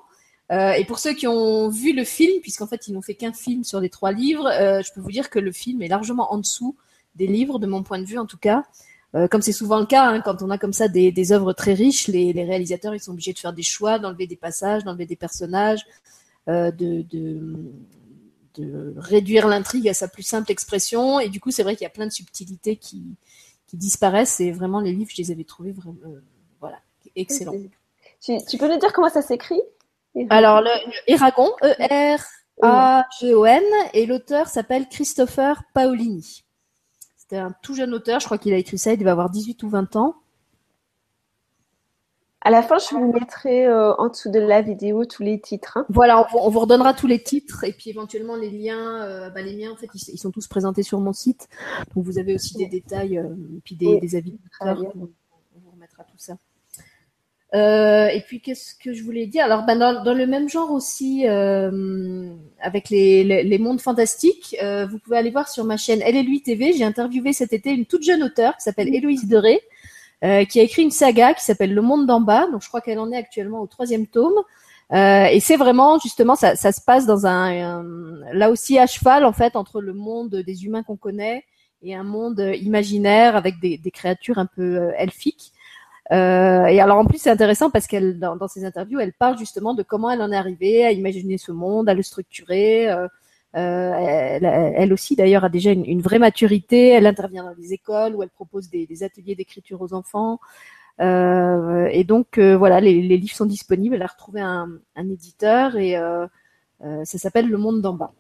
[0.52, 3.34] Euh, et pour ceux qui ont vu le film, puisqu'en fait ils n'ont fait qu'un
[3.34, 6.38] film sur les trois livres, je peux vous dire que le film est largement en
[6.38, 6.76] dessous
[7.16, 8.64] des livres, de mon point de vue en tout cas.
[9.16, 11.54] Euh, comme c'est souvent le cas, hein, quand on a comme ça des, des œuvres
[11.54, 14.84] très riches, les, les réalisateurs ils sont obligés de faire des choix, d'enlever des passages,
[14.84, 15.86] d'enlever des personnages,
[16.50, 17.56] euh, de, de,
[18.56, 21.22] de réduire l'intrigue à sa plus simple expression.
[21.22, 23.16] Et du coup, c'est vrai qu'il y a plein de subtilités qui,
[23.68, 24.42] qui disparaissent.
[24.42, 26.22] Et vraiment, les livres, je les avais trouvés vraiment, euh,
[26.60, 26.80] voilà,
[27.16, 27.54] excellents.
[28.22, 29.62] Tu, tu peux nous dire comment ça s'écrit?
[30.30, 33.64] Alors, le, le Eragon, E-R-A-G-O-N,
[33.94, 36.45] et l'auteur s'appelle Christopher Paolini.
[37.36, 39.62] C'était un tout jeune auteur, je crois qu'il a écrit ça, il devait avoir 18
[39.64, 40.16] ou 20 ans.
[42.40, 45.76] À la fin, je vous mettrai euh, en dessous de la vidéo tous les titres.
[45.76, 45.86] hein.
[45.90, 49.04] Voilà, on vous, on vous redonnera tous les titres et puis éventuellement les liens.
[49.04, 51.50] euh, bah, les miens, en fait, ils, ils sont tous présentés sur mon site.
[51.94, 54.40] Donc vous avez aussi des détails euh, et puis des, Oui, des avis.
[54.62, 54.68] On,
[55.02, 56.38] on vous remettra tout ça.
[57.54, 59.46] Euh, et puis qu'est-ce que je voulais dire?
[59.46, 64.56] Alors, ben, dans, dans le même genre aussi, euh, avec les, les, les mondes fantastiques,
[64.62, 66.74] euh, vous pouvez aller voir sur ma chaîne Elle et lui TV.
[66.74, 69.62] J'ai interviewé cet été une toute jeune auteure qui s'appelle Héloïse Deré,
[70.24, 72.48] euh, qui a écrit une saga qui s'appelle Le Monde d'en bas.
[72.52, 74.34] Donc, je crois qu'elle en est actuellement au troisième tome.
[74.94, 78.86] Euh, et c'est vraiment justement ça, ça se passe dans un, un- là aussi à
[78.86, 81.44] cheval en fait entre le monde des humains qu'on connaît
[81.82, 85.54] et un monde imaginaire avec des, des créatures un peu euh, elfiques.
[86.12, 89.40] Euh, et alors en plus c'est intéressant parce qu'elle dans, dans ses interviews elle parle
[89.40, 92.92] justement de comment elle en est arrivée à imaginer ce monde, à le structurer.
[92.92, 93.08] Euh,
[93.56, 96.90] euh, elle, elle aussi d'ailleurs a déjà une, une vraie maturité.
[96.90, 100.40] Elle intervient dans les écoles où elle propose des, des ateliers d'écriture aux enfants.
[101.02, 103.96] Euh, et donc euh, voilà, les, les livres sont disponibles.
[103.96, 106.28] Elle a retrouvé un, un éditeur et euh,
[106.80, 108.14] ça s'appelle Le Monde d'en bas.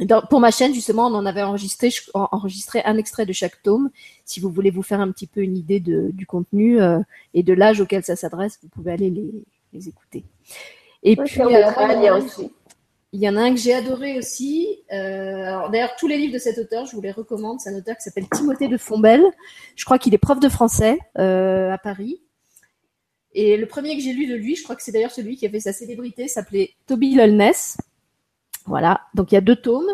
[0.00, 3.32] Dans- pour ma chaîne justement, on en avait enregistré, je- en- enregistré un extrait de
[3.32, 3.90] chaque tome.
[4.24, 6.98] Si vous voulez vous faire un petit peu une idée de, du contenu euh,
[7.32, 9.30] et de l'âge auquel ça s'adresse, vous pouvez aller les,
[9.72, 10.24] les écouter.
[11.04, 11.60] Et puis euh,
[12.00, 12.50] il y en a un- aussi.
[13.12, 14.82] il y en a un que j'ai adoré aussi.
[14.92, 17.60] Euh, D'ailleurs, tous les livres de cet auteur, je vous les recommande.
[17.60, 19.22] C'est un auteur qui s'appelle Timothée de Fombelle.
[19.76, 22.20] Je crois qu'il est prof de français à Paris.
[23.36, 25.46] Et le premier que j'ai lu de lui, je crois que c'est d'ailleurs celui qui
[25.46, 27.76] a fait sa célébrité, s'appelait Toby Lulness.
[28.66, 29.90] Voilà, donc il y a deux tomes.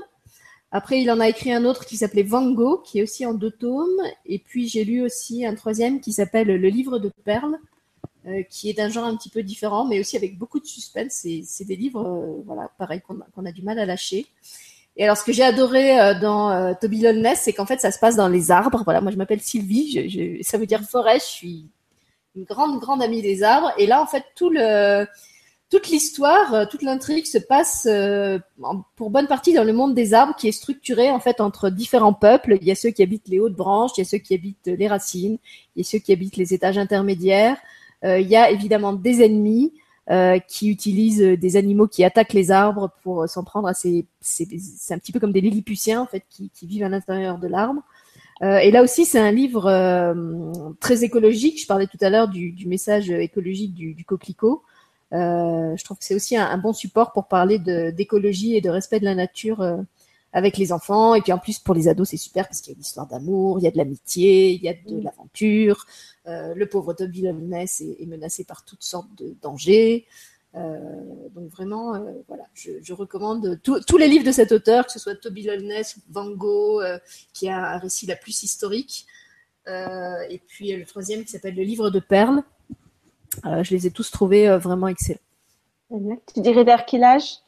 [0.72, 3.34] Après, il en a écrit un autre qui s'appelait Van Gogh, qui est aussi en
[3.34, 4.00] deux tomes.
[4.26, 7.58] Et puis, j'ai lu aussi un troisième qui s'appelle Le livre de perles,
[8.26, 11.26] euh, qui est d'un genre un petit peu différent, mais aussi avec beaucoup de suspense.
[11.44, 14.26] C'est des livres, euh, voilà, pareil, qu'on a, du mal à lâcher.
[14.96, 17.98] Et alors, ce que j'ai adoré euh, dans Toby Lulness, c'est qu'en fait, ça se
[17.98, 18.82] passe dans les arbres.
[18.84, 21.18] Voilà, moi, je m'appelle Sylvie, je- ça veut dire forêt.
[21.18, 21.66] Je suis
[22.36, 23.72] une grande, grande amie des arbres.
[23.78, 25.06] Et là, en fait, tout le,
[25.70, 28.38] toute l'histoire, euh, toute l'intrigue se passe euh,
[28.96, 32.12] pour bonne partie dans le monde des arbres, qui est structuré en fait entre différents
[32.12, 32.58] peuples.
[32.60, 34.66] Il y a ceux qui habitent les hautes branches, il y a ceux qui habitent
[34.66, 35.38] les racines,
[35.76, 37.56] il y a ceux qui habitent les étages intermédiaires.
[38.04, 39.72] Euh, il y a évidemment des ennemis
[40.48, 44.92] qui utilisent des animaux qui attaquent les arbres pour s'en prendre à ces, ces- c'est
[44.92, 47.80] un petit peu comme des lilliputiens en fait qui, vivent à l'intérieur de l'arbre.
[48.42, 49.70] Et là aussi, c'est un livre
[50.80, 51.62] très écologique.
[51.62, 54.64] Je parlais tout à l'heure du, message écologique du coquelicot.
[55.12, 58.70] Euh, je trouve que c'est aussi un, un bon support pour parler d'écologie et de
[58.70, 59.76] respect de la nature euh,
[60.32, 61.14] avec les enfants.
[61.14, 63.06] Et puis en plus, pour les ados, c'est super parce qu'il y a une histoire
[63.06, 65.02] d'amour, il y a de l'amitié, il y a de Mm.
[65.02, 65.86] l'aventure.
[66.26, 70.06] Euh, le pauvre Toby Loveless est, est menacé par toutes sortes de dangers.
[70.52, 71.92] Donc vraiment,
[72.26, 75.42] voilà, je, je recommande tous- tous les livres de cet auteur, que ce soit Toby
[75.44, 76.82] Loveless, Van Gogh,
[77.32, 79.06] qui a un récit la plus historique,
[79.68, 82.42] et puis le troisième qui s'appelle Le Livre de Perles.
[83.46, 85.18] Euh, je les ai tous trouvés euh, vraiment excellents.
[86.34, 87.38] Tu dirais vers quel âge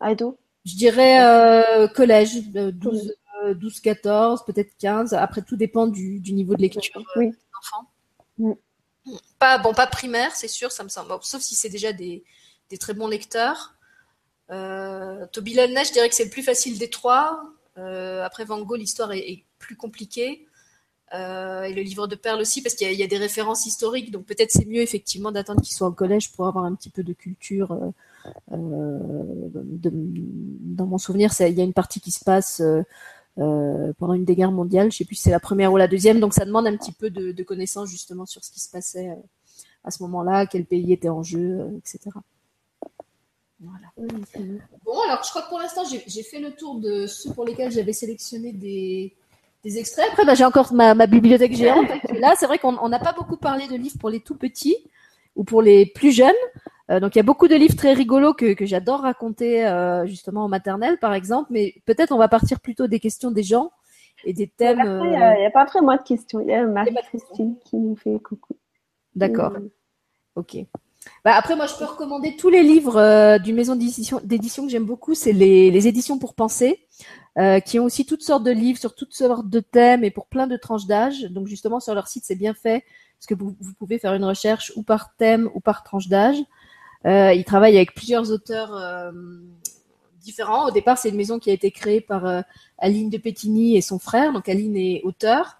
[0.00, 0.38] Ado?
[0.64, 3.14] Je dirais euh, collège, euh, 12,
[3.44, 5.14] euh, 12, 14, peut-être 15.
[5.14, 7.30] Après, tout dépend du, du niveau de lecture euh, Oui.
[7.30, 7.90] des enfants.
[8.38, 8.52] Mm.
[9.38, 11.08] Pas, bon, pas primaire, c'est sûr, ça me semble.
[11.08, 12.24] bon, sauf si c'est déjà des,
[12.70, 13.74] des très bons lecteurs.
[14.50, 17.42] Euh, Toby je dirais que c'est le plus facile des trois.
[17.76, 20.46] Euh, après Van Gogh, l'histoire est, est plus compliquée.
[21.14, 23.18] Euh, et le livre de perles aussi, parce qu'il y, a- il y a des
[23.18, 24.10] références historiques.
[24.10, 27.02] Donc peut-être c'est mieux effectivement d'attendre qu'ils soient au collège pour avoir un petit peu
[27.02, 27.72] de culture.
[27.72, 27.90] euh,
[28.52, 28.98] euh,
[29.54, 32.82] de- dans mon souvenir, il y a une partie qui se passe euh,
[33.38, 34.90] euh, pendant une des guerres mondiales.
[34.92, 36.20] Je sais plus si c'est la première ou la deuxième.
[36.20, 39.08] Donc ça demande un petit peu de, de connaissances justement sur ce qui se passait
[39.10, 39.14] euh,
[39.84, 42.18] à ce moment-là, quel pays était en jeu, euh, etc.
[43.60, 43.86] Voilà.
[44.84, 47.70] Bon, alors je crois que pour l'instant, j'ai fait le tour de ceux pour lesquels
[47.72, 49.14] j'avais sélectionné des,
[49.64, 50.06] des extraits.
[50.10, 51.88] Après, bah, j'ai encore ma, ma bibliothèque géante.
[52.18, 54.76] Là, c'est vrai qu'on on n'a pas beaucoup parlé de livres pour les tout petits
[55.36, 56.32] ou pour les plus jeunes.
[56.90, 60.06] Euh, donc, il y a beaucoup de livres très rigolos que, que j'adore raconter euh,
[60.06, 61.48] justement en maternelle, par exemple.
[61.50, 63.70] Mais peut-être on va partir plutôt des questions des gens
[64.24, 64.80] et des thèmes.
[64.80, 66.40] Après, Il n'y euh, a, pas après moi de questions.
[66.40, 68.56] Il y a Marie-Christine qui nous fait coucou.
[69.14, 69.54] D'accord.
[70.36, 70.56] Ok.
[71.24, 74.20] Bah, après, moi, je peux recommander tous les livres euh, d'une maison d'édition
[74.64, 75.14] que j'aime beaucoup.
[75.14, 76.86] C'est les, éditions pour penser,
[77.38, 80.26] euh, qui ont aussi toutes sortes de livres sur toutes sortes de thèmes et pour
[80.26, 81.22] plein de tranches d'âge.
[81.24, 82.84] Donc, justement, sur leur site, c'est bien fait
[83.18, 86.38] parce que vous, pouvez faire une recherche ou par thème ou par tranche d'âge.
[87.06, 89.12] Euh, ils travaillent avec plusieurs auteurs euh,
[90.20, 90.68] différent.
[90.68, 92.44] Au départ, c'est une maison qui a été créée par
[92.78, 94.32] Aline de Pétigny et son frère.
[94.32, 95.56] Donc Aline est auteur.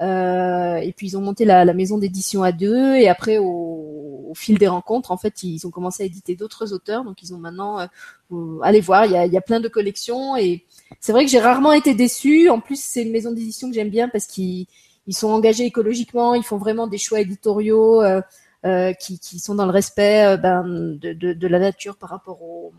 [0.00, 2.96] Euh, et puis ils ont monté la, la maison d'édition à deux.
[2.96, 6.72] Et après, au, au, fil des rencontres, en fait, ils ont commencé à éditer d'autres
[6.72, 7.04] auteurs.
[7.04, 10.36] Donc ils ont maintenant, euh, allez voir, il y a, y a plein de collections.
[10.36, 10.64] Et
[11.00, 12.48] c'est vrai que j'ai rarement été déçue.
[12.50, 14.66] En plus, c'est une maison d'édition que j'aime bien parce qu'ils
[15.06, 16.34] ils sont engagés écologiquement.
[16.34, 18.02] Ils font vraiment des choix éditoriaux.
[18.02, 18.20] Euh,
[18.64, 22.10] euh, qui, qui, sont dans le respect euh, ben, de, de, de, la nature par
[22.10, 22.72] rapport au,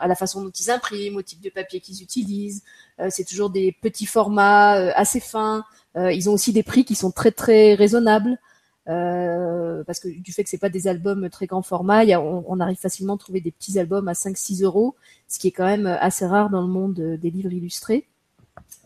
[0.00, 2.62] à la façon dont ils impriment, au type de papier qu'ils utilisent.
[2.98, 5.64] Euh, c'est toujours des petits formats euh, assez fins.
[5.96, 8.38] Ils ont aussi des prix qui sont très très raisonnables.
[8.86, 13.14] parce que du fait que c'est pas des albums très grand format, on, arrive facilement
[13.14, 14.96] à trouver des petits albums à 5-6 euros,
[15.28, 18.06] ce qui est quand même assez rare dans le monde des livres illustrés.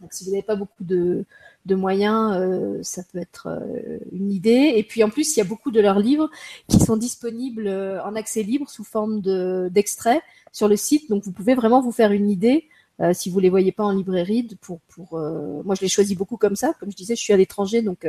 [0.00, 1.24] Donc, si vous n'avez pas beaucoup de,
[1.66, 4.74] moyens, euh, ça peut être euh, une idée.
[4.76, 6.30] Et puis en plus, il y a beaucoup de leurs livres
[6.68, 11.08] qui sont disponibles euh, en accès libre sous forme de d'extraits sur le site.
[11.08, 12.68] Donc vous pouvez vraiment vous faire une idée
[13.00, 14.48] euh, si vous les voyez pas en librairie.
[14.60, 15.18] Pour pour
[15.64, 16.74] moi, je les choisis beaucoup comme ça.
[16.80, 18.06] Comme je disais, je suis à l'étranger, donc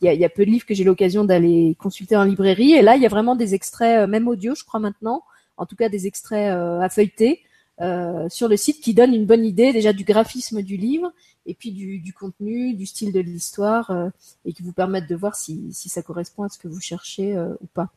[0.00, 2.72] il y a, y, a, peu de livres que j'ai l'occasion d'aller consulter en librairie.
[2.72, 5.22] Et là, il y a vraiment des extraits, même audio, je crois maintenant.
[5.56, 7.42] En tout cas, des extraits à feuilleter.
[7.80, 11.10] Euh, sur le site qui donne une bonne idée déjà du graphisme du livre
[11.46, 14.10] et puis du, du contenu, du style de l'histoire euh,
[14.44, 17.34] et qui vous permettent de voir si, si, ça correspond à ce que vous cherchez
[17.34, 17.88] euh, ou pas.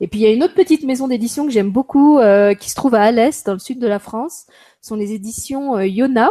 [0.00, 2.18] Et puis il y a une autre petite maison d'édition que j'aime beaucoup
[2.58, 4.46] qui se trouve à Alès dans le sud de la France,
[4.80, 6.30] ce sont les éditions Yona.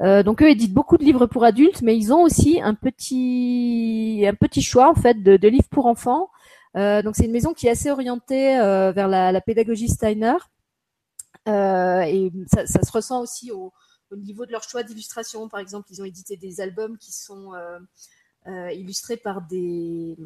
[0.00, 4.34] donc eux éditent beaucoup de livres pour adultes, mais ils ont aussi un petit un
[4.34, 6.28] petit choix en fait de, de livres pour enfants.
[6.74, 8.56] donc c'est une maison qui est assez orientée
[8.92, 10.34] vers la, la pédagogie Steiner.
[11.48, 13.72] Euh, et ça, ça, se ressent aussi au,
[14.10, 15.48] au niveau de leur choix d'illustration.
[15.48, 17.52] Par exemple, ils ont édité des albums qui sont
[18.48, 20.16] euh, illustrés par des,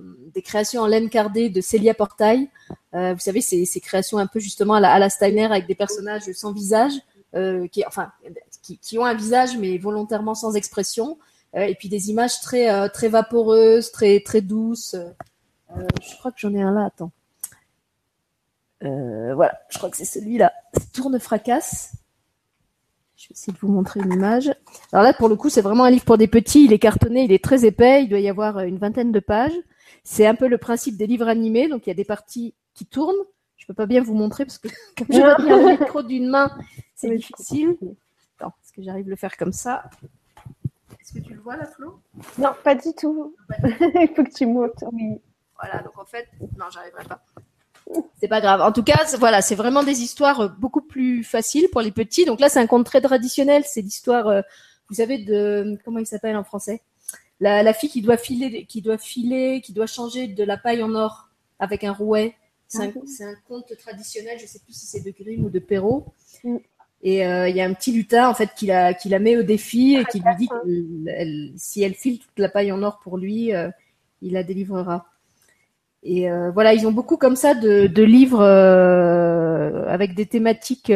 [0.45, 2.49] créations en laine cardée de Célia Portail.
[2.95, 6.31] Euh, vous savez, ces, ces, créations un peu justement à la, Steiner avec des personnages
[6.33, 6.93] sans visage,
[7.35, 8.13] euh, qui, enfin,
[8.63, 11.19] qui, ont un visage mais volontairement sans expression,
[11.55, 14.95] et puis des images très, très vaporeuses, très, très douces.
[15.75, 17.11] je crois que j'en ai un là, attends.
[18.81, 20.53] Voilà, je crois que c'est celui-là.
[20.93, 21.93] Tourne fracasse.
[23.17, 24.55] Je vais essayer de vous montrer une image.
[24.93, 26.65] Alors là, pour le coup, c'est vraiment un livre pour des petits.
[26.65, 28.05] Il est cartonné, il est très épais.
[28.05, 29.57] Il doit y avoir une vingtaine de pages.
[30.05, 31.69] C'est un peu le principe des livres animés.
[31.69, 33.15] Donc, il y a des parties qui tournent.
[33.57, 34.69] Je peux pas bien vous montrer parce que
[34.99, 36.51] comme je bien le micro d'une main,
[36.95, 37.77] c'est difficile.
[38.39, 39.85] Attends, est-ce que j'arrive à le faire comme ça?
[41.01, 42.01] Est-ce que tu le vois là, Flo?
[42.39, 43.35] Non, pas du tout.
[43.63, 44.85] il faut que tu montes.
[44.93, 45.21] Oui.
[45.61, 46.29] Voilà, donc en fait,
[46.59, 47.23] non, j'arriverai pas.
[48.21, 48.61] C'est pas grave.
[48.61, 52.25] En tout cas, voilà, c'est vraiment des histoires euh, beaucoup plus faciles pour les petits.
[52.25, 53.63] Donc là, c'est un conte très traditionnel.
[53.67, 54.43] C'est l'histoire, euh,
[54.93, 56.83] vous savez, de comment il s'appelle en français?
[57.41, 60.83] La, la, fille qui doit filer, qui doit filer, qui doit changer de la paille
[60.83, 62.35] en or avec un rouet.
[62.69, 64.39] C'est un, ah un, conte traditionnel.
[64.39, 66.13] Je sais plus si c'est de Grimm ou de Perrault.
[66.45, 66.57] Mm.
[67.03, 69.39] Et euh, il y a un petit lutin en fait qui la, qui la met
[69.39, 72.83] au défi et qui lui dit que elle, si elle file toute la paille en
[72.83, 73.71] or pour lui, euh,
[74.21, 75.07] il la délivrera.
[76.03, 80.93] Et euh, voilà, ils ont beaucoup comme ça de, de livres avec des thématiques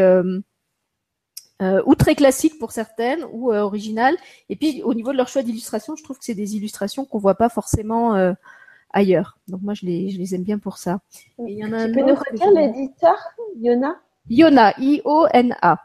[1.62, 4.16] euh, euh ou très classiques pour certaines ou euh, originales.
[4.48, 7.18] Et puis au niveau de leur choix d'illustration, je trouve que c'est des illustrations qu'on
[7.18, 8.34] voit pas forcément
[8.90, 9.38] ailleurs.
[9.48, 11.00] Donc moi, je les, je les aime bien pour ça.
[11.38, 13.16] Et il y en a tu peux nous redire l'éditeur,
[13.56, 14.00] Yona?
[14.28, 15.80] Yona, I-O-N-A.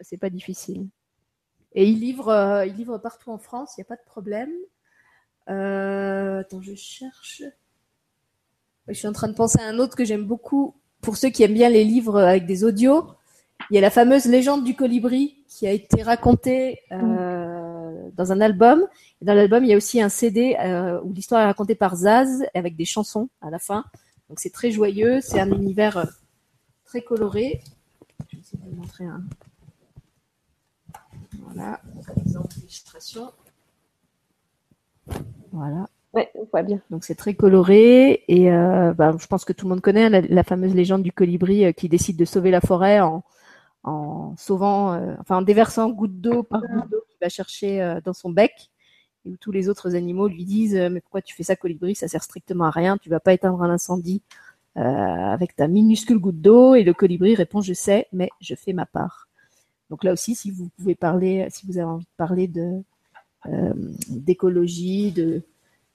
[0.00, 0.88] C'est pas difficile.
[1.74, 4.52] Et il livre, il livre partout en France, il n'y a pas de problème.
[5.46, 7.42] attends, je cherche.
[8.88, 10.74] Je suis en train de penser à un autre que j'aime beaucoup.
[11.00, 13.06] Pour ceux qui aiment bien les livres avec des audios,
[13.70, 18.40] il y a la fameuse légende du colibri qui a été racontée euh, dans un
[18.40, 18.86] album.
[19.20, 21.96] Et dans l'album, il y a aussi un CD euh, où l'histoire est racontée par
[21.96, 23.84] Zaz avec des chansons à la fin.
[24.28, 26.04] Donc c'est très joyeux, c'est un univers euh,
[26.84, 27.60] très coloré.
[28.30, 29.22] Je vais essayer de vous montrer un.
[31.40, 31.80] Voilà,
[32.24, 33.30] exemple d'illustration.
[35.52, 35.86] Voilà.
[36.14, 36.80] Ouais, on voit bien.
[36.90, 40.20] Donc c'est très coloré et euh, bah, je pense que tout le monde connaît la,
[40.20, 43.24] la fameuse légende du colibri qui décide de sauver la forêt en,
[43.84, 48.00] en sauvant, euh, enfin en déversant goutte d'eau par goutte d'eau qu'il va chercher euh,
[48.04, 48.70] dans son bec
[49.24, 51.94] et où tous les autres animaux lui disent mais pourquoi tu fais ça colibri?
[51.94, 54.22] Ça sert strictement à rien tu vas pas éteindre un incendie
[54.74, 58.86] avec ta minuscule goutte d'eau et le colibri répond je sais mais je fais ma
[58.86, 59.28] part.
[59.90, 62.82] Donc là aussi si vous pouvez parler si vous avez envie de parler de
[64.08, 65.42] d'écologie de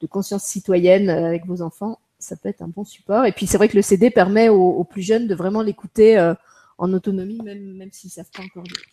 [0.01, 3.25] de conscience citoyenne euh, avec vos enfants, ça peut être un bon support.
[3.25, 6.17] Et puis c'est vrai que le CD permet aux, aux plus jeunes de vraiment l'écouter
[6.17, 6.33] euh,
[6.77, 8.83] en autonomie, même, même s'ils savent pas encore lire.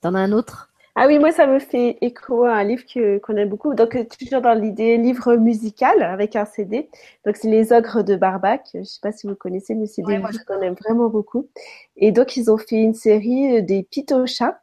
[0.00, 0.70] T'en as un autre?
[1.00, 3.72] Ah oui, moi, ça me fait écho à un livre que, qu'on aime beaucoup.
[3.74, 6.88] Donc, toujours dans l'idée livre musical avec un CD.
[7.24, 8.70] Donc, c'est Les Ogres de Barbac.
[8.74, 11.08] Je sais pas si vous connaissez, mais c'est des Ouais, moi, livres qu'on aime vraiment
[11.08, 11.48] beaucoup.
[11.96, 14.58] Et donc, ils ont fait une série euh, des Pitochas.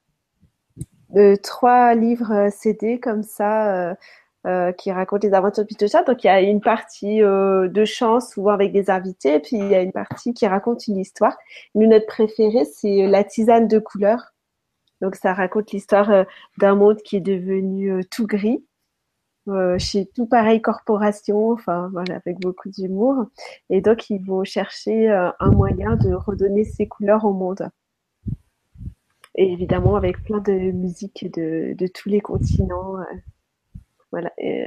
[1.16, 3.96] Euh, trois livres euh, CD comme ça, euh,
[4.46, 6.04] euh, qui racontent les aventures de Pitocha.
[6.04, 9.68] Donc, il y a une partie euh, de chant, souvent avec des invités, puis il
[9.68, 11.36] y a une partie qui raconte une histoire.
[11.74, 14.34] Nous, notre préféré, c'est La tisane de couleur.
[15.02, 16.24] Donc, ça raconte l'histoire euh,
[16.60, 18.64] d'un monde qui est devenu euh, tout gris,
[19.48, 23.26] euh, chez tout pareil corporation, enfin, voilà, avec beaucoup d'humour.
[23.70, 27.70] Et donc, ils vont chercher euh, un moyen de redonner ses couleurs au monde.
[29.36, 32.96] Et évidemment, avec plein de musique de tous les continents.
[34.12, 34.66] Voilà, euh,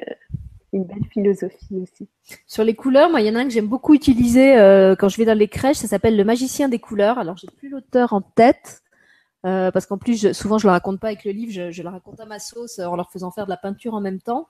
[0.72, 2.09] une belle philosophie aussi.
[2.47, 5.09] Sur les couleurs, moi, il y en a un que j'aime beaucoup utiliser euh, quand
[5.09, 5.78] je vais dans les crèches.
[5.78, 7.18] Ça s'appelle Le Magicien des couleurs.
[7.18, 8.82] Alors, j'ai plus l'auteur en tête.
[9.47, 11.89] euh, parce qu'en plus, souvent, je le raconte pas avec le livre, je, je le
[11.89, 14.49] raconte à ma sauce en leur faisant faire de la peinture en même temps.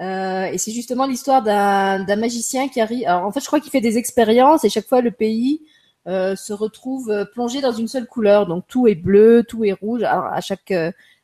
[0.00, 3.06] Et c'est justement l'histoire d'un magicien qui arrive.
[3.08, 5.62] Alors, en fait, je crois qu'il fait des expériences et chaque fois, le pays
[6.06, 8.46] se retrouve plongé dans une seule couleur.
[8.46, 10.02] Donc, tout est bleu, tout est rouge.
[10.04, 10.72] Alors, à chaque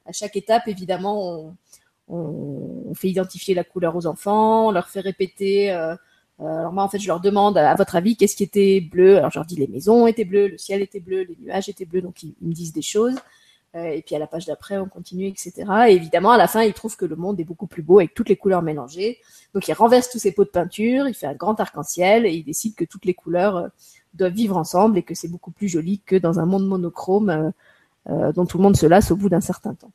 [0.06, 1.56] à chaque étape, évidemment, on,
[2.08, 5.72] on, fait identifier la couleur aux enfants, on leur fait répéter.
[5.72, 5.96] euh,
[6.40, 9.18] euh, alors moi, en fait, je leur demande, à votre avis, qu'est-ce qui était bleu?
[9.18, 11.84] Alors, je leur dis, les maisons étaient bleues, le ciel était bleu, les nuages étaient
[11.84, 13.16] bleus, donc ils, ils me disent des choses.
[13.76, 15.52] Euh, et puis à la page d'après, on continue, etc.
[15.88, 18.14] Et évidemment, à la fin, ils trouvent que le monde est beaucoup plus beau avec
[18.14, 19.18] toutes les couleurs mélangées.
[19.52, 22.44] Donc, il renverse tous ses pots de peinture, il fait un grand arc-en-ciel et il
[22.44, 23.70] décide que toutes les couleurs
[24.14, 27.52] doivent vivre ensemble et que c'est beaucoup plus joli que dans un monde monochrome
[28.10, 29.90] euh, dont tout le monde se lasse au bout d'un certain temps.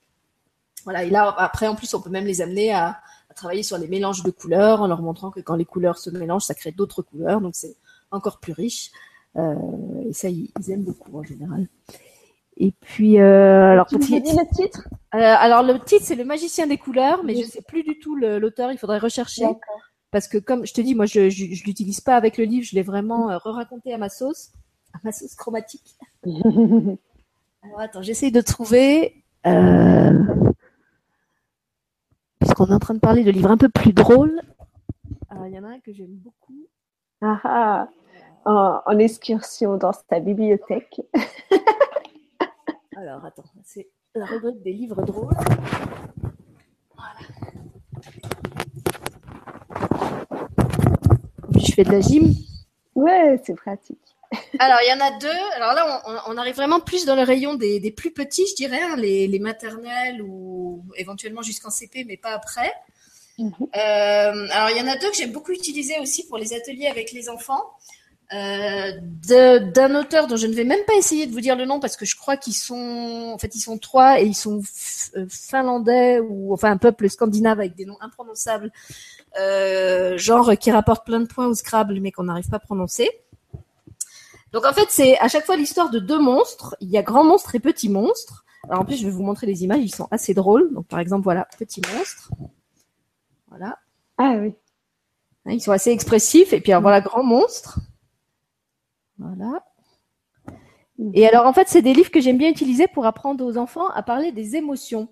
[0.84, 1.04] Voilà.
[1.04, 3.00] Et là, après, en plus, on peut même les amener à,
[3.30, 6.10] à travailler sur les mélanges de couleurs en leur montrant que quand les couleurs se
[6.10, 7.42] mélangent, ça crée d'autres couleurs.
[7.42, 7.76] Donc, c'est
[8.12, 8.92] encore plus riche.
[9.38, 9.54] Euh,
[10.08, 11.68] et ça, ils, ils aiment beaucoup en général.
[12.58, 14.88] Et puis, euh, alors, Tu petit- as dit le titre?
[15.16, 18.16] Euh, alors le titre c'est le magicien des couleurs, mais je sais plus du tout
[18.16, 18.72] l'auteur.
[18.72, 19.48] Il faudrait rechercher
[20.12, 22.76] parce que comme je te dis, moi je je l'utilise pas avec le livre, je
[22.76, 24.50] l'ai vraiment euh, re-raconté à ma sauce,
[24.94, 25.96] à ma sauce chromatique.
[27.64, 29.24] Alors attends, j'essaye de trouver.
[29.48, 30.12] Euh...
[32.60, 34.42] Puisqu'on est en train de parler de livres un peu plus drôles.
[35.30, 36.68] Alors, il y en a un que j'aime beaucoup.
[37.22, 37.88] Ah, ah.
[38.44, 41.00] En, en excursion dans ta bibliothèque.
[42.98, 45.34] Alors attends, c'est la rubrique des livres drôles.
[46.98, 47.20] Voilà.
[51.56, 52.34] Je fais de la gym.
[52.96, 54.09] Ouais, c'est pratique.
[54.60, 55.56] Alors, il y en a deux.
[55.56, 58.82] Alors là, on, arrive vraiment plus dans le rayon des, des plus petits, je dirais,
[58.82, 62.72] hein, les, les maternelles ou éventuellement jusqu'en CP, mais pas après.
[63.38, 63.54] Mhm.
[63.62, 66.88] Euh, alors, il y en a deux que j'aime beaucoup utiliser aussi pour les ateliers
[66.88, 67.64] avec les enfants.
[68.32, 68.92] Euh,
[69.74, 71.98] d'un auteur dont je ne vais même pas essayer de vous dire le nom parce
[71.98, 74.62] que je crois qu'ils sont, en fait, ils sont trois et ils sont
[75.16, 78.72] euh, finlandais ou enfin un peuple scandinave avec des noms imprononçables,
[79.40, 83.10] euh, genre qui rapportent plein de points au Scrabble mais qu'on n'arrive pas à prononcer.
[84.52, 86.76] Donc en fait, c'est à chaque fois l'histoire de deux monstres.
[86.80, 88.46] Il y a grand monstre et petit monstre.
[88.68, 90.74] Alors en plus, je vais vous montrer les images, ils sont assez drôles.
[90.74, 92.32] Donc par exemple, voilà, petit monstre.
[93.48, 93.78] Voilà.
[94.18, 94.54] Ah oui.
[95.46, 96.54] Hein, Ils sont assez expressifs.
[96.54, 97.80] Et puis alors, voilà, grand monstre.
[99.18, 99.64] Voilà.
[101.14, 103.88] Et alors, en fait, c'est des livres que j'aime bien utiliser pour apprendre aux enfants
[103.90, 105.08] à parler des émotions.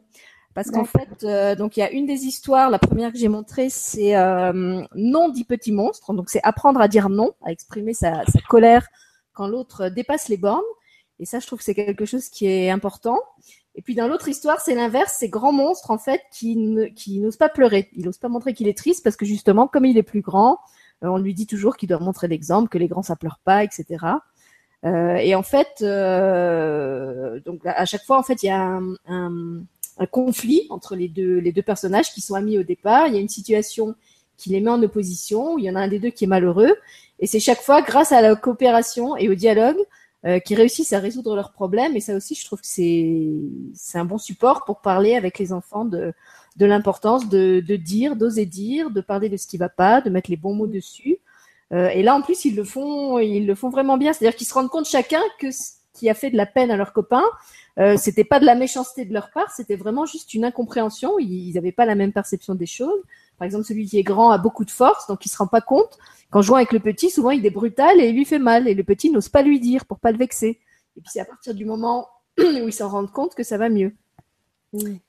[0.53, 3.27] Parce qu'en fait, euh, donc il y a une des histoires, la première que j'ai
[3.27, 6.13] montrée, c'est euh, non dit petit monstre.
[6.13, 8.87] Donc c'est apprendre à dire non, à exprimer sa, sa colère
[9.37, 10.71] quand l'autre dépasse les bornes.
[11.19, 13.19] Et ça, je trouve que c'est quelque chose qui est important.
[13.75, 17.19] Et puis dans l'autre histoire, c'est l'inverse, c'est grand monstre en fait qui ne, qui
[17.19, 17.89] n'ose pas pleurer.
[17.95, 20.59] Il n'ose pas montrer qu'il est triste parce que justement, comme il est plus grand,
[21.03, 23.63] euh, on lui dit toujours qu'il doit montrer l'exemple, que les grands ça pleure pas,
[23.63, 23.85] etc.
[24.85, 28.93] Euh, et en fait, euh, donc à chaque fois, en fait, il y a un,
[29.07, 29.61] un-
[29.99, 33.07] un conflit entre les deux, les deux personnages qui sont amis au départ.
[33.07, 33.95] Il y a une situation
[34.37, 36.27] qui les met en opposition, où il y en a un des deux qui est
[36.27, 36.75] malheureux.
[37.19, 39.77] Et c'est chaque fois, grâce à la coopération et au dialogue,
[40.25, 41.95] euh, qu'ils réussissent à résoudre leurs problèmes.
[41.95, 43.29] Et ça aussi, je trouve que c'est
[43.73, 46.13] c'est un bon support pour parler avec les enfants de,
[46.55, 50.09] de l'importance de, de dire, d'oser dire, de parler de ce qui va pas, de
[50.09, 51.17] mettre les bons mots dessus.
[51.71, 54.13] Euh, et là, en plus, ils le font, ils le font vraiment bien.
[54.13, 56.77] C'est-à-dire qu'ils se rendent compte chacun que ce qui a fait de la peine à
[56.77, 57.23] leur copain,
[57.79, 61.19] euh, c'était pas de la méchanceté de leur part, c'était vraiment juste une incompréhension.
[61.19, 63.01] Ils n'avaient pas la même perception des choses.
[63.37, 65.61] Par exemple, celui qui est grand a beaucoup de force, donc il se rend pas
[65.61, 65.97] compte.
[66.29, 68.73] Qu'en jouant avec le petit, souvent il est brutal et il lui fait mal, et
[68.73, 70.59] le petit n'ose pas lui dire pour pas le vexer.
[70.97, 72.07] Et puis c'est à partir du moment
[72.39, 73.93] où ils s'en rendent compte que ça va mieux.
[74.73, 74.99] Oui.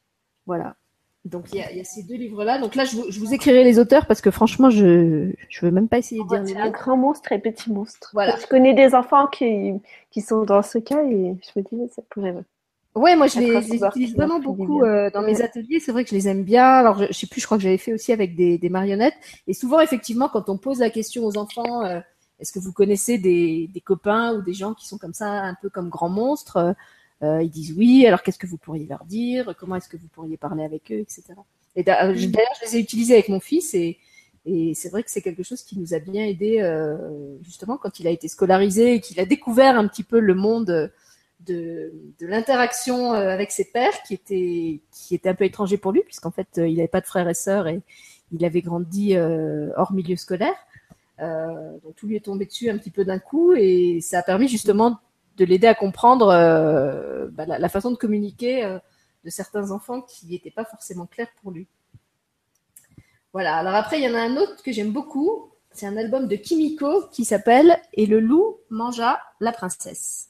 [0.47, 0.76] Voilà.
[1.24, 2.59] Donc il y a, il y a ces deux livres-là.
[2.59, 5.72] Donc là, je vous, je vous écrirai les auteurs parce que franchement, je je veux
[5.72, 8.11] même pas essayer de dire les C'est un grand monstre et petit monstre.
[8.12, 8.37] Voilà.
[8.41, 9.74] Je connais des enfants qui,
[10.11, 12.35] qui sont dans ce cas et je me dis, ça pourrait.
[12.99, 15.80] Ouais, moi je les, utilise vraiment beaucoup euh, dans mes ateliers.
[15.80, 16.64] C'est vrai que je les aime bien.
[16.64, 19.14] Alors je, je sais plus, je crois que j'avais fait aussi avec des, des marionnettes.
[19.46, 22.01] Et souvent, effectivement, quand on pose la question aux enfants, euh,
[22.40, 25.55] est-ce que vous connaissez des, des copains ou des gens qui sont comme ça, un
[25.61, 26.74] peu comme grands monstres
[27.22, 28.07] euh, Ils disent oui.
[28.07, 29.55] Alors qu'est-ce que vous pourriez leur dire?
[29.59, 31.22] Comment est-ce que vous pourriez parler avec eux, etc.
[31.76, 33.99] Et je- d'ailleurs, je les ai utilisés avec mon fils et
[34.46, 36.62] et c'est vrai que c'est quelque chose qui nous a bien aidé
[37.42, 40.90] justement quand il a été scolarisé et qu'il a découvert un petit peu le monde
[41.49, 46.59] de, l'interaction euh, avec ses pairs qui était un peu étranger pour lui puisqu'en fait
[46.59, 47.80] euh, il n'avait pas de frères et sœurs et
[48.32, 50.55] il avait grandi euh, hors milieu scolaire.
[51.18, 54.46] Donc tout lui est tombé dessus un petit peu d'un coup et ça a permis
[54.46, 54.99] justement
[55.36, 56.26] de l'aider à comprendre
[57.32, 58.78] bah, la, la façon de communiquer
[59.24, 61.66] de certains enfants qui n'étaient pas forcément clairs pour lui.
[63.32, 63.57] Voilà.
[63.57, 65.51] Alors après, il y en a un autre que j'aime beaucoup.
[65.72, 70.28] C'est un album de Kimiko qui s'appelle Et le loup mangea la princesse.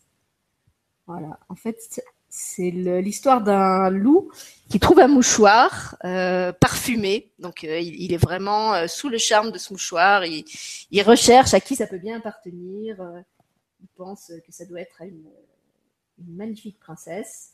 [1.09, 1.39] Voilà.
[1.49, 1.79] En fait,
[2.29, 4.31] c'est- l'histoire d'un loup
[4.69, 7.33] qui trouve un mouchoir euh, parfumé.
[7.39, 10.27] Donc, euh, il, il est vraiment euh, sous le charme de ce mouchoir.
[10.27, 10.45] Il,
[10.91, 12.97] il recherche à qui ça peut bien appartenir.
[13.81, 15.25] Il pense que ça doit être à une,
[16.19, 17.53] une magnifique princesse.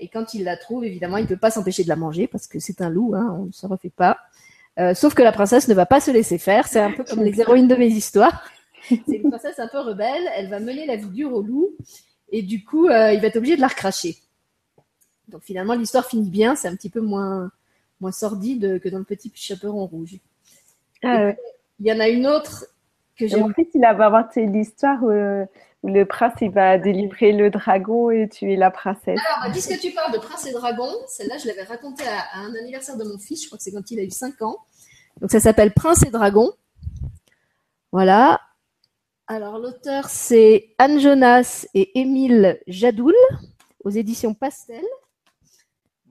[0.00, 2.48] Et quand il la trouve, évidemment, il ne peut pas s'empêcher de la manger parce
[2.48, 4.18] que c'est un loup, hein, on ne se refait pas.
[4.94, 6.66] Sauf que la princesse ne va pas se laisser faire.
[6.66, 8.42] C'est un peu comme les héroïnes de mes histoires.
[8.88, 10.28] C'est une princesse un peu rebelle.
[10.34, 11.70] Elle va mener la vie dure au loup.
[12.30, 14.16] Et du coup, euh, il va être obligé de la recracher.
[15.28, 16.56] Donc finalement, l'histoire finit bien.
[16.56, 17.50] C'est un petit peu moins,
[18.00, 20.16] moins sordide que dans le petit chaperon rouge.
[21.02, 21.38] Ah, ouais.
[21.80, 22.66] Il y en a une autre
[23.16, 25.44] que j'aime En fait, il va inventé l'histoire où, euh,
[25.82, 29.18] où le prince il va délivrer le dragon et tuer la princesse.
[29.40, 32.54] Alors, puisque tu parles de Prince et Dragon, celle-là, je l'avais racontée à, à un
[32.54, 34.58] anniversaire de mon fils, je crois que c'est quand il a eu 5 ans.
[35.20, 36.50] Donc, ça s'appelle Prince et Dragon.
[37.92, 38.40] Voilà.
[39.30, 43.12] Alors, l'auteur, c'est Anne Jonas et Émile Jadoul,
[43.84, 44.82] aux éditions Pastel.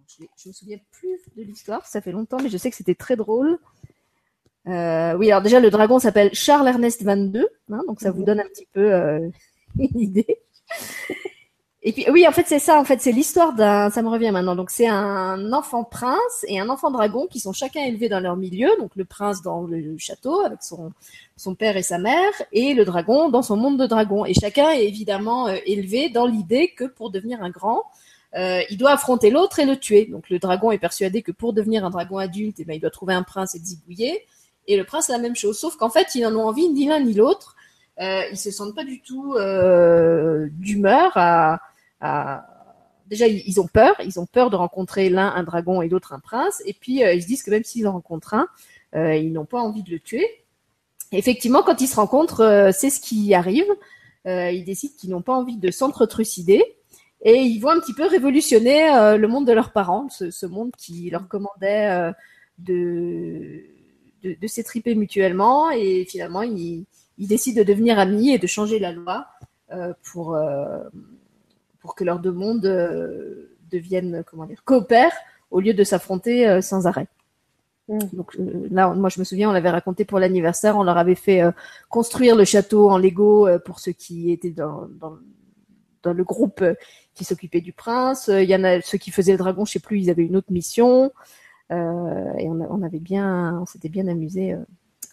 [0.05, 2.93] Je ne me souviens plus de l'histoire, ça fait longtemps, mais je sais que c'était
[2.93, 3.57] très drôle.
[4.67, 8.39] Euh, oui, alors déjà, le dragon s'appelle Charles Ernest 22, hein, donc ça vous donne
[8.39, 9.27] un petit peu euh,
[9.79, 10.39] une idée.
[11.87, 12.77] Et puis oui, en fait c'est ça.
[12.81, 13.89] En fait c'est l'histoire d'un.
[13.89, 14.57] Ça me revient maintenant.
[14.57, 18.35] Donc c'est un enfant prince et un enfant dragon qui sont chacun élevés dans leur
[18.35, 18.69] milieu.
[18.77, 20.91] Donc le prince dans le château avec son
[21.37, 24.25] son père et sa mère et le dragon dans son monde de dragon.
[24.25, 27.83] Et chacun est évidemment euh, élevé dans l'idée que pour devenir un grand,
[28.35, 30.07] euh, il doit affronter l'autre et le tuer.
[30.07, 32.89] Donc le dragon est persuadé que pour devenir un dragon adulte, eh ben, il doit
[32.89, 34.25] trouver un prince et le zigouiller.
[34.67, 35.57] Et le prince la même chose.
[35.57, 37.55] Sauf qu'en fait ils n'en ont envie ni l'un ni l'autre.
[38.01, 41.61] Euh, ils se sentent pas du tout euh, d'humeur à
[43.09, 46.19] déjà ils ont peur, ils ont peur de rencontrer l'un un dragon et l'autre un
[46.19, 48.47] prince, et puis euh, ils se disent que même s'ils en rencontrent un,
[48.95, 50.27] euh, ils n'ont pas envie de le tuer.
[51.11, 53.67] Effectivement, quand ils se rencontrent, euh, c'est ce qui arrive.
[54.25, 56.61] Ils décident qu'ils n'ont pas envie de s'entretrucider
[57.21, 61.09] et ils vont un petit peu révolutionner le monde de leurs parents, ce, monde qui
[61.09, 62.11] leur commandait
[62.57, 63.63] de,
[64.47, 66.85] s'étriper mutuellement, et finalement ils,
[67.17, 69.27] décident de devenir amis et de changer la loi
[70.03, 70.37] pour
[71.87, 75.15] pour que leurs deux mondes euh, deviennent, comment dire, coopèrent
[75.51, 77.07] au lieu de s'affronter euh, sans arrêt.
[77.87, 77.99] Mm.
[78.11, 81.15] Donc euh, là, moi je me souviens, on l'avait raconté pour l'anniversaire, on leur avait
[81.15, 81.51] fait euh,
[81.87, 85.15] construire le château en Lego euh, pour ceux qui étaient dans, dans,
[86.03, 86.73] dans le groupe euh,
[87.13, 88.29] qui s'occupait du prince.
[88.33, 90.35] Il y en a ceux qui faisaient le dragon, je sais plus, ils avaient une
[90.35, 91.13] autre mission.
[91.69, 91.73] Et
[92.49, 94.55] on, avait bien, on s'était bien amusé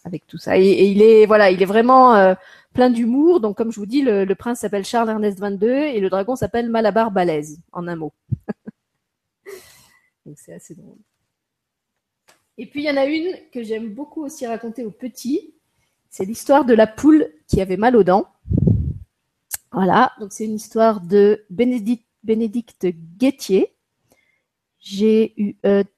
[0.04, 0.56] avec tout ça.
[0.58, 2.36] Et, et il est, voilà, il est vraiment
[2.74, 3.40] plein d'humour.
[3.40, 6.68] Donc, comme je vous dis, le, prince s'appelle Charles Ernest 22 et le dragon s'appelle
[6.68, 8.12] Malabar Balèze, en un mot.
[10.26, 10.98] Donc, c'est assez drôle.
[12.58, 15.54] Et puis, il y en a une que j'aime beaucoup aussi raconter aux petits.
[16.10, 18.28] C'est l'histoire de la poule qui avait mal aux dents.
[19.72, 20.12] Voilà.
[20.20, 22.86] Donc, c'est une histoire de Bénédicte, Bénédicte
[23.16, 23.74] Guettier.
[24.80, 25.94] G-U-E-T-I-E-R.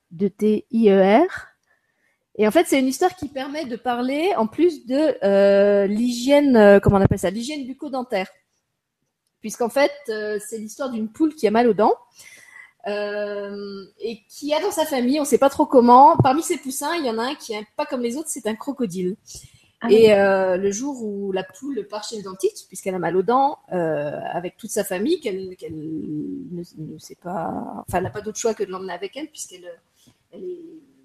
[2.39, 6.57] Et en fait, c'est une histoire qui permet de parler en plus de euh, l'hygiène,
[6.57, 8.29] euh, comment on appelle ça, l'hygiène bucco-dentaire.
[9.41, 11.95] Puisqu'en fait, euh, c'est l'histoire d'une poule qui a mal aux dents
[12.89, 16.59] euh, et qui a dans sa famille, on ne sait pas trop comment, parmi ses
[16.59, 19.17] poussins, il y en a un qui est pas comme les autres, c'est un crocodile.
[19.83, 23.23] Ah et le jour où la poule part chez le dentiste, puisqu'elle a mal aux
[23.23, 27.53] dents, avec toute sa famille, qu'elle ne, ne sait pas,
[27.87, 29.71] enfin, elle n'a pas d'autre choix que de l'emmener avec elle, puisqu'elle
[30.33, 30.96] elle est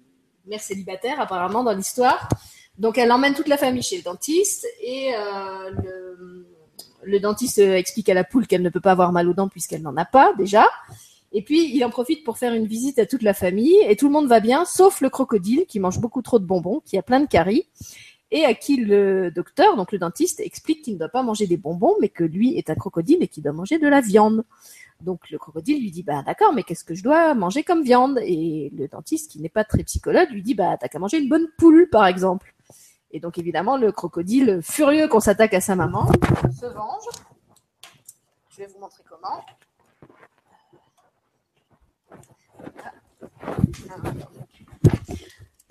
[0.46, 2.28] mère célibataire apparemment dans l'histoire.
[2.78, 6.46] Donc elle emmène toute la famille chez le dentiste et euh, le,
[7.04, 9.82] le dentiste explique à la poule qu'elle ne peut pas avoir mal aux dents puisqu'elle
[9.82, 10.66] n'en a pas déjà.
[11.32, 14.06] Et puis il en profite pour faire une visite à toute la famille et tout
[14.06, 17.02] le monde va bien sauf le crocodile qui mange beaucoup trop de bonbons, qui a
[17.02, 17.66] plein de caries
[18.30, 21.58] et à qui le docteur, donc le dentiste, explique qu'il ne doit pas manger des
[21.58, 24.44] bonbons mais que lui est un crocodile et qu'il doit manger de la viande.
[25.02, 28.18] Donc le crocodile lui dit bah d'accord, mais qu'est-ce que je dois manger comme viande?
[28.22, 31.28] Et le dentiste, qui n'est pas très psychologue, lui dit bah t'as qu'à manger une
[31.28, 32.54] bonne poule par exemple.
[33.10, 36.06] Et donc évidemment le crocodile, furieux qu'on s'attaque à sa maman,
[36.58, 37.04] se venge.
[38.50, 39.44] Je vais vous montrer comment.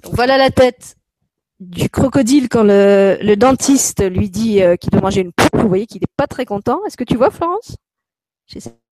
[0.03, 0.97] Voilà la tête
[1.61, 5.61] du crocodile quand le, dentiste lui dit euh, qu'il doit manger une poule.
[5.61, 6.83] Vous voyez qu'il n'est pas très content.
[6.85, 7.77] Est-ce que tu vois, Florence?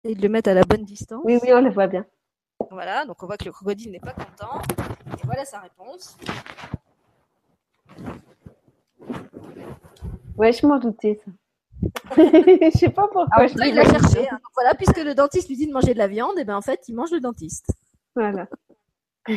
[0.05, 1.21] De le mettre à la bonne distance.
[1.25, 2.05] Oui, oui, on le voit bien.
[2.71, 4.61] Voilà, donc on voit que le crocodile n'est pas content.
[5.13, 6.17] Et voilà sa réponse.
[10.37, 11.31] Ouais, je m'en doutais, ça.
[12.17, 13.25] je sais pas pourquoi.
[13.31, 14.27] Ah, je il l'a cherché.
[14.29, 14.39] hein.
[14.55, 16.81] Voilà, puisque le dentiste lui dit de manger de la viande, et ben en fait,
[16.87, 17.67] il mange le dentiste.
[18.15, 18.47] Voilà.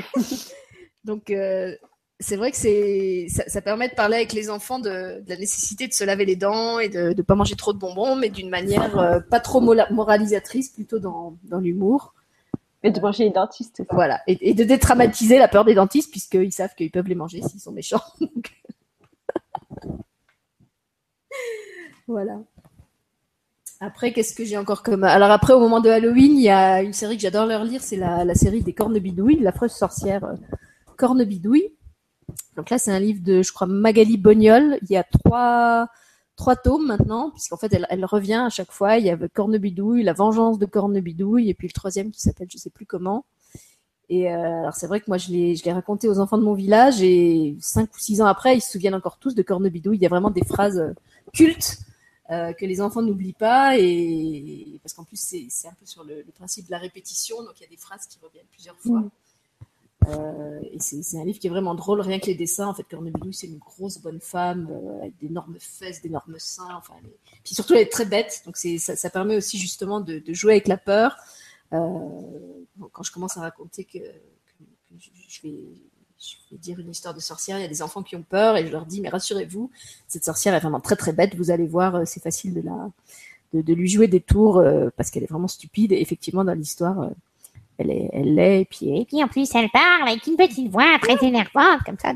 [1.05, 1.75] Donc, euh,
[2.21, 5.37] c'est vrai que c'est ça, ça permet de parler avec les enfants de, de la
[5.37, 8.29] nécessité de se laver les dents et de ne pas manger trop de bonbons, mais
[8.29, 12.15] d'une manière euh, pas trop moralisatrice, plutôt dans, dans l'humour.
[12.85, 13.83] Mais de manger les dentistes.
[13.91, 14.21] Voilà.
[14.27, 17.61] Et, et de détraumatiser la peur des dentistes, puisqu'ils savent qu'ils peuvent les manger s'ils
[17.61, 18.03] sont méchants.
[22.07, 22.41] Voilà.
[23.79, 25.05] Après, qu'est-ce que j'ai encore comme.
[25.05, 27.81] Alors, après, au moment de Halloween, il y a une série que j'adore leur lire,
[27.83, 30.35] c'est la, la série des Cornebidouilles, l'affreuse sorcière euh,
[30.97, 31.73] Cornebidouille.
[32.57, 34.79] Donc là, c'est un livre de, je crois, Magali Bognol.
[34.83, 35.89] Il y a trois,
[36.37, 38.97] trois tomes maintenant, puisqu'en fait, elle, revient à chaque fois.
[38.97, 42.59] Il y a Cornebidouille, La vengeance de Cornebidouille, et puis le troisième qui s'appelle je
[42.59, 43.25] sais plus comment.
[44.09, 46.43] Et euh, alors, c'est vrai que moi, je l'ai, je l'ai raconté aux enfants de
[46.43, 49.99] mon village, et cinq ou six ans après, ils se souviennent encore tous de Cornebidouille.
[49.99, 50.93] Il y a vraiment des phrases euh,
[51.33, 51.79] cultes
[52.31, 56.23] euh, que les enfants n'oublient pas, et parce qu'en plus, c'est, un peu sur le,
[56.23, 59.01] le principe de la répétition, donc il y a des phrases qui reviennent plusieurs fois.
[59.01, 59.11] Mm.
[60.09, 62.67] Euh, et c'est, un livre qui est vraiment drôle, rien que les dessins.
[62.67, 66.75] En fait, Cornebidouille, c'est une grosse bonne femme euh, avec d'énormes fesses, d'énormes seins.
[66.77, 66.95] Enfin,
[67.45, 68.43] puis surtout, elle est très bête.
[68.47, 71.17] Donc, ça, permet aussi justement de, jouer avec la peur.
[71.73, 71.79] Euh,
[72.93, 73.99] quand je commence à raconter que,
[74.99, 75.59] je, vais,
[76.53, 78.73] dire une histoire de sorcière, il y a des enfants qui ont peur et je
[78.73, 79.71] leur dis mais rassurez-vous,
[80.09, 81.37] cette sorcière est vraiment très très bête.
[81.37, 82.91] Vous allez voir, euh, c'est facile de la,
[83.55, 84.63] de, de lui jouer des tours
[84.97, 85.93] parce qu'elle est vraiment stupide.
[85.93, 87.11] Et effectivement, dans l'histoire,
[87.81, 88.61] elle est, elle l'est.
[88.63, 91.99] Et puis Et puis en plus, elle parle avec une petite voix très énervante, comme
[91.99, 92.13] ça.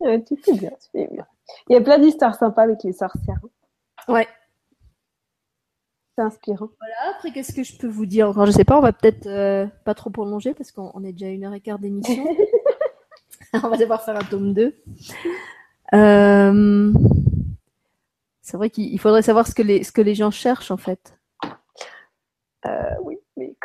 [0.00, 1.26] Ouais, tu fais bien, tu fais bien.
[1.68, 3.40] Il y a plein d'histoires sympas avec les sorcières.
[4.08, 4.26] ouais.
[6.16, 6.68] C'est inspirant.
[7.10, 8.30] Après, qu'est-ce que je peux vous dire?
[8.30, 11.12] Encore Je sais pas, on va peut-être euh, pas trop prolonger parce qu'on on est
[11.12, 12.24] déjà à une heure et quart d'émission.
[13.52, 14.74] on va devoir faire un tome 2.
[15.92, 16.92] Euh,
[18.40, 20.78] C'est vrai qu'il il faudrait savoir ce que, les, ce que les gens cherchent en
[20.78, 21.15] fait.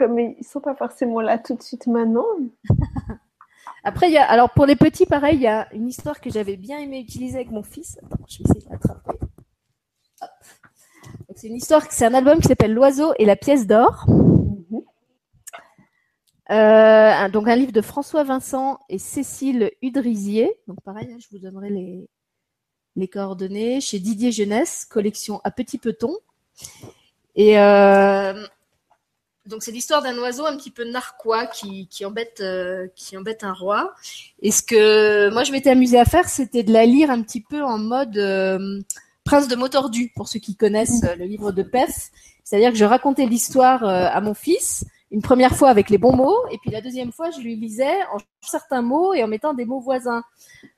[0.02, 2.26] Comme ils sont pas forcément là tout de suite maintenant,
[3.84, 6.32] Après, il y a, alors pour les petits, pareil, il y a une histoire que
[6.32, 8.00] j'avais bien aimé utiliser avec mon fils.
[8.04, 9.20] Attends, je vais essayer de l'attraper.
[11.36, 14.06] C'est une histoire, c'est un album qui s'appelle L'oiseau et la pièce d'or.
[14.08, 14.82] Mhm.
[16.50, 20.52] Euh, donc un livre de François Vincent et Cécile Udrisier.
[20.68, 22.10] Donc pareil, là, je vous donnerai les,
[22.96, 26.18] les coordonnées chez Didier Jeunesse, collection à petit peton.
[27.36, 28.48] Et euh,
[29.46, 33.44] donc c'est l'histoire d'un oiseau un petit peu narquois qui, qui embête euh, qui embête
[33.44, 33.94] un roi.
[34.42, 37.42] Et ce que moi je m'étais amusée à faire, c'était de la lire un petit
[37.42, 38.80] peu en mode euh,
[39.24, 42.10] Prince de mots tordus pour ceux qui connaissent euh, le livre de Pef.
[42.44, 46.16] C'est-à-dire que je racontais l'histoire euh, à mon fils une première fois avec les bons
[46.16, 49.54] mots, et puis la deuxième fois, je lui lisais en certains mots et en mettant
[49.54, 50.24] des mots voisins.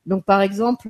[0.07, 0.89] Donc, par exemple,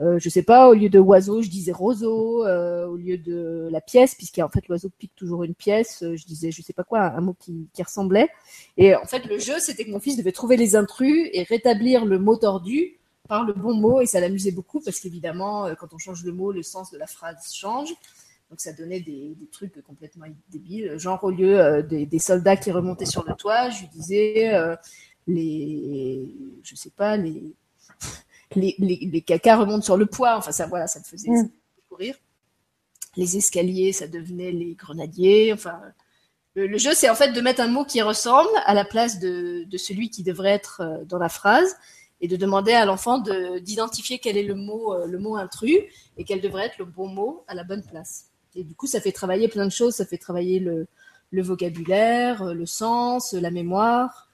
[0.00, 3.68] euh, je sais pas, au lieu de oiseau, je disais roseau, euh, au lieu de
[3.70, 6.82] la pièce, puisqu'en fait l'oiseau pique toujours une pièce, euh, je disais je sais pas
[6.82, 8.28] quoi, un mot qui, ressemblait.
[8.76, 12.04] Et en fait, le jeu, c'était que mon fils devait trouver les intrus et rétablir
[12.04, 12.98] le mot tordu
[13.28, 16.32] par le bon mot, et ça l'amusait beaucoup parce qu'évidemment, euh, quand on change le
[16.32, 17.90] mot, le sens de la phrase change.
[18.50, 20.98] Donc ça donnait des, trucs complètement débiles.
[20.98, 24.76] Genre au lieu des, soldats qui remontaient sur le toit, je disais
[25.26, 26.28] les,
[26.62, 27.54] je sais pas, les,
[28.56, 30.36] les, les, les cacas remontent sur le poids.
[30.36, 31.50] Enfin ça, voilà, ça me faisait Mm.
[31.88, 32.14] courir.
[33.16, 35.52] Les escaliers, ça devenait les grenadiers.
[35.52, 35.80] Enfin,
[36.54, 39.18] le, le jeu, c'est en fait de mettre un mot qui ressemble à la place
[39.20, 41.76] de, de celui qui devrait être euh, dans la phrase
[42.20, 45.78] et de demander à l'enfant de- d'identifier quel est le mot, euh, le mot intrus
[46.16, 48.26] et quel devrait être le bon mot à la bonne place.
[48.56, 49.94] Et du coup, ça fait travailler plein de choses.
[49.94, 50.86] Ça fait travailler le,
[51.30, 54.28] le vocabulaire, euh, le sens, la mémoire.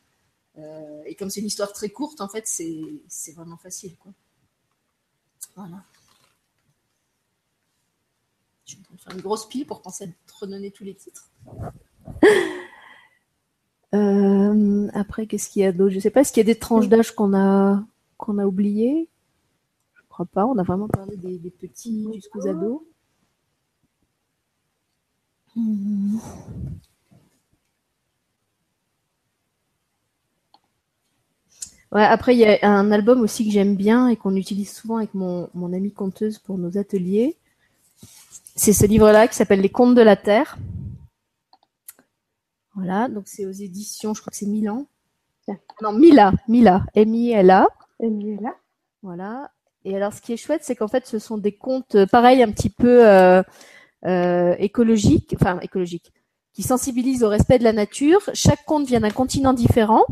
[0.58, 3.96] Euh, et comme c'est une histoire très courte, en fait, c'est vraiment facile.
[3.96, 4.12] Quoi.
[5.56, 5.82] Voilà.
[8.64, 10.94] Je suis en train de faire une grosse pile pour penser à redonner tous les
[10.94, 11.28] titres.
[13.92, 15.92] Euh, après, qu'est-ce qu'il y a d'autre?
[15.92, 17.84] Je sais pas, est-ce qu'il y a des tranches d'âge qu'on a,
[18.18, 19.08] qu'on a oubliées?
[19.94, 20.46] Je crois pas.
[20.46, 22.82] On a vraiment parlé des, des petits jusqu'aux ados.
[31.92, 34.98] Ouais, après, il y a un album aussi que j'aime bien et qu'on utilise souvent
[34.98, 37.36] avec mon, mon amie conteuse pour nos ateliers.
[38.54, 40.56] C'est ce livre-là qui s'appelle Les Contes de la Terre.
[42.74, 44.86] Voilà, donc c'est aux éditions, je crois que c'est Milan.
[45.82, 47.66] Non, Mila, Mila, M-I-L-A.
[48.00, 48.54] Emilia.
[49.02, 49.50] Voilà.
[49.84, 52.42] Et alors, ce qui est chouette, c'est qu'en fait, ce sont des contes, euh, pareil,
[52.42, 53.42] un petit peu euh,
[54.06, 56.12] euh, écologiques, enfin écologiques,
[56.52, 58.20] qui sensibilisent au respect de la nature.
[58.34, 60.04] Chaque conte vient d'un continent différent,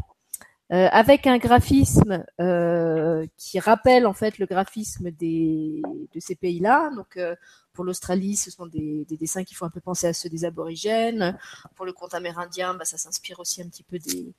[0.71, 5.81] euh, avec un graphisme euh, qui rappelle en fait le graphisme des,
[6.13, 6.91] de ces pays-là.
[6.95, 7.35] Donc, euh,
[7.73, 10.45] pour l'Australie, ce sont des, des dessins qui font un peu penser à ceux des
[10.45, 11.39] aborigènes.
[11.75, 14.35] Pour le conte amérindien, bah, ça s'inspire aussi un petit peu des,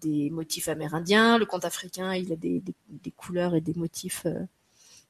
[0.00, 1.38] des motifs amérindiens.
[1.38, 4.44] Le conte africain, il a des, des, couleurs et des motifs euh,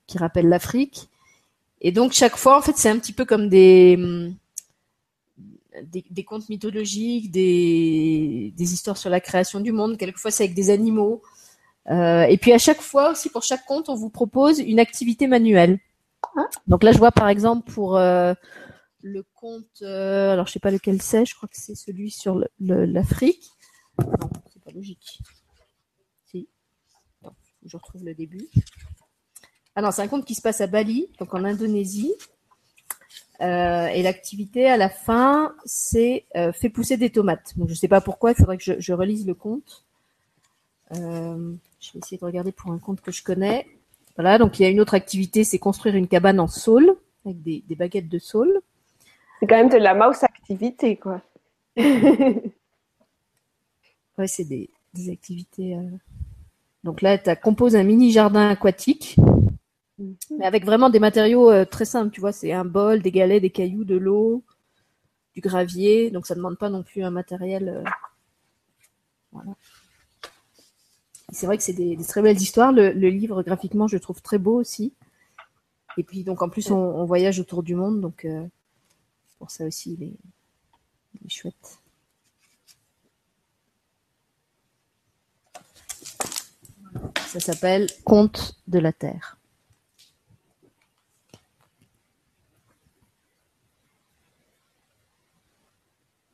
[0.06, 1.08] qui rappellent l'Afrique.
[1.80, 4.34] Et donc chaque fois, en fait, c'est un petit peu comme des, hum,
[5.84, 9.96] des, des contes mythologiques, des, des histoires sur la création du monde.
[9.96, 11.22] Quelquefois, c'est avec des animaux.
[11.90, 15.26] Euh, et puis à chaque fois aussi, pour chaque conte, on vous propose une activité
[15.26, 15.80] manuelle.
[16.36, 16.48] Ah.
[16.66, 18.34] Donc là, je vois par exemple pour euh,
[19.02, 22.40] le conte, euh, alors je sais pas lequel c'est, je crois que c'est celui sur
[22.60, 23.50] l'Afrique.
[23.98, 25.18] Non, c'est pas logique.
[26.26, 26.48] Si.
[27.20, 27.34] Attends,
[27.64, 28.48] je retrouve le début.
[29.74, 32.14] Ah non, c'est un conte qui se passe à Bali, donc en Indonésie.
[33.42, 37.52] Euh, et l'activité à la fin, c'est euh, fait pousser des tomates.
[37.58, 39.84] Donc je sais pas pourquoi, il faudrait que je, je relise le conte.
[40.94, 43.66] Euh, je vais essayer de regarder pour un conte que je connais.
[44.16, 46.94] Voilà, donc il y a une autre activité, c'est construire une cabane en saule,
[47.24, 48.60] avec des, des baguettes de saule.
[49.40, 51.20] C'est quand même de la mouse activité, quoi.
[54.18, 55.74] Ouais, c'est des, des activités.
[55.74, 55.88] euh.
[56.84, 59.16] Donc là, tu composes un mini jardin aquatique,
[60.38, 62.10] mais avec vraiment des matériaux euh, très simples.
[62.12, 64.42] Tu vois, c'est un bol, des galets, des cailloux, de l'eau,
[65.34, 66.10] du gravier.
[66.10, 67.68] Donc ça demande pas non plus un matériel.
[67.68, 67.84] euh,
[69.32, 69.52] Voilà.
[71.32, 72.72] C'est vrai que c'est des, des très belles histoires.
[72.72, 74.92] Le, le livre, graphiquement, je le trouve très beau aussi.
[75.96, 78.00] Et puis, donc, en plus, on, on voyage autour du monde.
[78.00, 78.46] Donc, euh,
[79.38, 80.16] pour ça aussi, il est,
[81.14, 81.78] il est chouette.
[87.26, 89.38] Ça s'appelle Conte de la Terre.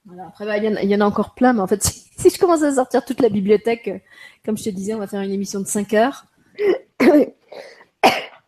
[0.08, 1.66] Voilà, après, bah, il y, en a- il y en a encore plein, mais en
[1.68, 3.98] fait, si, si je commence à sortir toute la bibliothèque, euh,
[4.44, 6.24] comme je te disais, on va faire une émission de 5 heures.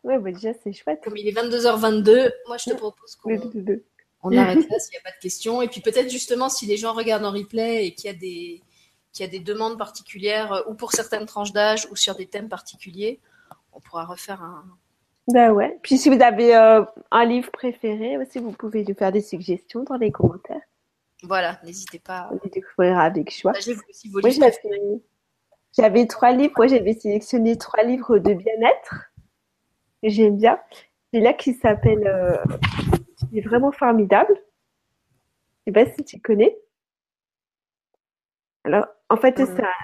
[0.03, 1.01] Ouais, bah, déjà, c'est chouette.
[1.05, 3.29] Comme il est 22h22, moi, je te propose qu'on
[4.23, 5.61] on arrête là s'il n'y a pas de questions.
[5.61, 8.63] Et puis peut-être justement, si les gens regardent en replay et qu'il y a des,
[9.13, 12.27] qu'il y a des demandes particulières, euh, ou pour certaines tranches d'âge, ou sur des
[12.27, 13.21] thèmes particuliers,
[13.75, 14.65] on pourra refaire un,
[15.29, 15.79] Bah ouais.
[15.83, 19.85] Puis si vous avez euh, un livre préféré aussi, vous pouvez nous faire des suggestions
[19.85, 20.63] dans les commentaires.
[21.23, 23.53] Voilà, n'hésitez pas à On les découvrira avec choix.
[23.53, 24.31] Moi,
[25.77, 26.55] j'avais, trois livres.
[26.57, 29.13] Moi, j'avais sélectionné trois livres de bien-être.
[30.03, 30.59] J'aime bien.
[31.13, 32.37] C'est là qui s'appelle, euh,
[33.19, 34.35] qui est vraiment formidable.
[35.67, 36.57] Je sais pas si tu connais.
[38.65, 39.41] Alors, en fait,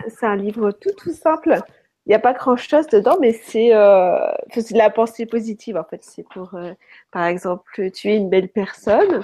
[0.09, 1.61] c'est un, livre tout, tout simple.
[2.07, 5.85] Il n'y a pas grand-chose dedans, mais c'est, euh, c'est de la pensée positive, en
[5.85, 6.03] fait.
[6.05, 6.73] C'est pour, euh,
[7.11, 9.23] par exemple, tuer une belle personne.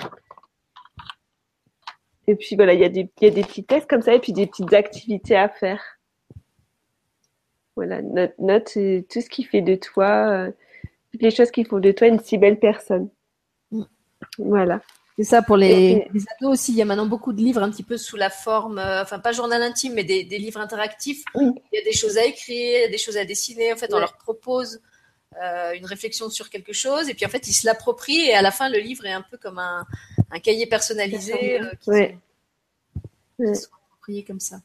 [2.28, 4.14] Et puis voilà, il y a des, il y a des petits tests comme ça
[4.14, 5.82] et puis des petites activités à faire.
[7.74, 10.50] Voilà, note, note tout ce qui fait de toi, euh,
[11.10, 13.08] toutes les choses qui font de toi une si belle personne.
[13.70, 13.82] Mm.
[14.38, 14.80] Voilà.
[15.18, 16.72] C'est ça pour les, les ados aussi.
[16.72, 19.18] Il y a maintenant beaucoup de livres un petit peu sous la forme, euh, enfin
[19.18, 21.24] pas journal intime, mais des, des livres interactifs.
[21.34, 21.52] Oui.
[21.72, 23.72] Il y a des choses à écrire, des choses à dessiner.
[23.72, 24.80] En fait, on leur propose
[25.40, 28.28] euh, une réflexion sur quelque chose, et puis en fait, ils se l'approprient.
[28.28, 29.86] Et à la fin, le livre est un peu comme un,
[30.30, 31.90] un cahier personnalisé euh, qui
[33.38, 34.56] appropriés comme ça.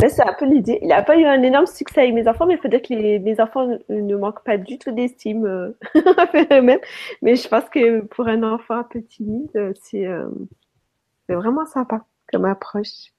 [0.00, 0.78] Là, c'est un peu l'idée.
[0.80, 2.94] Il n'a pas eu un énorme succès avec mes enfants, mais il faut dire que
[2.94, 5.76] les, mes enfants ne, ne manquent pas du tout d'estime euh,
[6.52, 6.80] eux-mêmes.
[7.20, 10.28] Mais je pense que pour un enfant un peu timide, euh, c'est euh,
[11.26, 13.12] c'est vraiment sympa comme approche.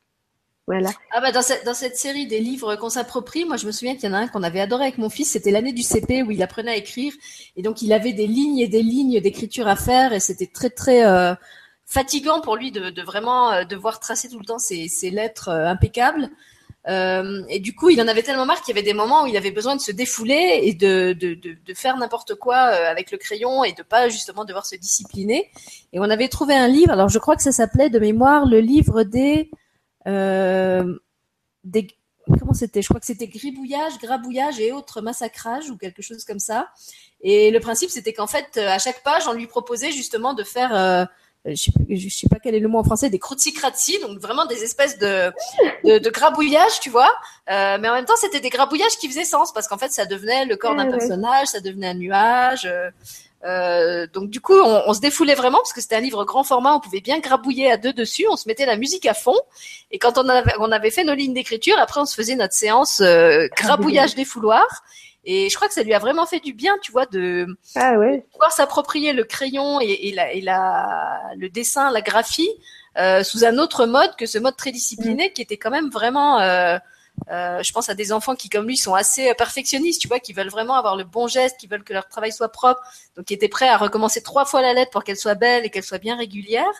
[1.11, 3.95] Ah bah dans cette, dans cette série des livres qu'on s'approprie, moi je me souviens
[3.95, 6.23] qu'il y en a un qu'on avait adoré avec mon fils, c'était l'année du CP
[6.23, 7.13] où il apprenait à écrire
[7.55, 10.69] et donc il avait des lignes et des lignes d'écriture à faire et c'était très
[10.69, 11.33] très euh,
[11.85, 15.49] fatigant pour lui de, de vraiment euh, devoir tracer tout le temps ses, ses lettres
[15.49, 16.29] euh, impeccables.
[16.87, 19.37] Et du coup, il en avait tellement marre qu'il y avait des moments où il
[19.37, 23.19] avait besoin de se défouler et de, de, de, de faire n'importe quoi avec le
[23.19, 25.51] crayon et de pas justement devoir se discipliner.
[25.93, 28.61] Et on avait trouvé un livre, alors je crois que ça s'appelait de mémoire le
[28.61, 29.51] livre des
[30.05, 31.87] des
[32.39, 32.81] comment c'était?
[32.81, 36.69] Je crois que c'était gribouillage, grabouillage et autres massacrages ou quelque chose comme ça.
[37.21, 40.75] Et le principe c'était qu'en fait à chaque page on lui proposait justement de faire
[40.75, 41.05] euh,
[41.45, 44.45] je sais, je sais pas quel est le mot en français, des crucicrazzi, donc vraiment
[44.45, 45.31] des espèces de,
[45.83, 47.11] de, de grabouillages, tu vois.
[47.49, 50.05] Euh, mais en même temps, c'était des grabouillages qui faisaient sens parce qu'en fait, ça
[50.05, 50.97] devenait le corps d'un Ouais, ouais.
[50.99, 52.65] personnage, ça devenait un nuage.
[52.67, 52.91] euh,
[53.45, 56.43] euh, donc du coup, on, on se défoulait vraiment parce que c'était un livre grand
[56.43, 59.37] format, on pouvait bien grabouiller à deux dessus, on se mettait la musique à fond.
[59.89, 62.53] Et quand on avait, on avait fait nos lignes d'écriture, après on se faisait notre
[62.53, 64.83] séance euh, grabouillage des fouloirs.
[65.23, 67.45] Et je crois que ça lui a vraiment fait du bien, tu vois, de
[67.75, 68.25] Ah ouais.
[68.31, 72.49] pouvoir s'approprier le crayon et, et, la, et la, le dessin, la graphie
[72.97, 76.39] euh, sous un autre mode que ce mode très discipliné qui était quand même vraiment.
[77.29, 80.19] Euh, je pense à des enfants qui, comme lui, sont assez euh, perfectionnistes, tu vois,
[80.19, 82.81] qui veulent vraiment avoir le bon geste, qui veulent que leur travail soit propre,
[83.15, 85.69] donc qui étaient prêts à recommencer trois fois la lettre pour qu'elle soit belle et
[85.69, 86.71] qu'elle soit bien régulière.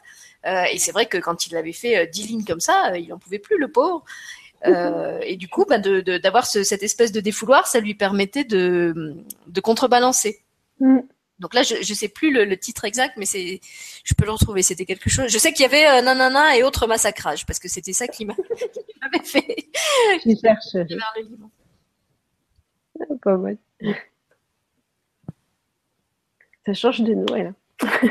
[0.46, 3.20] Euh, et c'est vrai que quand il avait fait dix lignes comme ça, il en
[3.20, 4.04] pouvait plus, le pauvre.
[4.64, 9.16] Et du coup, bah, d'avoir ce- cette espèce de défouloir, ça lui permettait de,
[9.48, 10.42] de contrebalancer.
[10.80, 11.00] Mm.
[11.42, 13.60] Donc là, je je sais plus le, le titre exact, mais c'est,
[14.06, 14.62] je peux le retrouver.
[14.62, 15.28] C'était quelque chose.
[15.30, 18.26] Je sais qu'il y avait euh, nanana et autres massacrages parce que c'était ça qui
[18.26, 18.36] m'a-
[18.74, 19.56] qui m'avait fait
[20.24, 20.42] Je
[20.96, 21.50] vers le livre.
[23.24, 23.58] Pas mal.
[26.66, 27.54] Ça change de Noël.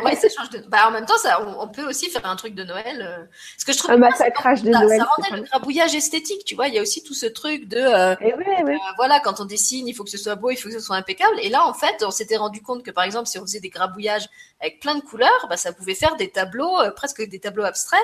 [0.05, 0.59] Ouais, ça change de.
[0.69, 3.03] Bah, en même temps, ça, on, on peut aussi faire un truc de Noël.
[3.03, 3.25] euh.
[3.59, 4.99] Ce que je trouve Un bien, massacrage de ça, Noël.
[5.01, 6.45] ça rendait le grabouillage esthétique.
[6.45, 7.77] Tu vois, il y a aussi tout ce truc de.
[7.79, 8.75] euh, Eh ouais, ouais.
[8.75, 10.81] Euh, voilà, quand on dessine, il faut que ce soit beau, il faut que ce
[10.81, 11.39] soit impeccable.
[11.43, 13.71] Et là, en fait, on s'était rendu compte que, par exemple, si on faisait des
[13.71, 14.29] grabouillages
[14.61, 18.01] avec plein de couleurs, bah, ça pouvait faire des tableaux, euh, presque des tableaux abstraits,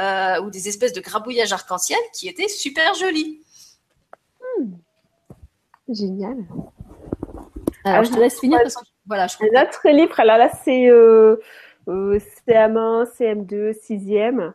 [0.00, 3.40] euh, ou des espèces de grabouillages arc-en-ciel qui étaient super jolis.
[5.88, 6.36] Génial.
[7.84, 10.38] Alors, Ah, je te laisse finir parce que, voilà, je trouve Un autre livre, alors
[10.38, 11.36] là, c'est euh,
[11.88, 14.54] euh, CM1, CM2, 6e.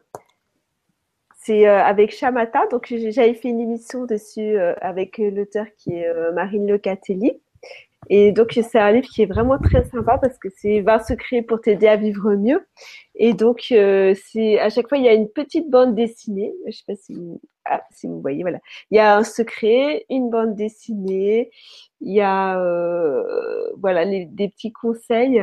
[1.35, 2.67] C'est euh, avec Shamata.
[2.67, 6.67] Donc, j'ai- j'avais fait une émission dessus euh, avec euh, l'auteur qui est euh, Marine
[6.69, 7.41] Locatelli.
[8.09, 11.41] Et donc, c'est un livre qui est vraiment très sympa parce que c'est 20 secrets
[11.41, 12.65] pour t'aider à vivre mieux.
[13.15, 16.53] Et donc, euh, c'est à chaque fois, il y a une petite bande dessinée.
[16.67, 18.59] Je sais pas si vous, ah, si vous voyez, voilà.
[18.91, 21.49] Il y a un secret, une bande dessinée,
[22.01, 23.23] il y a euh,
[23.80, 25.39] voilà des petits conseils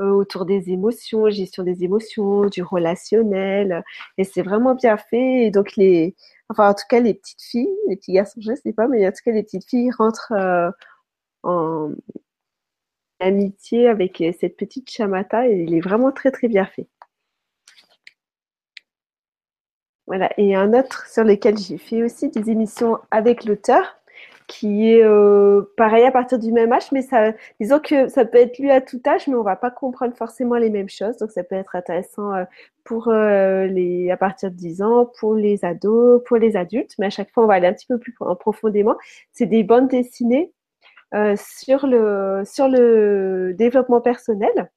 [0.00, 3.84] euh, autour des émotions, gestion des émotions, du relationnel,
[4.18, 5.46] et c'est vraiment bien fait.
[5.46, 6.16] Et donc les,
[6.48, 9.10] enfin en tout cas les petites filles, les petits garçons, je sais pas, mais en
[9.12, 10.70] tout cas les petites filles rentrent euh,
[11.44, 11.92] en
[13.20, 16.88] amitié avec euh, cette petite chamata et il est vraiment très très bien fait.
[20.06, 23.98] Voilà, et un autre sur lequel j'ai fait aussi des émissions avec l'auteur,
[24.46, 28.36] qui est euh, pareil à partir du même âge, mais ça, disons que ça peut
[28.38, 31.30] être lu à tout âge, mais on va pas comprendre forcément les mêmes choses, donc
[31.30, 32.44] ça peut être intéressant euh,
[32.84, 37.10] pour les à partir de 10 ans, pour les ados, pour les adultes, mais à
[37.10, 38.96] chaque fois on va aller un petit peu plus en profondément.
[39.32, 40.52] C'est des bandes dessinées
[41.14, 44.70] euh, sur le sur le développement personnel,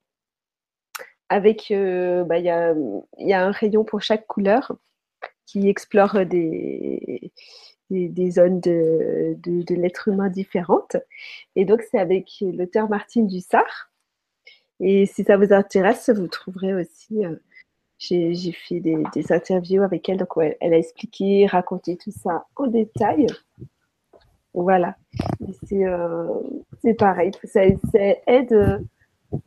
[1.29, 2.73] avec euh, bah il y a
[3.17, 4.77] y a un rayon pour chaque couleur
[5.45, 7.31] qui explore des,
[7.89, 10.97] des, zones de, de, l'être humain différentes.
[11.55, 13.89] Et donc, c'est avec l'auteur Martine Dussard.
[14.79, 17.35] Et si ça vous intéresse, vous trouverez aussi, euh,
[17.97, 22.45] j'ai fait des, des interviews avec elle, donc ouais, elle a expliqué, raconté tout ça
[22.55, 23.27] en détail.
[24.57, 24.95] Voilà.
[25.71, 26.27] Euh,
[26.81, 28.51] c'est pareil, ça, aide.
[28.53, 28.79] euh,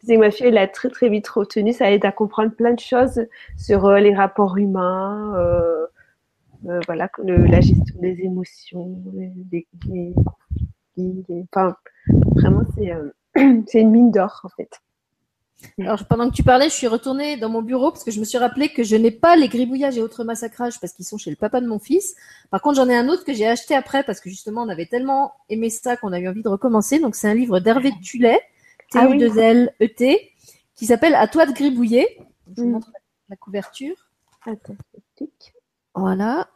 [0.05, 2.78] c'est ma fille, elle a très très vite retenu, ça aide à comprendre plein de
[2.81, 3.27] choses
[3.57, 5.35] sur euh, les rapports humains,
[6.87, 9.03] voilà, la gestion des émotions,
[9.51, 10.15] les conflits,
[12.37, 12.62] vraiment,
[13.66, 14.70] c'est une mine d'or en fait.
[15.78, 18.24] Alors, pendant que tu parlais, je suis retournée dans mon bureau parce que je me
[18.24, 21.31] suis rappelé que je n'ai pas les gribouillages et autres massacrages parce qu'ils sont chez
[21.31, 22.15] le papa de mon fils.
[22.51, 24.87] Par contre, j'en ai un autre que j'ai acheté après parce que justement, on avait
[24.87, 26.99] tellement aimé ça qu'on a eu envie de recommencer.
[26.99, 28.41] Donc, c'est un livre d'Hervé Tulet,
[28.95, 29.19] Ah oui.
[29.19, 30.19] T-U-2-L-E-T, E
[30.74, 32.07] qui s'appelle À toi de gribouiller.
[32.57, 32.73] Je vous Mm.
[32.73, 32.91] montre
[33.28, 33.95] la- couverture.
[35.95, 36.49] Voilà.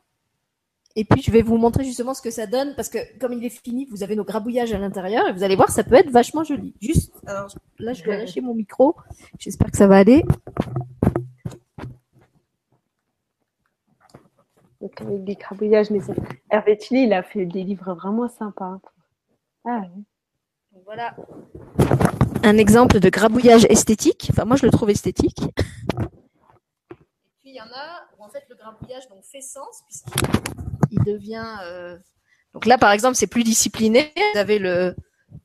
[0.97, 3.45] Et puis, je vais vous montrer justement ce que ça donne parce que comme il
[3.45, 6.11] est fini, vous avez nos grabouillages à l'intérieur et vous allez voir, ça peut être
[6.11, 6.75] vachement joli.
[6.81, 7.49] Juste, alors
[7.79, 8.95] là, je dois lâcher mon micro.
[9.39, 10.25] J'espère que ça va aller.
[14.81, 16.13] Donc avec des crabouillages, mais ça...
[16.51, 18.79] Hervé Tilly, il a fait des livres vraiment sympas.
[19.65, 20.05] Ah oui.
[20.85, 21.17] Voilà
[22.45, 24.29] un exemple de grabouillage esthétique.
[24.31, 25.41] Enfin, moi, je le trouve esthétique.
[25.41, 26.05] Et
[27.41, 30.64] puis, il y en a où, en fait, le grabouillage donc, fait sens puisqu'il
[31.05, 31.47] devient...
[31.65, 31.97] euh,
[32.53, 34.13] Donc là, par exemple, c'est plus discipliné.
[34.35, 34.95] Vous avez le,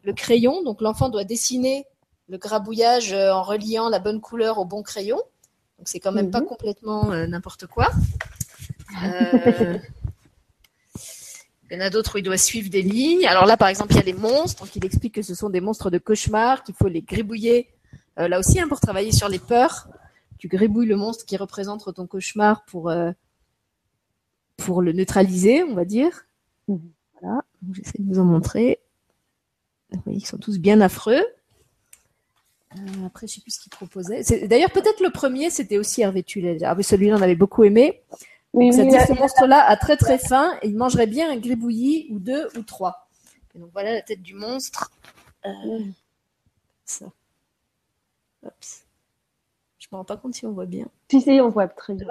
[0.04, 0.64] le crayon.
[0.64, 1.86] Donc, l'enfant doit dessiner
[2.28, 5.18] le grabouillage euh, en reliant la bonne couleur au bon crayon.
[5.78, 6.48] Donc, c'est quand même pas Mhm.
[6.48, 7.90] complètement euh, n'importe quoi.
[9.04, 9.78] Euh,
[11.72, 13.28] Il y en a d'autres où il doit suivre des lignes.
[13.28, 14.64] Alors là, par exemple, il y a les monstres.
[14.64, 17.70] Donc, il explique que ce sont des monstres de cauchemar, qu'il faut les gribouiller.
[18.18, 19.88] Euh, là aussi, hein, pour travailler sur les peurs.
[20.40, 23.12] tu gribouilles le monstre qui représente ton cauchemar pour, euh,
[24.60, 26.26] pour le neutraliser, on va dire.
[26.68, 26.80] Mhm.
[27.22, 28.80] Voilà, j'essaie de vous en montrer.
[29.92, 31.24] Vous voyez qu'ils sont tous bien affreux.
[32.78, 34.22] Euh, après, je sais plus ce qu'il proposait.
[34.48, 36.60] D'ailleurs, peut-être le premier, c'était aussi Hervé Tullet.
[36.64, 38.04] Ah, celui-là, on avait beaucoup aimé.
[38.54, 41.38] Oui, ça oui, dit ce monstre-là a très très faim et il mangerait bien un
[41.38, 43.08] gribouillis ou deux ou trois.
[43.54, 44.92] Et donc voilà la tête du monstre.
[45.46, 45.80] Euh,
[46.86, 47.06] ça.
[48.44, 48.86] Oups.
[49.78, 50.88] Je me rends pas compte si on voit bien.
[51.12, 52.08] Si, si, on voit très bien.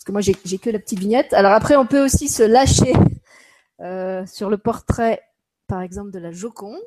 [0.00, 1.34] Parce que moi j'ai que la petite vignette.
[1.34, 2.94] Alors après on peut aussi se lâcher
[3.80, 5.20] euh, sur le portrait
[5.66, 6.80] par exemple de la Joconde.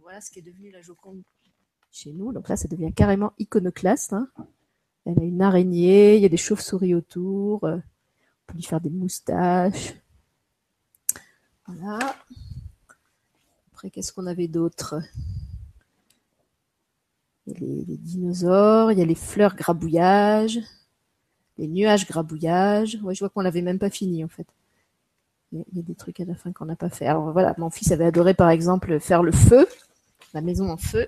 [0.00, 1.22] Voilà ce qui est devenu la Joconde
[1.90, 2.30] chez nous.
[2.30, 4.12] Donc là ça devient carrément iconoclaste.
[4.12, 4.28] hein.
[5.06, 7.64] Elle a une araignée, il y a des chauves-souris autour.
[7.64, 9.94] euh, on peut lui faire des moustaches.
[11.66, 12.16] Voilà.
[13.72, 15.00] Après qu'est-ce qu'on avait d'autre?
[17.46, 20.60] Il y a les, les dinosaures, il y a les fleurs grabouillages
[21.58, 22.98] les nuages grabouillages.
[23.02, 24.46] Ouais, je vois qu'on l'avait même pas fini en fait.
[25.52, 27.06] Il y, a, des trucs à la fin qu'on n'a pas fait.
[27.06, 29.66] Alors voilà, mon fils avait adoré par exemple faire le feu,
[30.34, 31.06] la maison en feu,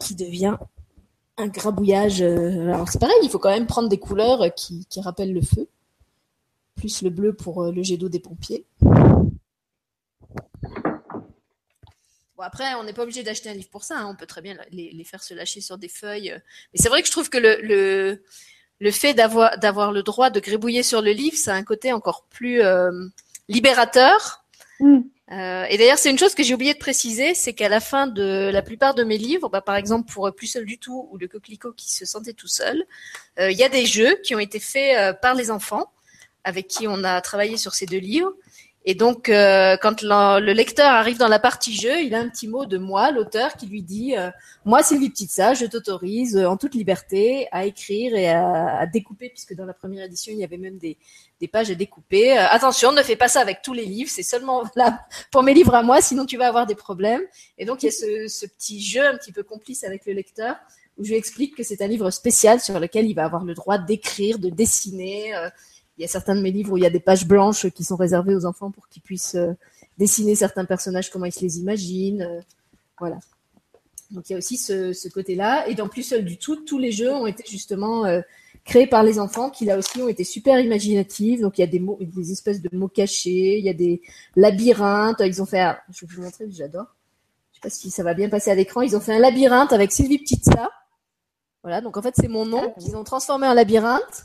[0.00, 0.56] qui devient
[1.36, 2.20] un grabouillage.
[2.20, 5.68] euh, Alors c'est pareil, il faut quand même prendre des couleurs qui, rappellent le feu,
[6.74, 8.66] plus le bleu pour euh, le jet d'eau des pompiers.
[12.36, 14.00] Bon après, on n'est pas obligé d'acheter un livre pour ça.
[14.00, 14.08] hein.
[14.08, 16.34] On peut très bien les, faire se lâcher sur des feuilles.
[16.72, 18.20] Mais c'est vrai que je trouve que le
[18.80, 21.92] le fait d'avoir d'avoir le droit de gribouiller sur le livre, ça a un côté
[21.92, 22.90] encore plus euh,
[23.48, 24.44] libérateur.
[24.80, 25.00] Mm.
[25.30, 28.06] Euh, et d'ailleurs, c'est une chose que j'ai oublié de préciser, c'est qu'à la fin
[28.06, 31.18] de la plupart de mes livres, bah, par exemple pour Plus seul du tout ou
[31.18, 32.84] Le coquelicot qui se sentait tout seul,
[33.38, 35.92] euh, il y a des jeux qui ont été faits euh, par les enfants
[36.44, 38.32] avec qui on a travaillé sur ces deux livres.
[38.90, 42.28] Et donc, euh, quand le, le lecteur arrive dans la partie jeu, il a un
[42.30, 44.30] petit mot de moi, l'auteur, qui lui dit euh,
[44.64, 49.54] moi, Sylvie Petitsa, je t'autorise euh, en toute liberté à écrire et à, découper, puisque
[49.54, 50.96] dans la première édition, il y avait même des,
[51.52, 52.38] pages à découper.
[52.38, 55.52] Euh, attention, ne fais pas ça avec tous les livres, c'est seulement là pour mes
[55.52, 57.20] livres à moi, sinon tu vas avoir des problèmes.
[57.58, 60.14] Et donc, il y a ce, ce petit jeu un petit peu complice avec le
[60.14, 60.56] lecteur,
[60.96, 63.52] où je lui explique que c'est un livre spécial sur lequel il va avoir le
[63.52, 65.34] droit d'écrire, de dessiner.
[65.98, 67.68] Euh, il y a certains de mes livres où il y a des pages blanches
[67.70, 69.52] qui sont réservées aux enfants pour qu'ils puissent euh,
[69.98, 72.22] dessiner certains personnages, comment ils se les imaginent.
[72.22, 72.40] euh,
[72.98, 73.18] voilà.
[74.10, 75.68] Donc il y a aussi ce, ce côté-là.
[75.68, 78.20] Et dans Plus seul du tout, tous les jeux ont été justement euh,
[78.64, 81.40] créés par les enfants, qui là aussi ont été super imaginatifs.
[81.40, 84.00] Donc il y a des mots, des espèces de mots cachés, il y a des
[84.36, 85.20] labyrinthes.
[85.20, 86.86] Ils ont fait, un- je vais vous montrer, j'adore.
[87.52, 88.80] Je sais pas si ça va bien passer à l'écran.
[88.82, 90.70] Ils ont fait un labyrinthe avec Sylvie Petitsa.
[91.62, 94.24] Voilà, donc en fait c'est mon nom qu'ils ont transformé en labyrinthe.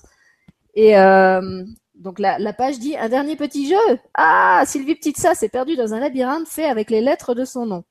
[0.74, 1.64] Et euh,
[1.95, 4.00] donc la, la page dit un dernier petit jeu.
[4.14, 7.84] Ah, Sylvie Petitsa s'est perdue dans un labyrinthe fait avec les lettres de son nom.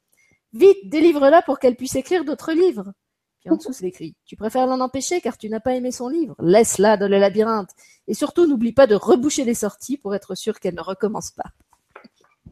[0.52, 2.92] Vite, délivre-la pour qu'elle puisse écrire d'autres livres.
[3.40, 6.08] Puis en dessous, c'est écrit Tu préfères l'en empêcher car tu n'as pas aimé son
[6.08, 6.36] livre.
[6.40, 7.70] Laisse-la dans le labyrinthe.
[8.06, 11.50] Et surtout, n'oublie pas de reboucher les sorties pour être sûr qu'elle ne recommence pas.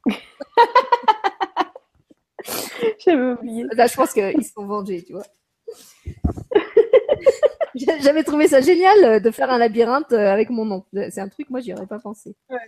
[3.05, 3.65] J'avais oublié.
[3.73, 5.27] Là, je pense qu'ils se sont vengés, tu vois.
[8.03, 10.85] J'avais trouvé ça génial euh, de faire un labyrinthe euh, avec mon nom.
[10.93, 12.35] C'est un truc, moi, j'y aurais pas pensé.
[12.49, 12.59] Ouais.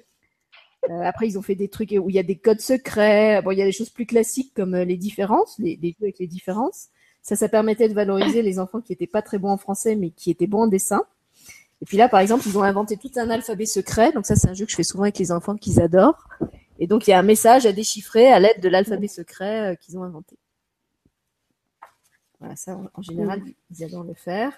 [0.91, 3.41] Euh, après, ils ont fait des trucs où il y a des codes secrets.
[3.43, 6.05] Bon, il y a des choses plus classiques comme euh, les différences, les, les jeux
[6.05, 6.89] avec les différences.
[7.23, 10.11] Ça, ça permettait de valoriser les enfants qui étaient pas très bons en français, mais
[10.11, 11.03] qui étaient bons en dessin.
[11.81, 14.13] Et puis là, par exemple, ils ont inventé tout un alphabet secret.
[14.13, 16.29] Donc ça, c'est un jeu que je fais souvent avec les enfants qu'ils adorent.
[16.81, 19.75] Et donc, il y a un message à déchiffrer à l'aide de l'alphabet secret euh,
[19.77, 20.37] qu'ils ont inventé.
[22.41, 24.53] Voilà, ça, en, en général, ils adorent le faire.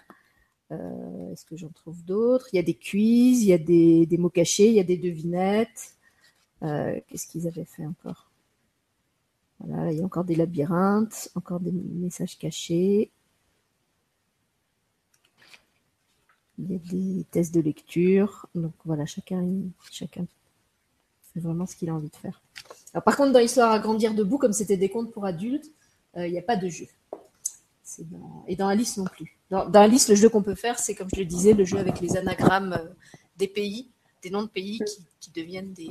[0.73, 2.49] Euh, Est-ce que j'en trouve d'autres?
[2.53, 4.97] Il y a des quiz, il y a des, mots cachés, il y a des
[4.97, 5.95] devinettes.
[6.63, 8.31] Euh, Qu'est-ce qu'ils avaient fait encore?
[9.67, 13.11] Il y a encore des labyrinthes, encore des messages cachés.
[16.59, 18.47] Il y a des tests de lecture.
[18.55, 19.47] Donc voilà, chacun,
[19.91, 20.27] chacun
[21.33, 22.43] fait vraiment ce qu'il a envie de faire.
[23.05, 25.71] Par contre, dans Histoire à grandir debout, comme c'était des contes pour adultes,
[26.17, 26.87] euh, il n'y a pas de jeu.
[28.03, 28.45] Dans...
[28.49, 29.39] Et dans Alice non plus.
[29.51, 31.79] Dans, dans Alice, le jeu qu'on peut faire, c'est comme je le disais, le jeu
[31.79, 32.89] avec les anagrammes euh,
[33.37, 33.91] des pays,
[34.23, 35.91] des noms de pays qui, qui deviennent des,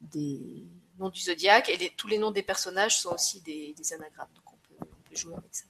[0.00, 0.64] des
[0.98, 4.28] noms du zodiaque, et les- tous les noms des personnages sont aussi des, des anagrammes.
[4.34, 5.64] Donc on peut, on peut jouer avec ça.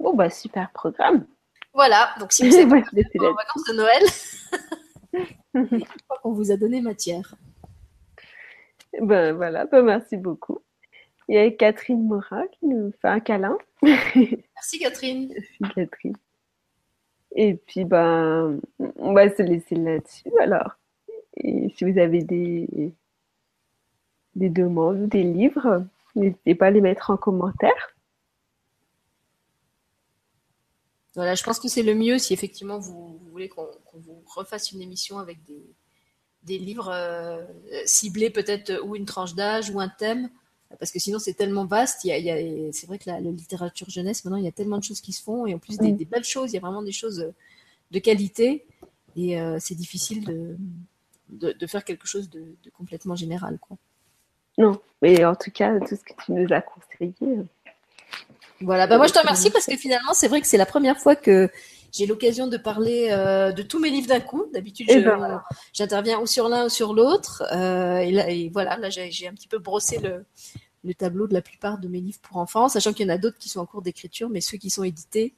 [0.00, 1.26] Bon, bah, super programme.
[1.74, 2.66] Voilà, donc si vous êtes
[3.30, 4.02] en vacances de Noël,
[6.22, 7.34] qu'on vous a donné matière.
[9.00, 10.60] Ben voilà, ben, merci beaucoup.
[11.28, 13.58] Il y a Catherine Morin qui nous fait un câlin.
[13.82, 15.28] Merci Catherine.
[15.28, 16.16] Merci Catherine.
[17.32, 18.60] Et puis ben,
[18.96, 20.78] on va se laisser là-dessus alors.
[21.36, 22.94] Et si vous avez des,
[24.34, 25.84] des demandes ou des livres,
[26.16, 27.94] n'hésitez pas à les mettre en commentaire.
[31.14, 34.72] Voilà, je pense que c'est le mieux si effectivement vous, vous voulez qu'on vous refasse
[34.72, 35.74] une émission avec des,
[36.44, 37.44] des livres euh,
[37.84, 40.30] ciblés peut-être ou une tranche d'âge ou un thème,
[40.78, 42.04] parce que sinon c'est tellement vaste.
[42.04, 44.78] Il y a, c'est vrai que la, la littérature jeunesse maintenant il y a tellement
[44.78, 45.96] de choses qui se font et en plus des, Mm.
[45.96, 46.50] des belles choses.
[46.52, 47.32] Il y a vraiment des choses
[47.90, 48.66] de qualité
[49.16, 50.56] et euh, c'est difficile de,
[51.30, 53.76] de, de faire quelque chose de, de complètement général, quoi.
[54.58, 57.14] Non, mais en tout cas, tout ce que tu nous as conseillé.
[57.22, 57.44] euh,
[58.60, 60.98] Voilà, bah moi je te remercie parce que finalement c'est vrai que c'est la première
[60.98, 61.48] fois que
[61.92, 64.46] j'ai l'occasion de parler euh, de tous mes livres d'un coup.
[64.52, 65.44] D'habitude Eh ben voilà.
[65.72, 67.42] j'interviens ou sur l'un ou sur l'autre.
[67.52, 70.24] Euh, et, là, et voilà, là j'ai un petit peu brossé le,
[70.84, 73.18] le tableau de la plupart de mes livres pour enfants, sachant qu'il y en a
[73.18, 75.34] d'autres qui sont en cours d'écriture, mais ceux qui sont édités,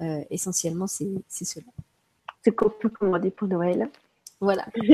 [0.00, 1.72] euh, essentiellement c'est c'est ceux-là.
[2.42, 3.88] C'est qu'on peut commander pour Noël.
[4.40, 4.66] Voilà.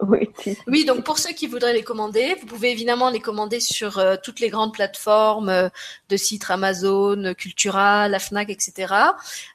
[0.00, 0.56] oui, si.
[0.68, 4.14] Oui, donc pour ceux qui voudraient les commander, vous pouvez évidemment les commander sur euh,
[4.22, 5.68] toutes les grandes plateformes euh,
[6.10, 8.94] de sites Amazon, Cultura, la Fnac, etc.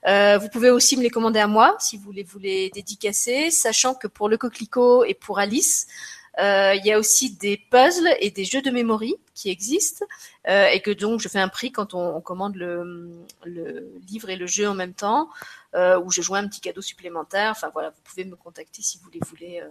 [0.07, 3.49] Euh, vous pouvez aussi me les commander à moi si vous voulez vous les dédicacer,
[3.49, 8.10] sachant que pour le coquelicot et pour Alice, euh, il y a aussi des puzzles
[8.19, 9.01] et des jeux de mémoire
[9.34, 10.06] qui existent
[10.47, 13.26] euh, et que donc je fais un prix quand on, commande le,
[14.07, 15.30] livre et le jeu en même temps,
[15.76, 17.51] euh, où je joins un petit cadeau supplémentaire.
[17.51, 19.61] Enfin voilà, vous pouvez me contacter si vous les voulez.
[19.61, 19.69] euh,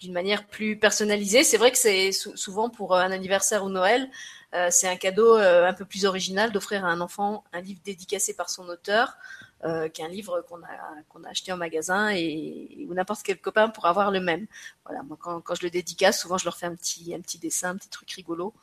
[0.00, 1.44] d'une manière plus personnalisée.
[1.44, 4.08] C'est vrai que c'est sou- souvent pour euh, un anniversaire ou Noël,
[4.54, 7.80] euh, c'est un cadeau euh, un peu plus original d'offrir à un enfant un livre
[7.84, 9.16] dédicacé par son auteur
[9.64, 13.68] euh, qu'un livre qu'on a qu'on a acheté en magasin et ou n'importe quel copain
[13.68, 14.46] pour avoir le même.
[14.84, 17.38] Voilà, moi quand, quand je le dédicace, souvent je leur fais un petit un petit
[17.38, 18.54] dessin, un petit truc rigolo.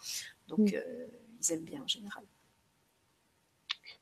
[0.47, 0.75] Donc Mm.
[0.75, 1.07] euh,
[1.41, 2.23] ils aiment bien en général.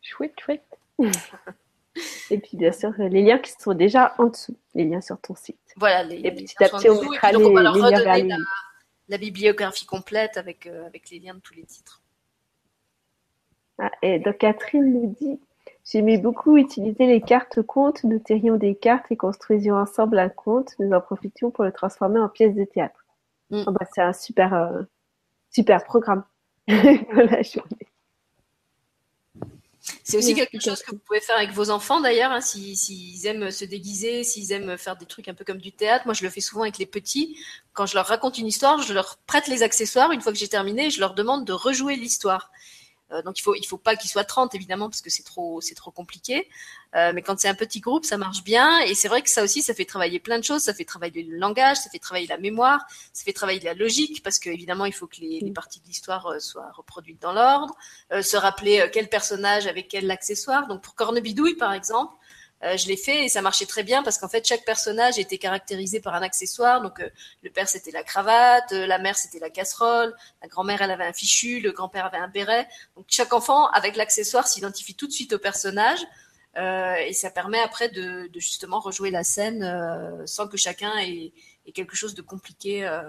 [0.01, 0.65] Chouette, chouette.
[2.29, 5.33] Et puis, bien sûr, les liens qui sont déjà en dessous, les liens sur ton
[5.33, 5.57] site.
[5.77, 8.25] Voilà, les, Et petit à petit, on mettra puis donc on va les- liens vers
[8.25, 8.37] la,
[9.07, 12.01] la bibliographie complète avec euh, avec les liens de tous les titres.
[13.79, 15.39] Ah, et donc Catherine nous dit
[15.85, 18.03] J'aimais beaucoup utiliser les cartes contes.
[18.03, 20.71] Nous tirions des cartes et construisions ensemble un conte.
[20.79, 23.05] Nous en profitions pour le transformer en pièce de théâtre.
[23.51, 23.63] Mm.
[23.67, 24.81] Ah bah, c'est un super, euh,
[25.51, 26.23] super programme
[26.67, 27.87] pour la journée.
[30.03, 33.27] C'est aussi quelque chose que vous pouvez faire avec vos enfants d'ailleurs, hein, si- s'ils
[33.27, 36.05] aiment se déguiser, s'ils aiment faire des trucs un peu comme du théâtre.
[36.05, 37.37] Moi, je le fais souvent avec les petits.
[37.73, 40.11] Quand je leur raconte une histoire, je leur prête les accessoires.
[40.11, 42.51] Une fois que j'ai terminé, je leur demande de rejouer l'histoire.
[43.11, 45.61] Euh, donc il faut il faut pas qu'ils soient 30 évidemment parce que c'est trop
[45.61, 46.47] c'est trop compliqué.
[46.95, 49.43] Euh, mais quand c'est un petit groupe, ça marche bien et c'est vrai que ça
[49.43, 52.27] aussi ça fait travailler plein de choses, ça fait travailler le langage, ça fait travailler
[52.27, 55.51] la mémoire, ça fait travailler la logique parce que évidemment il faut que les, les
[55.51, 57.75] parties de l'histoire euh, soient reproduites dans l'ordre,
[58.11, 60.67] euh, se rappeler quel personnage avec quel accessoire.
[60.67, 62.13] Donc pour Cornebidouille par exemple,
[62.63, 65.37] euh, je l'ai fait et ça marchait très bien parce qu'en fait chaque personnage était
[65.37, 66.81] caractérisé par un accessoire.
[66.81, 67.09] Donc euh,
[67.43, 71.05] le père c'était la cravate, euh, la mère c'était la casserole, la grand-mère elle avait
[71.05, 72.67] un fichu, le grand-père avait un béret.
[72.95, 75.99] Donc chaque enfant avec l'accessoire s'identifie tout de suite au personnage
[76.57, 80.97] euh, et ça permet après de, de justement rejouer la scène euh, sans que chacun
[80.99, 81.33] ait,
[81.65, 83.01] ait quelque chose de compliqué euh,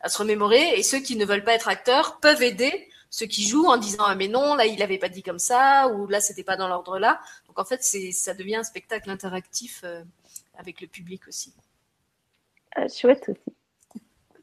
[0.00, 0.78] à se remémorer.
[0.78, 4.04] Et ceux qui ne veulent pas être acteurs peuvent aider ceux qui jouent en disant
[4.06, 6.68] ah mais non là il avait pas dit comme ça ou là c'était pas dans
[6.68, 7.20] l'ordre là.
[7.46, 10.02] Donc en fait c'est ça devient un spectacle interactif euh,
[10.58, 11.54] avec le public aussi.
[12.74, 13.56] Ah, chouette aussi.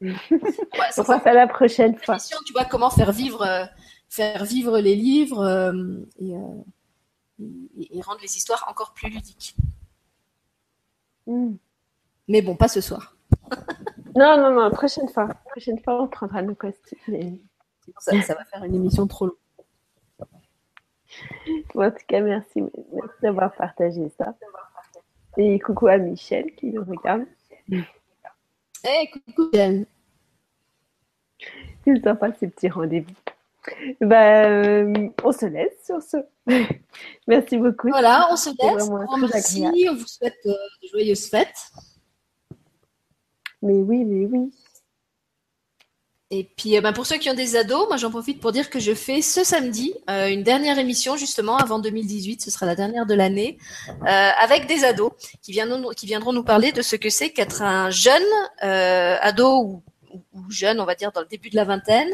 [0.00, 2.18] Ouais, On passe à la prochaine fois.
[2.18, 3.64] tu vois comment faire vivre euh,
[4.08, 5.72] faire vivre les livres euh,
[6.18, 6.62] et, euh,
[7.78, 9.54] et, et rendre les histoires encore plus ludiques.
[11.26, 11.54] Mm.
[12.28, 13.16] Mais bon, pas ce soir.
[14.16, 15.28] Non, non, non, prochaine fois.
[15.50, 17.14] Prochaine fois, on prendra nos costumes.
[17.14, 17.40] et-
[17.84, 19.36] Sinon, ça, ça va faire une émission trop longue.
[21.74, 22.62] Bon, en tout cas, merci.
[22.92, 24.34] Merci d'avoir partagé ça.
[25.36, 27.24] Et coucou à Michel qui nous regarde.
[27.68, 29.86] Eh, coucou Jen.
[31.84, 33.12] C'est sympa ces petits rendez-vous.
[34.00, 36.18] Bah, euh, on se laisse sur ce.
[37.26, 37.88] Merci beaucoup.
[37.88, 38.88] Voilà, on se laisse.
[38.88, 39.90] On agréable.
[39.90, 40.52] On vous souhaite euh,
[40.82, 41.72] de joyeuses fêtes.
[43.62, 44.52] Mais oui, mais oui.
[46.30, 48.70] Et puis, euh, ben, pour ceux qui ont des ados, moi j'en profite pour dire
[48.70, 52.42] que je fais ce samedi euh, une dernière émission justement avant 2018.
[52.42, 56.42] Ce sera la dernière de l'année euh, avec des ados qui viendront, qui viendront nous
[56.42, 58.22] parler de ce que c'est qu'être un jeune
[58.64, 59.82] euh, ado ou,
[60.32, 62.08] ou- jeune, on va dire dans le début de la vingtaine,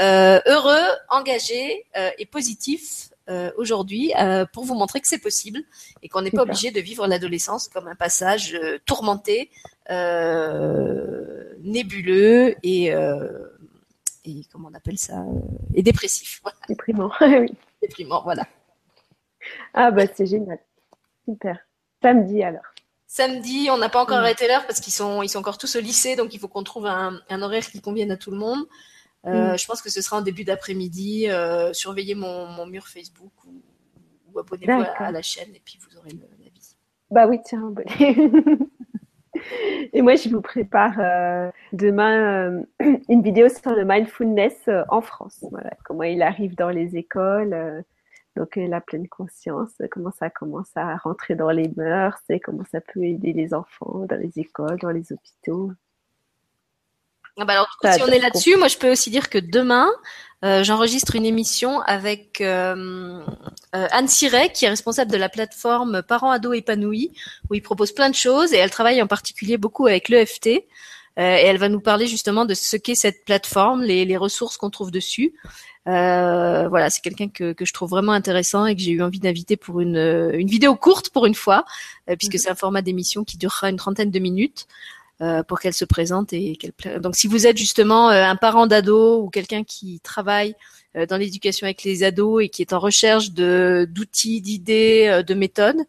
[0.00, 5.60] euh, heureux, engagé euh, et positif euh, aujourd'hui euh, pour vous montrer que c'est possible
[6.02, 9.50] et qu'on n'est pas obligé de vivre l'adolescence comme un passage euh, tourmenté,
[9.90, 13.28] euh, nébuleux et, euh,
[14.26, 15.40] et comment on appelle ça euh,
[15.74, 17.10] et dépressif, voilà, Déprimant.
[17.20, 17.52] Oui.
[17.80, 18.44] déprimant, voilà.
[19.74, 20.58] ah, bah, c'est génial.
[21.24, 21.58] Super.
[22.02, 22.62] Samedi alors.
[23.06, 24.20] Samedi, on n'a pas encore Mm.
[24.20, 26.64] arrêté l'heure parce qu'ils sont ils sont encore tous au lycée, donc il faut qu'on
[26.64, 28.64] trouve un, un horaire qui convienne à tout le monde.
[29.26, 29.58] Euh, Mm.
[29.58, 31.28] Je pense que ce sera en début d'après-midi.
[31.30, 33.62] Euh, surveillez mon, mon mur Facebook ou,
[34.32, 36.76] ou abonnez-vous à, la chaîne et puis vous aurez l'avis.
[37.10, 37.86] Bah oui, tiens, bonnet.
[39.92, 42.62] Et moi, je vous prépare euh, demain euh,
[43.08, 45.44] une vidéo sur le mindfulness euh, en France.
[45.50, 47.84] Voilà, comment il arrive dans les écoles,
[48.36, 52.80] donc la pleine conscience, comment ça commence à rentrer dans les mœurs, et comment ça
[52.80, 55.72] peut aider les enfants dans les écoles, dans les hôpitaux.
[57.38, 59.90] Ah bah alors, si on est là-dessus, moi je peux aussi dire que demain,
[60.46, 63.20] euh, j'enregistre une émission avec euh,
[63.74, 67.10] euh, Anne Siret, qui est responsable de la plateforme Parents Ados Épanouis,
[67.50, 70.46] où il propose plein de choses et elle travaille en particulier beaucoup avec l'EFT.
[70.46, 70.64] et
[71.16, 74.92] elle va nous parler justement de ce qu'est cette plateforme, les, les ressources qu'on trouve
[74.92, 75.34] dessus.
[75.84, 79.56] voilà, c'est quelqu'un que, que, je trouve vraiment intéressant et que j'ai eu envie d'inviter
[79.56, 81.64] pour une, une vidéo courte pour une fois,
[82.18, 82.40] puisque mhm.
[82.40, 84.68] c'est un format d'émission qui durera une trentaine de minutes.
[85.22, 87.00] Euh, pour qu'elle se présente et qu'elle.
[87.00, 90.54] Donc, si vous êtes justement euh, un parent d'ado ou quelqu'un qui travaille
[90.94, 95.32] euh, dans l'éducation avec les ados et qui est en recherche de d'outils, d'idées, de
[95.34, 95.80] méthodes,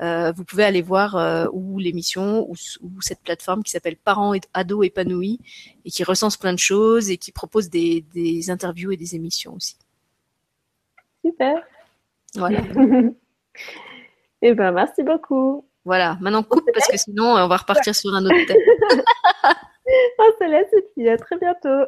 [0.00, 2.56] vous pouvez aller voir ou l'émission ou,
[3.02, 5.40] cette plateforme qui s'appelle Parents et ados épanouis
[5.84, 9.52] et qui recense plein de choses et qui propose des, des interviews et des émissions
[9.52, 9.76] aussi.
[11.22, 11.62] Super.
[12.34, 12.62] Voilà.
[14.40, 15.66] eh ben, merci beaucoup.
[15.84, 18.56] Voilà, maintenant coupe parce que sinon on va repartir sur un autre thème.
[20.18, 21.86] on se laisse et puis à très bientôt.